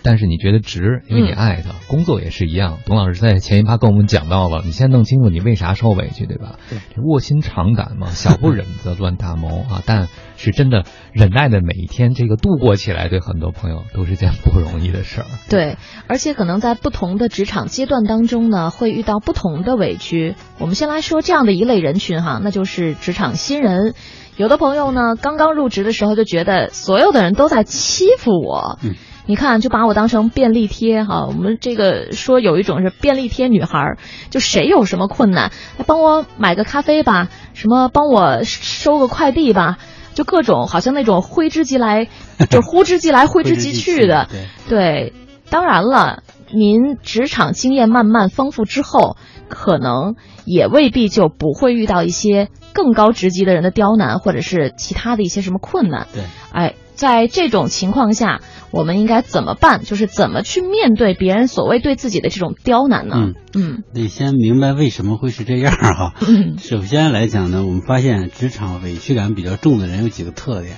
[0.02, 1.74] 但是你觉得值，因为你爱他。
[1.88, 2.78] 工作也是一样。
[2.86, 6.58] 董老师在前一趴跟我们讲到了，你先弄清楚你为啥受委屈，对吧？
[6.68, 9.82] 对，卧薪尝胆嘛，小不忍则乱大谋啊。
[9.86, 15.26] 但是真的忍耐的每一天，这个度过起来，对很多朋友都是件不容易的事儿。
[15.48, 15.76] 对，
[16.06, 20.34] 而且可能在不同的职场阶段当中呢，会遇到不同的委屈。
[20.58, 23.94] 我们先来说这样的一类人群哈，那就是职场新人。
[24.36, 28.78] 有的朋友呢，刚刚入职的时候就觉得所有的人都在欺负我。
[28.82, 28.94] 嗯
[29.28, 31.26] 你看，就把我当成便利贴哈。
[31.26, 33.98] 我们这个说有一种是便利贴女孩，
[34.30, 39.76] 就谁有什么困难，来帮我买个咖啡吧，什么帮我收个快递吧，
[40.14, 42.08] 就各种好像那种挥之即来，
[42.48, 44.28] 就呼之即来挥之即去的。
[44.66, 45.12] 对，
[45.50, 49.18] 当然了，您职场经验慢慢丰富之后，
[49.50, 50.14] 可能
[50.46, 56.06] 也未必就不会遇到一些更高职级的人的刁难，或者是其他的一些什么困难。
[56.14, 56.74] 对，哎。
[56.98, 58.40] 在这种情况下，
[58.72, 59.84] 我们应该怎么办？
[59.84, 63.14] 就是怎么去面对别人所谓对自己的这种刁难呢？
[63.16, 66.14] 嗯嗯，得先明白为什么会是这样哈。
[66.58, 70.76] 首先来讲呢，我们发现职场委屈感比较重的人有几个特点。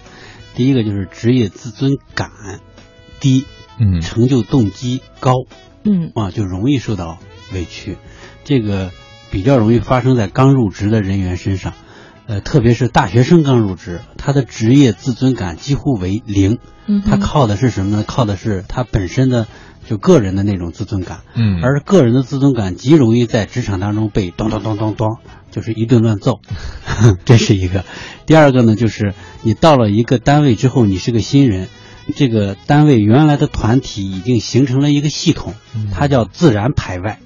[0.55, 2.29] 第一个就是职业自尊感
[3.19, 3.47] 低，
[3.79, 5.33] 嗯，成就动机高，
[5.85, 7.17] 嗯啊，就容易受到
[7.55, 7.97] 委屈。
[8.45, 8.91] 这个
[9.31, 11.73] 比较容易发生在刚入职的人员身上。
[12.31, 16.59] 呃，特别是大学生刚入职，他的职业自尊感几乎为零。
[16.87, 18.05] 嗯，他靠的是什么呢？
[18.07, 19.49] 靠的是他本身的
[19.89, 21.23] 就个人的那种自尊感。
[21.35, 25.17] 嗯，而个人的自尊感极容易在职场当中被咚咚咚咚咚，
[25.51, 26.39] 就是一顿乱揍。
[27.27, 27.85] 这是一个。
[28.27, 29.13] 第二个呢，就是
[29.43, 31.67] 你到了一个单位之后，你是个新人，
[32.15, 35.55] 这个单位原来的团体已经形成了一个系统，
[35.93, 37.19] 它叫自然排外。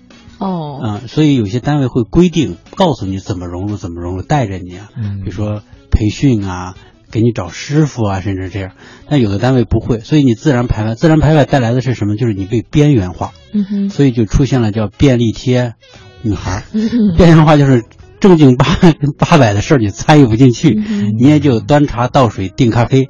[0.45, 6.75] 哦，嗯，所以有些单位会规定，告诉你怎么融入，怎么融入，带着你啊，嗯，比如说培训啊，
[7.11, 8.73] 给你找师傅啊，甚至这样。
[9.09, 12.17] 但有的单位不会，所以你自然排外，自然排外带来的是什么？
[12.17, 13.33] 就是你被边缘化。
[13.53, 15.75] 嗯哼，所以就出现了叫便利贴
[16.23, 16.65] 女孩。
[16.73, 17.85] 嗯边缘化就是
[18.21, 18.67] 正经八
[19.19, 23.09] 八百的事儿你参与不进去，嗯你也就端茶倒水、订咖啡、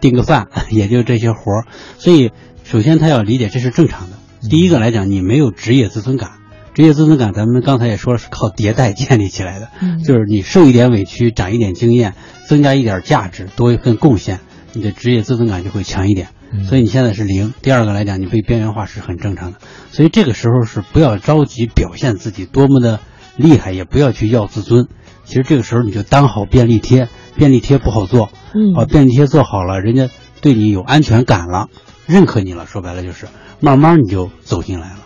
[0.00, 1.64] 订个饭， 也就这些活儿。
[1.98, 2.30] 所以
[2.62, 4.16] 首先他要理解这是正常的。
[4.50, 6.32] 第一个来讲，你没有职业自尊感。
[6.74, 9.68] 职业自尊感，咱们刚才也说了，是靠迭代建立起来的。
[9.80, 12.14] 嗯，就是你受一点委屈，长一点经验，
[12.48, 14.40] 增加一点价值，多一份贡献，
[14.72, 16.30] 你的职业自尊感就会强一点。
[16.50, 17.54] 嗯、所以你现在是零。
[17.62, 19.58] 第二个来讲，你被边缘化是很正常的。
[19.92, 22.98] 所以这个时候是不要着急表现自己多么的
[23.36, 24.88] 厉害，也不要去要自尊。
[25.24, 28.30] 其实这个时候你就当好便利贴，便利贴不好做。
[28.52, 30.10] 嗯，啊，便利贴做好了，人家
[30.40, 31.68] 对你有安全感了，
[32.06, 32.66] 认可你了。
[32.66, 33.26] 说白了就是，
[33.60, 35.03] 慢慢你就走进来了。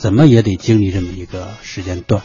[0.00, 2.22] 怎么也得经历这么一个时间段，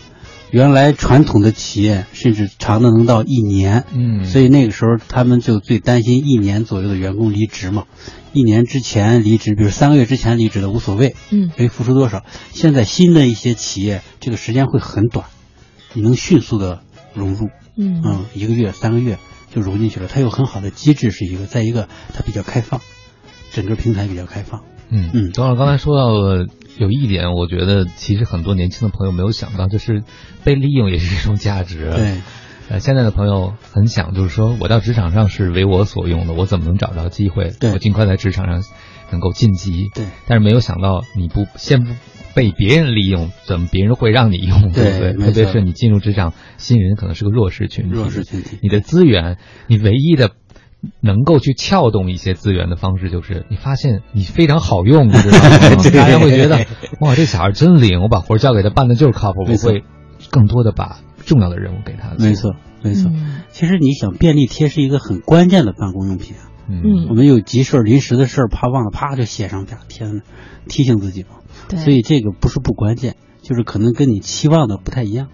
[0.49, 7.83] 原来传统的企业甚至长的能到一年，嗯，所以那个时候他们就最担心一年左右的员工离职嘛，
[8.31, 12.23] 一年之前离职，比如三个月之前离职的无所谓，嗯，可以付出多少。
[12.53, 15.25] 现在新的一些企业，这个时间会很短，
[15.91, 16.79] 你能迅速的
[17.13, 18.01] 融入，嗯。
[18.05, 19.17] 嗯，一个月、三个月
[19.53, 20.07] 就融进去了。
[20.07, 22.79] 它有很好的机制，是一个，再一个它比较开放，
[23.51, 24.63] 整个平台比较开放。
[24.89, 25.09] 嗯。
[25.13, 26.47] 嗯，董老刚才说到了
[26.77, 30.03] 有一点，我觉得其实很多年轻的朋友没有想到，就是
[30.43, 31.89] 被利用也是一种价值。
[31.95, 32.21] 对，
[32.69, 37.51] 呃，现在的朋友很想就是说，我到职场上是为我所用的，我怎么能找到机会？
[37.59, 38.63] 对我尽快在职场上
[39.11, 39.89] 能够晋级。
[39.93, 41.93] 对，但是没有想到你不先不
[42.33, 44.71] 被别人利用，怎么别人会让你用？
[44.71, 45.13] 对不对？
[45.13, 49.37] 特别是你进入职场，新人可能是个弱势群体，弱势群体，你的资源，
[49.67, 50.31] 你唯一的。
[51.01, 55.49] 能够去撬动一些资源的方式，就是你发现你非常好用，知道吗？
[55.93, 56.65] 大家会觉得
[56.99, 59.83] 哇，这小孩真灵，我把活交给他办的就是靠谱，我会
[60.31, 62.15] 更多的把重要的任务给他。
[62.17, 63.11] 没错，没错。
[63.13, 66.51] 嗯、其实你想，便利贴是一个很关键的办公用品啊。
[66.67, 70.21] 嗯，我们有急事临时的事儿，怕忘了，啪就写上，贴上，
[70.67, 71.29] 提醒自己嘛。
[71.69, 71.79] 对。
[71.79, 75.27] 所以这个不是不关键，就是可能跟你期望的不太一样。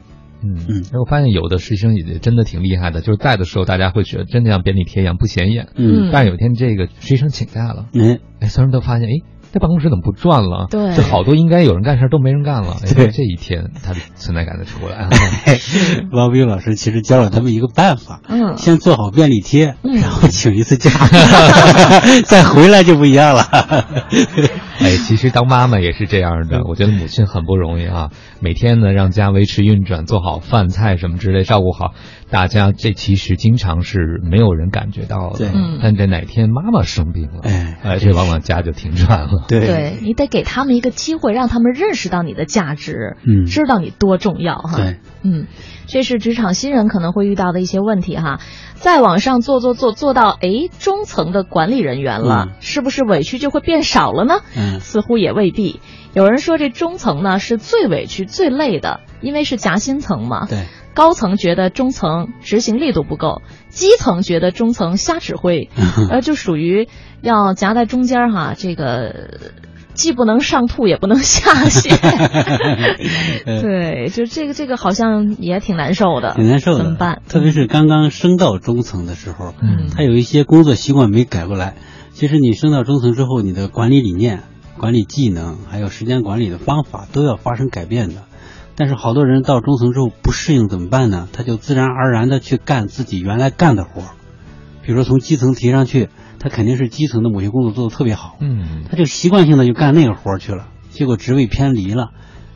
[0.44, 0.56] 嗯。
[0.68, 8.20] 嗯，我发现有的实习生也真的挺厉害的，就是在的时候大家会觉得真的像便利贴一样不显眼，嗯，但是有一天这个实习生请假了，嗯。
[8.40, 9.12] 哎，所有人都发现，哎，
[9.52, 10.68] 这办公室怎么不转了？
[10.70, 15.10] 对，就好多应该有人干事都没人干了，对，这一天他的存在感就出来了。
[16.14, 20.90] 王斌老师其实教了他们一个办法，嗯，先做好便利贴，嗯、然后请一次假，
[22.26, 23.42] 再回来就不一样了。
[24.82, 28.10] 哎，其实当妈妈也是这样的，我觉得母亲很不容易啊，
[28.40, 31.94] 每天呢让家维持运转，做好饭菜什么之类，照顾好
[32.32, 35.38] 大家，这其实经常是没有人感觉到的。
[35.38, 35.52] 对，
[35.84, 39.46] 但这哪天妈妈生病了，哎，哎，这往往家就停转了。
[39.50, 44.78] 对，对你得给他们一个机会，让他们认识到你的价值，嗯，知道你多重要哈。
[44.78, 45.48] 对，嗯，
[45.88, 48.40] 这是职场新人可能会遇到的一些问题哈。
[48.76, 50.50] 再往上做做做做到哎
[50.80, 54.36] 中层的管理人员了，嗯、是不是委屈就会变少了呢？
[54.58, 55.82] 嗯，似乎也未必。
[56.14, 60.48] 有人说这中层呢是最委屈最累的，因为是夹心层嘛。
[60.48, 60.66] 对。
[60.94, 65.70] 高层觉得中层执行力度不够，基层觉得中层瞎指挥，
[66.12, 66.88] 呃，就属于
[67.22, 69.40] 要夹在中间哈，这个
[69.94, 71.96] 既不能上吐也不能下泻。
[73.62, 77.22] 对，就这个这个好像也挺难受的，挺难受的，怎么办？
[77.28, 81.76] 特别是刚刚升到中层的时候，嗯，他有一些工作习惯没改过来。
[82.14, 84.44] 其实你升到中层之后，你的管理理念、
[84.78, 88.24] 管理技能，还有时间管理的方法都要发生改变的。
[88.76, 91.28] 但是好多人到中层之后不适应怎么办呢？
[91.34, 94.10] 他就自然而然的去干自己原来干的活儿，
[94.84, 102.10] 比如说从基层提上去，他肯定是基层的某些工作做得特别好，嗯，他就习惯性的就干那个活儿去了，结果职位偏离了，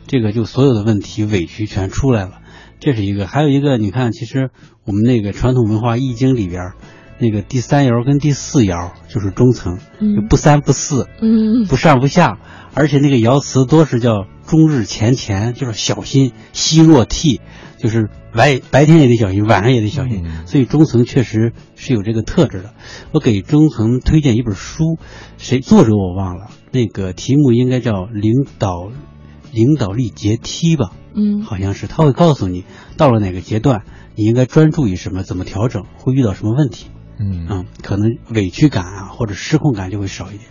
[0.06, 2.38] 这个就所有的问题委屈全出来了。
[2.78, 4.50] 这是一个，还有一个，你看，其实
[4.84, 6.72] 我们那个传统文化《易经》里边，
[7.18, 10.28] 那个第三爻跟第四爻就是中层，嗯。
[10.28, 12.38] 不三不四，嗯，不上不下，
[12.74, 17.40] 而且那个爻辞多是叫终日乾乾，就是小心惜若替，
[17.78, 20.24] 就是白白天也得小心，晚上也得小心。
[20.46, 22.74] 所以中层确实是有这个特质的。
[23.12, 24.98] 我给中层推荐一本书，
[25.36, 28.90] 谁作者我忘了，那个题目应该叫《领导
[29.52, 30.92] 领导力阶梯》吧。
[31.14, 32.64] 嗯，好像是他会告诉你
[32.96, 33.82] 到了哪个阶段，
[34.14, 36.86] 你应该专注于什么，怎么调整，会遇到什么问题。
[37.18, 40.42] 嗯可能委屈感啊或者失控感就会少一点。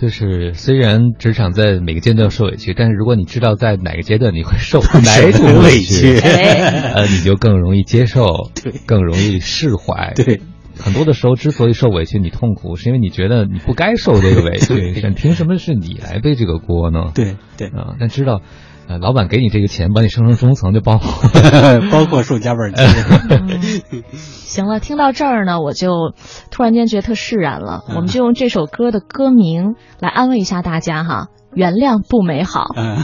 [0.00, 8.26] 就是虽然职场在每个阶段受委屈，但是如果你知道在哪个阶段你会受哪种委屈， 呃，你就更容易接受，
[8.62, 10.12] 对，更容易释怀。
[10.14, 10.40] 对，
[10.78, 17.12] 很多的时候之所以受委屈，你痛苦，是因为你觉得你不该受这个委屈， 凭什么是你来背这个锅呢？
[17.14, 18.42] 对对啊，但知道。
[18.88, 21.08] 呃，老板给你这个钱，把你升成中层，就包括
[21.90, 24.02] 包括受加班金。
[24.12, 26.12] 行了，听到这儿呢，我就
[26.50, 27.82] 突然间觉得特释然了。
[27.88, 32.66] 嗯我们就用这首歌的歌名来安慰一下大家哈，原谅不美好。
[32.76, 32.96] 嗯。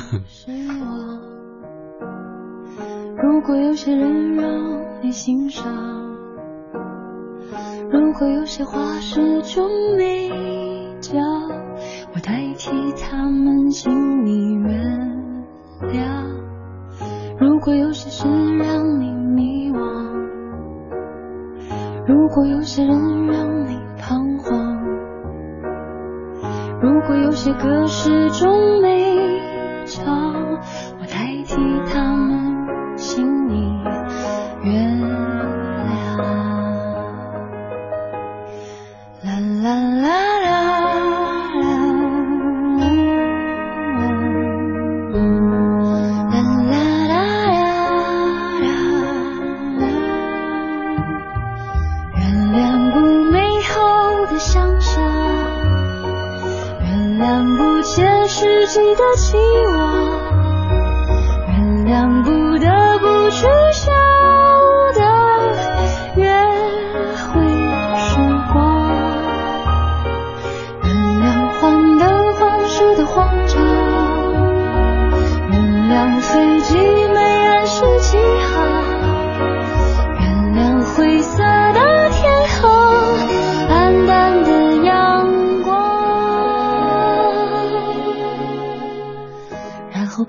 [3.22, 4.44] 如果有些人让
[5.02, 5.64] 你欣赏，
[7.90, 10.30] 如果有些话始终没
[11.00, 11.20] 讲，
[12.14, 12.70] 我代替
[13.00, 13.90] 他们，请
[14.24, 15.19] 你原谅。
[17.38, 18.28] 如果有些事
[18.58, 19.78] 让你迷惘，
[22.06, 24.78] 如果有些人让你彷徨，
[26.82, 29.40] 如果有些歌始终没
[29.86, 30.04] 唱，
[31.00, 31.56] 我代替
[31.90, 33.72] 他们，请你
[34.62, 35.08] 原谅。
[39.22, 39.68] 啦啦
[40.02, 40.49] 啦啦
[57.92, 60.20] 现实记得起我
[61.48, 62.39] 原谅不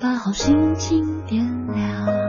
[0.02, 2.21] 把好心情点亮。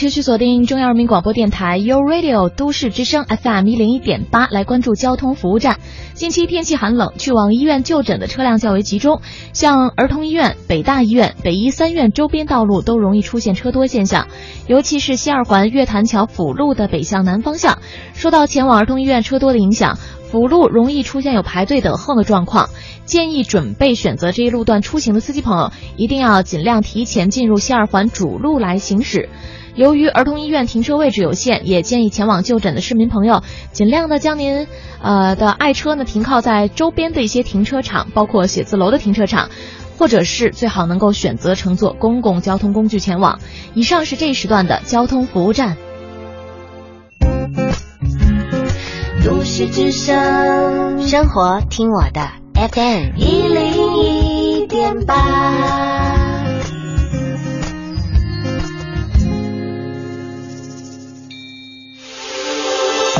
[0.00, 5.76] 持续锁定中央人民广播电台 You Radio 都市之声 FM 一零一点八，来关注交通服务站。
[6.14, 9.20] 近期天气寒冷，去往医院就诊的车辆较为集中，
[9.52, 14.28] 像儿童医院、北大医院、北医三院周边道路都容易出现车多现象，
[14.66, 17.76] 尤其是西二环月坛桥辅路的北向南方向，
[18.14, 19.98] 受到前往儿童医院车多的影响，
[20.30, 22.70] 辅路容易出现有排队等候的状况。
[23.04, 29.28] 建议准备选择这一路段出行的司机朋友，一定要尽量提前进入西二环主路来行驶。
[29.80, 33.42] 由于儿童医院停车位置有限，也建议前往就诊的市民朋友，
[33.72, 34.68] 尽量的将您
[35.00, 39.48] 呃的爱车呢停靠在周边的一些停车场，包括写字楼的停车场，
[39.96, 43.38] 或者是最好能够选择乘坐公共交通工具前往。
[43.72, 45.78] 以上是这一时段的交通服务站。
[49.24, 52.32] 都市之声，生活听我的。
[52.52, 55.14] FM 一零一点八，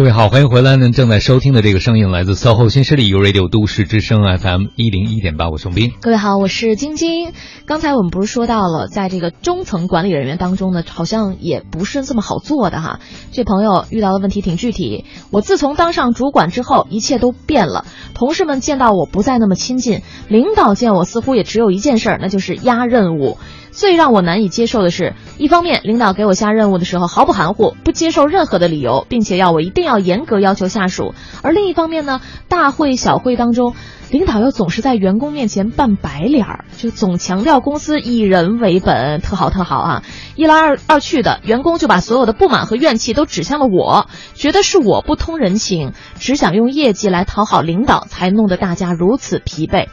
[0.00, 0.88] 各位好，欢迎回来呢！
[0.92, 5.92] 正在收听的这个声音来自 SOHO 新势力 U Radio 都市之声 FM 一零一点八，我宋斌。
[6.00, 7.34] 各位好，我是晶晶。
[7.66, 13.00] 刚才我们不是说到了，在这个中层管理人员当中呢，好像也不是这么好做的哈。
[13.30, 15.04] 这朋友遇到的问题挺具体。
[15.30, 17.84] 我自从当上主管之后，一切都变了。
[18.14, 23.36] 同事们见到我不再那么亲近，领导见我似乎也只有一件事儿，那就是压任务。
[23.72, 33.74] 最让我难以接受的是，一方面领导给我下任务的时候毫不含糊，不接受任何的理由，并且要我一定要严格要求下属；而另一方面呢，大会小会当中，
[34.10, 40.02] 领导又总是在员工面前扮白脸儿，就总强调公司以人为本，特好特好啊！
[40.34, 49.86] 一来二二去的，员工就把所有的不满和怨气都指向了我，觉得是我不通人情，只想用业绩来讨好领导，才弄得大家如此疲惫。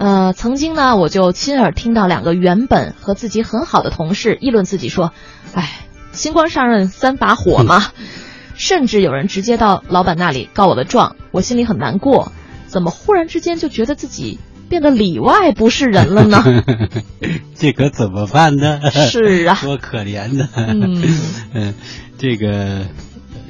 [0.00, 5.12] 呃，曾经呢，我就亲耳听到两个原本和自己很好的同事议论自己说
[5.52, 5.70] ：“哎，
[6.12, 7.84] 新官上任三把火嘛。”
[8.56, 12.32] 甚至有人直接到老板那里告我的状，我心里很难过。
[12.66, 14.38] 怎么忽然之间就觉得自己
[14.70, 16.42] 变得里外不是人了呢？
[17.54, 18.80] 这可怎么办呢？
[18.90, 20.48] 是啊， 多可怜呢。
[20.56, 21.02] 嗯
[21.52, 21.74] 嗯，
[22.16, 22.86] 这个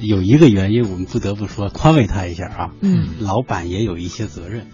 [0.01, 2.71] 有一个原因，我们不得不说宽慰他一下啊。
[2.81, 4.67] 嗯，老板也有一些责任。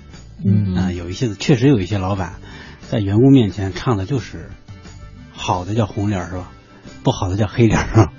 [0.45, 2.35] 嗯啊，有一些确实有一些老板，
[2.81, 4.51] 在员工面前唱的就是
[5.33, 6.51] 好的叫红脸是吧？
[7.03, 8.13] 不好的叫黑脸是吧？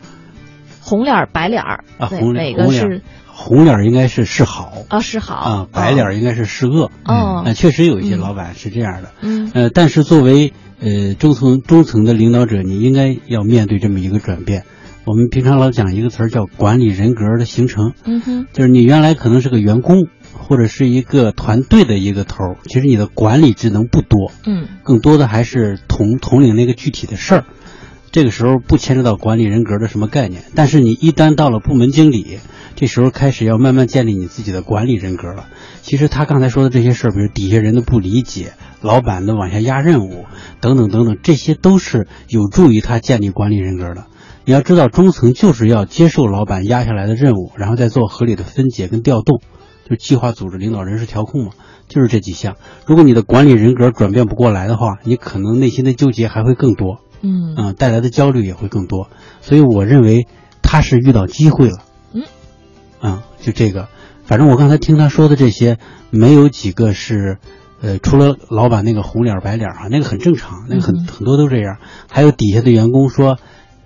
[0.81, 7.43] 红脸白脸儿啊，红脸哪个是红脸应该是是好啊，是好啊，白脸应该是是恶哦。
[7.45, 9.11] 啊，确实有一些老板是这样的。
[9.21, 14.63] 嗯呃，但是作为呃中层中层的领导者，你应该要面对这么一个转变。
[15.05, 17.93] 我们平常老讲一个词儿叫管理人格的形成。
[18.03, 20.07] 嗯哼，就是你原来可能是个员工。
[20.37, 27.45] 或者是一个团队的一个头儿，其实你的管理职能不多，嗯，更多的还是统统领那个具体的事儿。
[28.09, 32.39] 这个时候不牵扯到管理人格的什么概念，但是你一旦到了部门经理，
[32.75, 35.47] 这时候开始要慢慢建立你自己的管理人格了。
[35.81, 40.25] 其实他刚才说的这些事儿，比如底下人的不理解，老板的往下压任务，
[40.61, 44.05] 等等等等，这些都是有助于他建立管理人格的。
[44.45, 49.41] 你要知道，中层就是要接受老板压下来的任务，然后再做合理的分解跟调动。
[49.87, 51.51] 就计划、组织、领导、人事调控嘛，
[51.87, 52.57] 就是这几项。
[52.85, 59.07] 如果你的管理人格转变不过来的话，你可能内心的纠结还会更多，嗯嗯，带来的焦虑也会更多。
[59.39, 60.27] 所以我认为
[60.61, 61.77] 他是遇到机会了，
[62.13, 62.23] 嗯，
[62.99, 63.87] 啊，就这个。
[64.25, 65.77] 反正我刚才听他说的这些，
[66.09, 67.37] 没有几个是，
[67.81, 71.77] 呃，除了老板那个红脸白脸啊，那个很正常，那个很很多都这样。
[72.09, 73.37] 还有底下的员工说，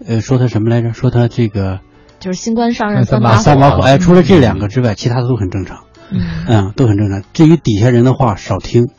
[0.03, 0.93] 呃，说他什么来着？
[0.93, 1.79] 说他这个
[2.19, 3.83] 就是新官上任三把三把火。
[3.83, 5.83] 哎，除了这两个之外，其他的都很正常。
[6.47, 7.23] 嗯都很正常。
[7.33, 8.89] 至于底下人的话少听，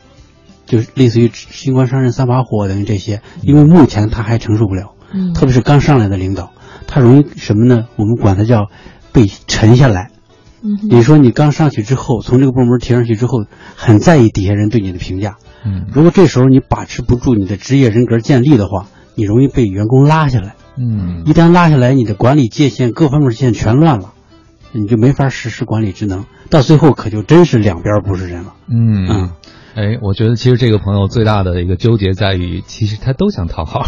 [0.65, 4.93] 就是类似于新官上任三把火等于这些，因为目前他还承受不了。
[5.13, 6.51] 嗯，特别是刚上来的领导，
[6.87, 7.85] 他容易什么呢？
[7.97, 8.69] 我们管他叫
[9.11, 10.09] 被沉下来。
[10.63, 13.45] 嗯，你说你刚上去之后，从这个部门提上去之后，
[13.75, 15.35] 很在意底下人对你的评价。
[15.65, 20.55] 嗯，如果这时候你把持不住你的职业人格建立的话，你容易被员工拉下来。
[20.77, 24.13] 嗯，一旦拉下来，你的管理界限各方面线全乱了。
[24.75, 28.53] 你就没法实施管理职能，到最后可就真是两边不是人了。
[28.67, 29.29] 嗯嗯，
[29.75, 33.85] 哎，我觉得其实这个朋友最大的一个纠结在于，其实他都想讨好，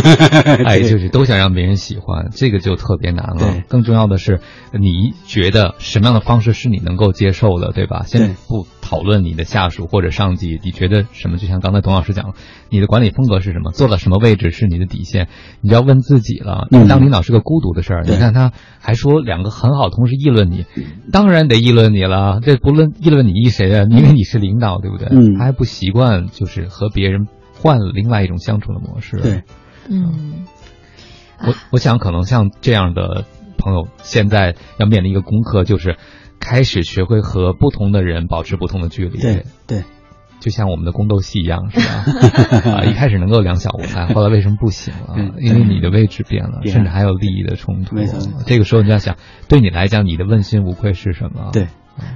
[0.66, 3.62] 哎，就是都想让别人喜欢，这个就特别难了。
[3.68, 4.40] 更重要的是，
[4.72, 8.04] 你觉得什么样的方式是你能够接受的，对吧？
[8.06, 11.38] 先不讨论你的下属或者上级，你觉得什么？
[11.38, 12.34] 就像刚才董老师讲，
[12.68, 13.72] 你的管理风格是什么？
[13.72, 15.28] 做到什么位置是你的底线？
[15.62, 16.68] 你就要问自己了。
[16.70, 20.66] 因为当领导是个孤独的事儿，你看他还说两个很好同事议论你，
[21.10, 22.40] 当然得议论你了。
[22.42, 23.86] 这不论议论你议谁啊？
[23.90, 25.08] 因为你是领导，对不对？
[25.10, 29.16] 嗯他还不习惯，就是和别人换另外一种相处的模式。
[29.16, 29.42] 对，
[29.88, 30.44] 嗯，
[31.40, 33.24] 我我想可能像这样的
[33.56, 35.96] 朋友，现在要面临一个功课，就是
[36.42, 39.18] 开始学会和不同的人保持不同的距离。
[39.20, 39.84] 对对，
[40.40, 42.72] 就像我们的宫斗戏一样，是吧？
[42.78, 45.14] 啊，一开始能够两小无猜，后来为什么不行了？
[45.38, 47.94] 因为你的位置变了，甚至还有利益的冲突。
[47.94, 49.16] 没错这个时候你要想，
[49.48, 51.50] 对你来讲，你的问心无愧是什么？
[51.52, 51.68] 对，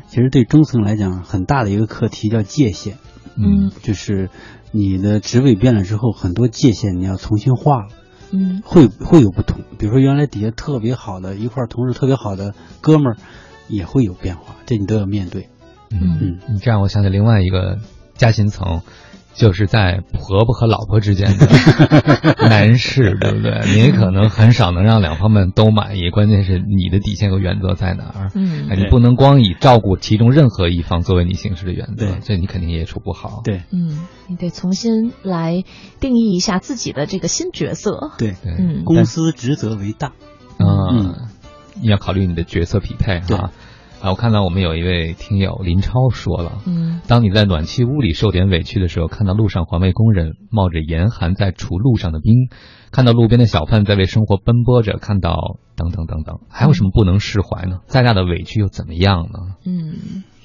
[0.09, 2.97] 其实对中层来讲，很大的一个课题叫界限。
[3.39, 4.31] 嗯，就是
[4.73, 7.89] 你的职位变了之后，很多界限你要重新画了。
[8.33, 9.61] 嗯，会会有不同。
[9.79, 13.17] 比如说，原来底下特别好的一块同事，特别好的哥们儿，
[13.69, 15.49] 也会有变化，这你都要面对。
[15.91, 17.79] 嗯嗯，你这样我想起另外一个
[18.15, 18.83] 夹心层，
[19.35, 21.47] 就是在婆婆和老婆之间的
[22.49, 23.61] 男士，对不对？
[23.73, 28.31] 你可能很少能让两方面都满意，关键是你的底线和原则在哪儿？
[28.35, 33.43] 嗯哎你不能光以照顾其中任何一方作为你行事的原则，这你肯定也处不好。
[33.45, 35.63] 对，嗯，你得重新来
[36.01, 38.11] 定义一下自己的这个新角色。
[38.19, 40.13] 对嗯公司职责为大。
[40.59, 41.29] 嗯，
[41.81, 43.51] 你要考虑你的角色匹配哈。
[43.99, 52.51] 啊，我看到我们有一位听友林超说了，嗯，当你在暖气屋里受点委屈的时候，看到路上环卫工人冒着严寒在除路上的冰，
[52.93, 57.79] 看到路边的小贩在为生活奔波着，看到等等等等，还有什么不能释怀呢？
[57.87, 59.57] 再大的委屈又怎么样呢？
[59.65, 60.36] 嗯，我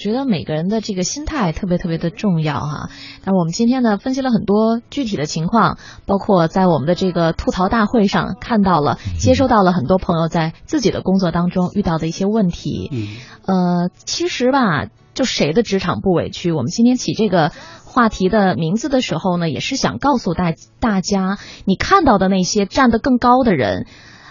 [0.00, 2.88] 觉得每个人的这个心态特别特别的重要哈。
[3.24, 12.88] 那我们今天呢分析了很多具体的情况，包括在我们的这个吐槽大会上看到了、接收到了很多朋友在自己的工作当中遇到的一些问题。
[12.90, 13.08] 嗯，
[13.44, 16.50] 呃，其实吧，就谁的职场不委屈？
[16.50, 17.52] 我们今天起这个。
[17.92, 23.84] 话题的名字的时候呢，也是想告诉大大家，你看到的那些站得更高的人，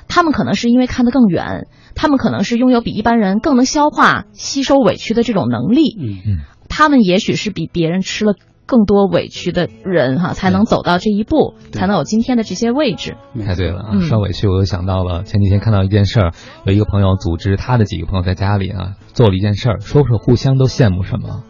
[0.07, 1.67] 他们可能是因为看得更远，
[2.01, 5.97] 他们可能是拥有比一般人更能消化、吸收委屈的这种能力。
[5.99, 6.37] 嗯嗯，
[6.69, 8.35] 他们也许是比别人吃了
[8.65, 13.17] 更多委屈的人哈，才能走到这一步，才能有今天的这些位置。
[13.45, 13.89] 太对了啊！
[13.91, 16.31] 嗯说委屈，我又想到了前几天看到一件事儿，
[16.63, 21.43] 有一个朋友组织他的几个朋友在家里啊做了一件事儿，说说互相都羡慕什么。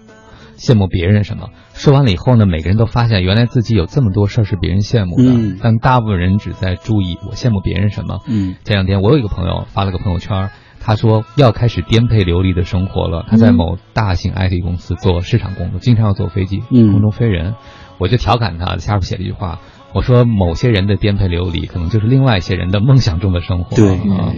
[0.57, 1.51] 羡慕别人什么？
[1.79, 8.19] 说完了以后呢，每个人都发现原来自己有这么多事儿是别人羡慕的，嗯但大部分人只在注意我羡慕别人什么。
[8.27, 10.49] 嗯，前两天我有一个朋友发了个朋友圈，
[10.81, 13.25] 他说要开始颠沛流离的生活了。
[13.29, 17.55] 他在某大型 IT 公司做市场工作，经常要坐飞机，嗯空中飞人。
[17.97, 19.59] 我就调侃他，下边写了一句话。
[19.91, 23.75] 我说，某些人的颠沛流离，可能就是另外一些人的梦想中的生活。
[23.75, 24.33] 对啊，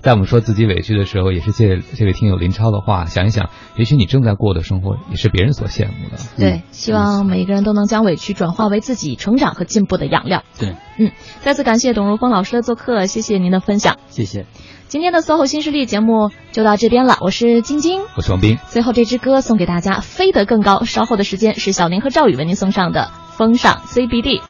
[0.00, 6.18] 在我们说自己委屈的时候，也是借这位听友林超的话，想一想，也许你正在过的生活，也是别人所羡慕的。
[6.36, 10.42] 对，希望每一个人都能将委屈转化为自己成长和进步的养料。
[10.58, 13.98] 对，嗯，再次感谢董如峰老师的做客，谢谢您的分享。
[14.08, 14.46] 谢谢。
[14.88, 18.58] 今天的 SOHO 新势力节目就到这边了，我是晶晶，我是王斌。
[18.68, 20.84] 最后这支歌送给大家，飞得更高。
[20.84, 24.40] 稍后的时间是小宁和赵宇为您送上的《风尚 CBD》。